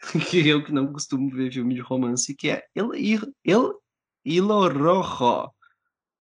que 0.30 0.46
eu 0.46 0.64
que 0.64 0.72
não 0.72 0.92
costumo 0.92 1.30
ver 1.30 1.52
filme 1.52 1.74
de 1.74 1.80
romance, 1.80 2.34
que 2.34 2.50
é 2.50 2.64
El, 2.74 2.94
El, 2.94 3.32
El 3.44 3.82
Hilo 4.24 4.68
Rojo. 4.68 5.50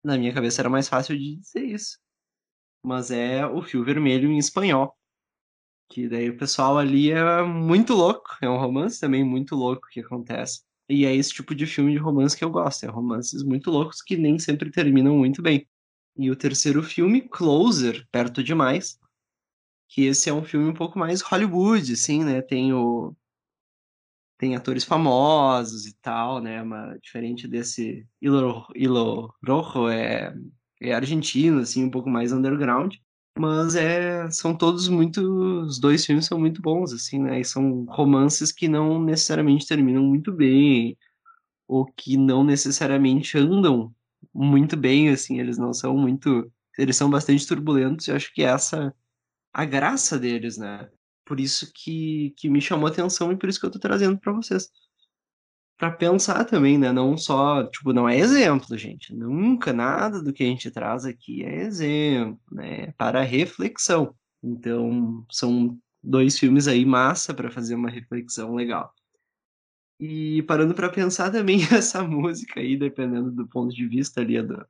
Na 0.03 0.17
minha 0.17 0.33
cabeça 0.33 0.61
era 0.61 0.69
mais 0.69 0.87
fácil 0.87 1.17
de 1.17 1.37
dizer 1.37 1.63
isso. 1.65 1.97
Mas 2.83 3.09
é 3.11 3.45
o 3.45 3.61
Fio 3.63 3.83
Vermelho 3.83 4.31
em 4.31 4.37
espanhol. 4.37 4.95
Que 5.89 6.07
daí 6.07 6.29
o 6.29 6.37
pessoal 6.37 6.77
ali 6.77 7.11
é 7.11 7.43
muito 7.43 7.93
louco. 7.93 8.29
É 8.41 8.49
um 8.49 8.57
romance 8.57 8.99
também 8.99 9.23
muito 9.23 9.55
louco 9.55 9.87
que 9.89 10.01
acontece. 10.01 10.61
E 10.87 11.05
é 11.05 11.15
esse 11.15 11.31
tipo 11.31 11.55
de 11.55 11.65
filme 11.65 11.93
de 11.93 11.97
romance 11.97 12.37
que 12.37 12.43
eu 12.43 12.51
gosto. 12.51 12.83
É 12.85 12.89
romances 12.89 13.43
muito 13.43 13.71
loucos 13.71 14.01
que 14.01 14.15
nem 14.15 14.37
sempre 14.37 14.71
terminam 14.71 15.17
muito 15.17 15.41
bem. 15.41 15.67
E 16.17 16.29
o 16.29 16.35
terceiro 16.35 16.83
filme, 16.83 17.21
Closer, 17.21 18.07
Perto 18.11 18.43
Demais, 18.43 18.99
que 19.89 20.05
esse 20.05 20.29
é 20.29 20.33
um 20.33 20.43
filme 20.43 20.69
um 20.69 20.73
pouco 20.73 20.97
mais 20.99 21.21
Hollywood, 21.21 21.93
assim, 21.93 22.23
né? 22.23 22.41
Tem 22.41 22.71
o 22.73 23.15
tem 24.37 24.55
atores 24.55 24.83
famosos 24.83 25.85
e 25.85 25.95
tal, 26.01 26.41
né? 26.41 26.63
Mas 26.63 26.99
diferente 27.01 27.47
desse 27.47 28.05
Ilo, 28.21 28.67
Ilo 28.75 29.33
Rojo 29.45 29.89
é 29.89 30.33
é 30.81 30.93
argentino, 30.93 31.59
assim, 31.61 31.85
um 31.85 31.89
pouco 31.89 32.09
mais 32.09 32.31
underground, 32.33 32.95
mas 33.39 33.75
é 33.75 34.29
são 34.31 34.55
todos 34.55 34.87
muito 34.89 35.21
os 35.63 35.79
dois 35.79 36.05
filmes 36.05 36.25
são 36.25 36.39
muito 36.39 36.61
bons, 36.61 36.93
assim, 36.93 37.19
né? 37.19 37.39
E 37.39 37.45
são 37.45 37.85
romances 37.89 38.51
que 38.51 38.67
não 38.67 39.01
necessariamente 39.01 39.67
terminam 39.67 40.03
muito 40.03 40.31
bem 40.33 40.97
ou 41.67 41.85
que 41.85 42.17
não 42.17 42.43
necessariamente 42.43 43.37
andam 43.37 43.93
muito 44.33 44.77
bem, 44.77 45.09
assim, 45.09 45.39
eles 45.39 45.57
não 45.57 45.73
são 45.73 45.97
muito. 45.97 46.51
Eles 46.77 46.97
são 46.97 47.09
bastante 47.09 47.47
turbulentos, 47.47 48.07
e 48.07 48.11
acho 48.11 48.33
que 48.33 48.43
essa 48.43 48.93
a 49.53 49.65
graça 49.65 50.19
deles, 50.19 50.57
né? 50.57 50.89
Por 51.25 51.39
isso 51.39 51.71
que, 51.73 52.33
que 52.37 52.49
me 52.49 52.61
chamou 52.61 52.87
a 52.87 52.91
atenção 52.91 53.31
e 53.31 53.35
por 53.35 53.49
isso 53.49 53.59
que 53.59 53.65
eu 53.65 53.71
tô 53.71 53.79
trazendo 53.79 54.17
para 54.17 54.31
vocês. 54.31 54.69
Para 55.77 55.91
pensar 55.91 56.45
também, 56.45 56.77
né? 56.77 56.91
Não 56.91 57.17
só, 57.17 57.65
tipo, 57.65 57.91
não 57.91 58.07
é 58.07 58.17
exemplo, 58.17 58.77
gente. 58.77 59.13
Nunca 59.13 59.73
nada 59.73 60.21
do 60.21 60.31
que 60.31 60.43
a 60.43 60.45
gente 60.45 60.71
traz 60.71 61.05
aqui 61.05 61.43
é 61.43 61.63
exemplo, 61.63 62.39
né? 62.51 62.91
Para 62.93 63.21
reflexão. 63.23 64.15
Então, 64.41 65.25
são 65.31 65.77
dois 66.01 66.37
filmes 66.37 66.67
aí 66.67 66.85
massa 66.85 67.33
para 67.33 67.51
fazer 67.51 67.75
uma 67.75 67.89
reflexão 67.89 68.53
legal. 68.53 68.93
E 69.99 70.43
parando 70.43 70.73
para 70.73 70.89
pensar 70.89 71.31
também 71.31 71.59
essa 71.73 72.03
música 72.03 72.59
aí, 72.59 72.77
dependendo 72.77 73.31
do 73.31 73.47
ponto 73.47 73.73
de 73.73 73.87
vista 73.87 74.21
ali 74.21 74.41
do, 74.41 74.65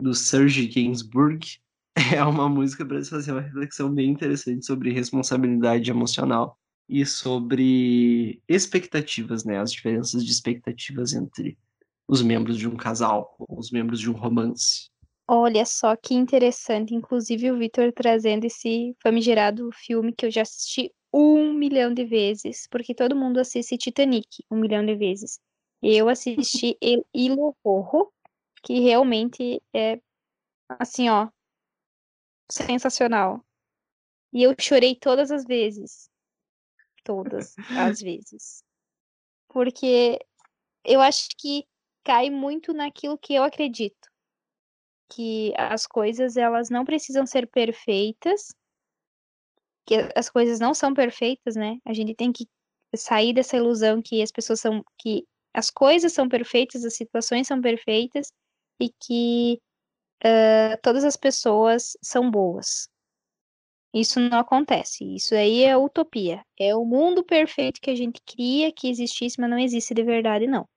do 0.00 0.14
Serge 0.14 0.66
Gainsbourg, 0.66 1.60
é 2.14 2.22
uma 2.24 2.48
música 2.48 2.84
para 2.84 3.04
fazer 3.04 3.32
uma 3.32 3.40
reflexão 3.40 3.92
bem 3.92 4.10
interessante 4.10 4.66
sobre 4.66 4.92
responsabilidade 4.92 5.90
emocional 5.90 6.58
e 6.88 7.06
sobre 7.06 8.42
expectativas, 8.48 9.44
né? 9.44 9.58
As 9.58 9.72
diferenças 9.72 10.24
de 10.24 10.30
expectativas 10.30 11.12
entre 11.12 11.56
os 12.06 12.22
membros 12.22 12.58
de 12.58 12.68
um 12.68 12.76
casal, 12.76 13.34
os 13.48 13.70
membros 13.70 14.00
de 14.00 14.10
um 14.10 14.14
romance. 14.14 14.90
Olha 15.26 15.64
só 15.64 15.96
que 15.96 16.14
interessante, 16.14 16.94
inclusive 16.94 17.50
o 17.50 17.58
Victor 17.58 17.92
trazendo 17.92 18.44
esse 18.44 18.94
famigerado 19.02 19.70
filme 19.72 20.12
que 20.12 20.26
eu 20.26 20.30
já 20.30 20.42
assisti 20.42 20.92
um 21.12 21.54
milhão 21.54 21.94
de 21.94 22.04
vezes, 22.04 22.66
porque 22.70 22.94
todo 22.94 23.16
mundo 23.16 23.38
assiste 23.38 23.78
Titanic 23.78 24.44
um 24.50 24.58
milhão 24.58 24.84
de 24.84 24.94
vezes. 24.94 25.38
Eu 25.80 26.08
assisti 26.08 26.76
El 26.82 27.06
Hilo 27.14 27.56
Rojo, 27.64 28.10
que 28.62 28.80
realmente 28.80 29.62
é, 29.72 29.98
assim, 30.78 31.08
ó, 31.08 31.28
sensacional. 32.50 33.44
E 34.32 34.42
eu 34.42 34.54
chorei 34.58 34.96
todas 34.96 35.30
as 35.30 35.44
vezes. 35.44 36.10
Todas 37.04 37.54
as 37.70 38.00
vezes. 38.00 38.62
Porque 39.48 40.18
eu 40.84 41.00
acho 41.00 41.28
que 41.38 41.66
cai 42.02 42.30
muito 42.30 42.72
naquilo 42.72 43.18
que 43.18 43.34
eu 43.34 43.42
acredito. 43.42 44.08
Que 45.08 45.52
as 45.56 45.86
coisas, 45.86 46.36
elas 46.36 46.70
não 46.70 46.84
precisam 46.84 47.26
ser 47.26 47.46
perfeitas, 47.46 48.54
que 49.86 49.94
as 50.16 50.30
coisas 50.30 50.58
não 50.58 50.74
são 50.74 50.94
perfeitas, 50.94 51.54
né? 51.54 51.78
A 51.84 51.92
gente 51.92 52.14
tem 52.14 52.32
que 52.32 52.48
sair 52.96 53.32
dessa 53.32 53.56
ilusão 53.56 54.00
que 54.02 54.22
as 54.22 54.30
pessoas 54.30 54.60
são 54.60 54.84
que 54.98 55.26
as 55.52 55.70
coisas 55.70 56.12
são 56.12 56.28
perfeitas, 56.28 56.84
as 56.84 56.96
situações 56.96 57.46
são 57.46 57.60
perfeitas 57.60 58.32
e 58.80 58.90
que 59.00 59.60
uh, 60.24 60.78
todas 60.82 61.04
as 61.04 61.16
pessoas 61.16 61.96
são 62.02 62.30
boas. 62.30 62.88
Isso 63.94 64.18
não 64.18 64.38
acontece. 64.38 65.04
Isso 65.14 65.34
aí 65.34 65.62
é 65.62 65.76
utopia. 65.76 66.44
É 66.58 66.74
o 66.74 66.84
mundo 66.84 67.22
perfeito 67.22 67.80
que 67.80 67.90
a 67.90 67.94
gente 67.94 68.20
cria 68.26 68.72
que 68.72 68.88
existisse, 68.88 69.40
mas 69.40 69.48
não 69.48 69.58
existe 69.58 69.94
de 69.94 70.02
verdade, 70.02 70.46
não. 70.46 70.68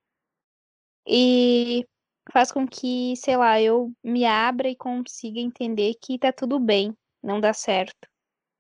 E 1.08 1.86
faz 2.32 2.52
com 2.52 2.68
que, 2.68 3.16
sei 3.16 3.38
lá, 3.38 3.60
eu 3.62 3.92
me 4.04 4.26
abra 4.26 4.70
e 4.70 4.76
consiga 4.76 5.40
entender 5.40 5.96
que 6.02 6.20
tá 6.20 6.32
tudo 6.32 6.60
bem, 6.60 6.96
não 7.24 7.40
dá 7.40 7.54
certo. 7.54 8.08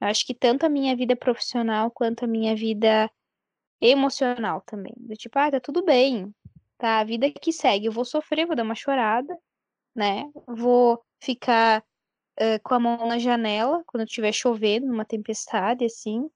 Eu 0.02 0.08
acho 0.08 0.26
que 0.26 0.34
tanto 0.34 0.66
a 0.66 0.70
minha 0.70 0.96
vida 0.96 1.16
profissional 1.16 1.92
quanto 1.92 2.26
a 2.26 2.28
minha 2.28 2.56
vida 2.56 3.12
emocional 3.82 4.62
também. 4.66 4.94
Do 4.98 5.16
tipo, 5.16 5.38
ah, 5.38 5.52
tá 5.52 5.60
tudo 5.60 5.84
bem. 5.84 6.34
Tá, 6.78 7.00
a 7.00 7.04
vida 7.04 7.32
que 7.32 7.52
segue. 7.52 7.88
Eu 7.88 7.92
vou 7.92 8.06
sofrer, 8.06 8.46
vou 8.46 8.56
dar 8.56 8.64
uma 8.64 8.76
chorada, 8.76 9.38
né? 9.98 10.32
Vou 10.48 11.04
ficar 11.22 11.84
uh, 12.40 12.62
com 12.64 12.76
a 12.76 12.80
mão 12.80 13.08
na 13.08 13.18
janela 13.18 13.84
quando 13.88 14.06
estiver 14.06 14.32
chovendo, 14.32 14.86
numa 14.86 15.04
tempestade, 15.04 15.84
assim. 15.84 16.30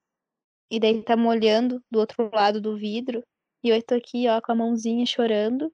E 0.70 0.80
daí 0.80 1.04
tá 1.04 1.16
molhando 1.16 1.84
do 1.92 2.00
outro 2.00 2.32
lado 2.34 2.60
do 2.60 2.76
vidro. 2.76 3.24
E 3.64 3.70
eu 3.70 3.84
tô 3.84 3.96
aqui, 3.96 4.28
ó, 4.28 4.42
com 4.42 4.52
a 4.52 4.56
mãozinha 4.56 5.06
chorando. 5.06 5.72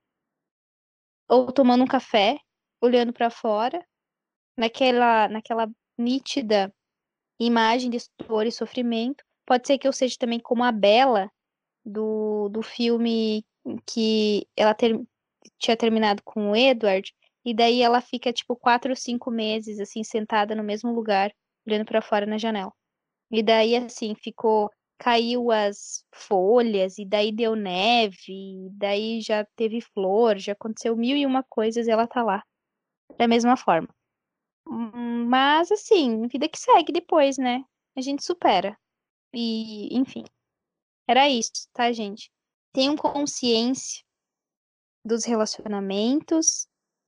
Ou 1.30 1.52
tomando 1.52 1.84
um 1.84 1.88
café, 1.88 2.38
olhando 2.82 3.14
para 3.14 3.30
fora. 3.30 3.86
Naquela, 4.58 5.30
naquela 5.30 5.70
nítida 5.98 6.74
imagem 7.40 7.90
de 7.90 8.00
dor 8.28 8.46
e 8.46 8.52
sofrimento. 8.52 9.24
Pode 9.46 9.66
ser 9.68 9.78
que 9.78 9.88
eu 9.88 9.94
seja 9.94 10.18
também 10.20 10.40
como 10.40 10.64
a 10.64 10.72
Bela 10.72 11.32
do, 11.86 12.50
do 12.50 12.62
filme 12.62 13.46
que 13.86 14.46
ela 14.56 14.74
ter, 14.74 15.00
tinha 15.58 15.78
terminado 15.78 16.22
com 16.24 16.52
o 16.52 16.56
Edward, 16.56 17.14
e 17.48 17.54
daí 17.54 17.82
ela 17.82 18.02
fica 18.02 18.34
tipo 18.34 18.58
quatro 18.58 18.92
ou 18.92 18.96
cinco 18.98 19.32
meses 19.32 19.80
assim 19.80 20.04
sentada 20.04 20.54
no 20.54 20.64
mesmo 20.64 20.92
lugar, 20.92 21.32
olhando 21.66 21.86
para 21.86 22.02
fora 22.02 22.26
na 22.26 22.38
janela. 22.38 22.74
E 23.32 23.42
daí 23.42 23.74
assim 23.78 24.14
ficou 24.16 24.70
caiu 24.98 25.50
as 25.50 26.04
folhas 26.14 26.98
e 26.98 27.06
daí 27.06 27.32
deu 27.32 27.56
neve, 27.56 28.18
e 28.28 28.70
daí 28.72 29.22
já 29.22 29.46
teve 29.56 29.80
flor, 29.80 30.38
já 30.38 30.52
aconteceu 30.52 30.94
mil 30.98 31.16
e 31.16 31.26
uma 31.26 31.42
coisas 31.44 31.88
e 31.88 31.92
ela 31.92 32.06
tá 32.06 32.22
lá 32.22 32.44
da 33.18 33.30
mesma 33.30 33.56
forma. 33.56 33.88
Mas, 34.68 35.72
assim, 35.72 36.28
vida 36.28 36.50
que 36.50 36.60
segue 36.60 36.92
depois, 36.92 37.38
né? 37.38 37.64
A 37.96 38.02
gente 38.02 38.26
supera. 38.26 38.78
E, 39.34 39.96
enfim. 39.98 40.26
Era 41.08 41.30
isso, 41.30 41.70
tá, 41.72 41.94
gente? 41.94 42.30
Tenham 42.74 42.98
consciência 42.98 44.04
dos 45.06 45.24
relacionamentos. 45.24 46.68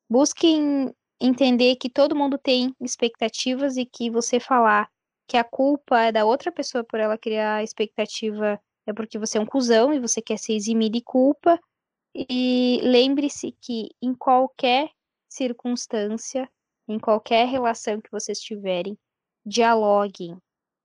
Busquem 0.09 0.93
entender 1.21 1.75
que 1.75 1.89
todo 1.89 2.15
mundo 2.15 2.37
tem 2.37 2.73
expectativas 2.81 3.77
e 3.77 3.85
que 3.85 4.09
você 4.09 4.39
falar 4.39 4.89
que 5.27 5.37
a 5.37 5.43
culpa 5.43 6.01
é 6.01 6.11
da 6.11 6.25
outra 6.25 6.51
pessoa 6.51 6.83
por 6.83 6.99
ela 6.99 7.17
criar 7.17 7.63
expectativa 7.63 8.59
é 8.87 8.93
porque 8.93 9.19
você 9.19 9.37
é 9.37 9.41
um 9.41 9.45
cuzão 9.45 9.93
e 9.93 9.99
você 9.99 10.21
quer 10.21 10.37
se 10.37 10.53
eximir 10.53 10.89
de 10.89 11.01
culpa. 11.01 11.59
E 12.15 12.79
lembre-se 12.81 13.51
que 13.61 13.89
em 14.01 14.15
qualquer 14.15 14.89
circunstância 15.29 16.49
em 16.89 16.97
qualquer 16.97 17.47
relação 17.47 18.01
que 18.01 18.11
vocês 18.11 18.39
tiverem, 18.39 18.97
dialoguem, 19.45 20.35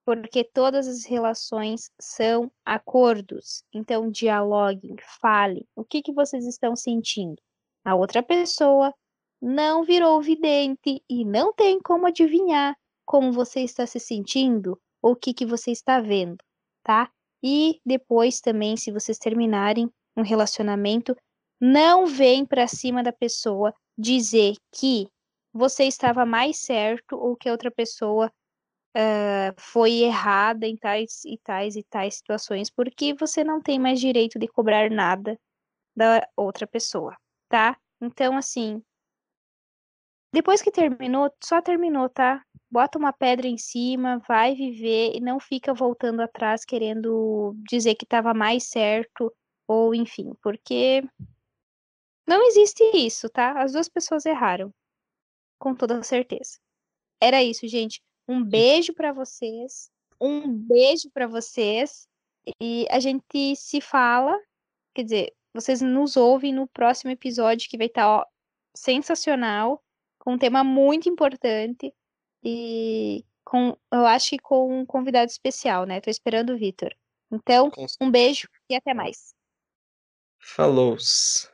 porque 0.05 0.45
todas 0.45 0.87
as 0.87 1.07
relações 1.07 1.91
são 1.99 2.53
acordos. 2.65 3.65
Então, 3.73 4.11
dialoguem, 4.11 4.97
falem 5.21 5.67
o 5.75 5.83
que, 5.83 6.03
que 6.03 6.13
vocês 6.13 6.47
estão 6.47 6.77
sentindo. 6.77 7.41
A 7.83 7.95
outra 7.95 8.23
pessoa 8.23 8.95
não 9.45 9.85
virou 9.85 10.23
vidente 10.23 11.03
e 11.07 11.23
não 11.23 11.53
tem 11.53 11.79
como 11.79 12.07
adivinhar 12.07 12.75
como 13.05 13.31
você 13.31 13.61
está 13.61 13.87
se 13.87 14.01
sentindo 14.01 14.81
ou 15.03 15.13
o 15.13 15.17
que, 15.17 15.35
que 15.35 15.45
você 15.45 15.71
está 15.71 16.01
vendo, 16.01 16.43
tá? 16.83 17.11
E 17.43 17.79
depois 17.85 18.41
também, 18.41 18.75
se 18.75 18.91
vocês 18.91 19.19
terminarem 19.19 19.91
um 20.17 20.23
relacionamento, 20.23 21.15
não 21.61 22.07
vem 22.07 22.47
para 22.47 22.67
cima 22.67 23.03
da 23.03 23.13
pessoa 23.13 23.75
dizer 23.99 24.55
que 24.73 25.07
você 25.53 25.85
estava 25.85 26.25
mais 26.25 26.57
certo 26.57 27.15
ou 27.15 27.37
que 27.37 27.47
a 27.47 27.53
outra 27.53 27.71
pessoa 27.71 28.33
uh, 28.97 29.55
foi 29.59 30.05
errada 30.05 30.67
em 30.67 30.75
tais 30.75 31.23
e 31.27 31.39
tais 31.45 31.77
e 31.77 31.83
tais 31.83 32.15
situações, 32.15 32.71
porque 32.71 33.13
você 33.13 33.45
não 33.45 33.61
tem 33.61 33.79
mais 33.79 34.01
direito 34.01 34.39
de 34.39 34.49
cobrar 34.49 34.91
nada 34.91 35.39
da 35.95 36.27
outra 36.35 36.67
pessoa, 36.67 37.15
tá? 37.47 37.77
Então, 38.01 38.39
assim, 38.39 38.83
depois 40.35 40.61
que 40.61 40.71
terminou, 40.71 41.33
só 41.43 41.63
terminou, 41.63 42.09
tá? 42.09 42.45
Bota 42.69 42.99
uma 42.99 43.13
pedra 43.13 43.47
em 43.47 43.57
cima, 43.57 44.21
vai 44.27 44.55
viver 44.55 45.13
e 45.15 45.21
não 45.21 45.39
fica 45.39 45.73
voltando 45.73 46.21
atrás 46.21 46.65
querendo 46.65 47.55
dizer 47.71 47.95
que 47.95 48.05
estava 48.05 48.35
mais 48.35 48.65
certo 48.65 49.33
ou 49.67 49.95
enfim, 49.95 50.33
porque 50.43 51.03
não 52.27 52.45
existe 52.49 52.83
isso, 52.97 53.29
tá? 53.29 53.63
As 53.63 53.73
duas 53.73 53.89
pessoas 53.89 54.27
erraram. 54.27 54.75
Com 55.57 55.73
toda 55.73 56.03
certeza. 56.03 56.59
Era 57.21 57.43
isso, 57.43 57.69
gente. 57.69 58.03
Um 58.27 58.43
beijo 58.43 58.93
para 58.93 59.13
vocês. 59.13 59.89
Um 60.21 60.53
beijo 60.53 61.09
para 61.13 61.29
vocês. 61.29 62.09
E 62.61 62.87
a 62.91 62.99
gente 62.99 63.55
se 63.55 63.81
fala. 63.81 64.37
Quer 64.95 65.05
dizer, 65.05 65.35
vocês 65.55 65.81
nos 65.81 66.17
ouvem 66.17 66.53
no 66.53 66.67
próximo 66.67 67.13
episódio 67.13 67.71
que 67.71 67.79
vai 67.79 67.87
estar 67.87 68.21
tá, 68.21 68.29
sensacional, 68.77 69.81
com 70.25 70.33
um 70.33 70.39
tema 70.39 70.65
muito 70.65 71.09
importante 71.09 71.93
e 72.43 73.25
com, 73.45 73.77
eu 73.93 74.07
acho 74.07 74.31
que 74.31 74.39
com 74.39 74.81
um 74.81 74.87
convidado 74.87 75.31
especial, 75.31 75.85
né? 75.85 76.01
Tô 76.01 76.11
esperando 76.11 76.55
o 76.55 76.59
Vitor. 76.59 76.95
Então, 77.31 77.71
um 78.01 78.11
beijo 78.11 78.49
e 78.69 78.75
até 78.75 78.95
mais. 78.95 79.35
Falou. 80.39 80.97
-se. 80.97 81.54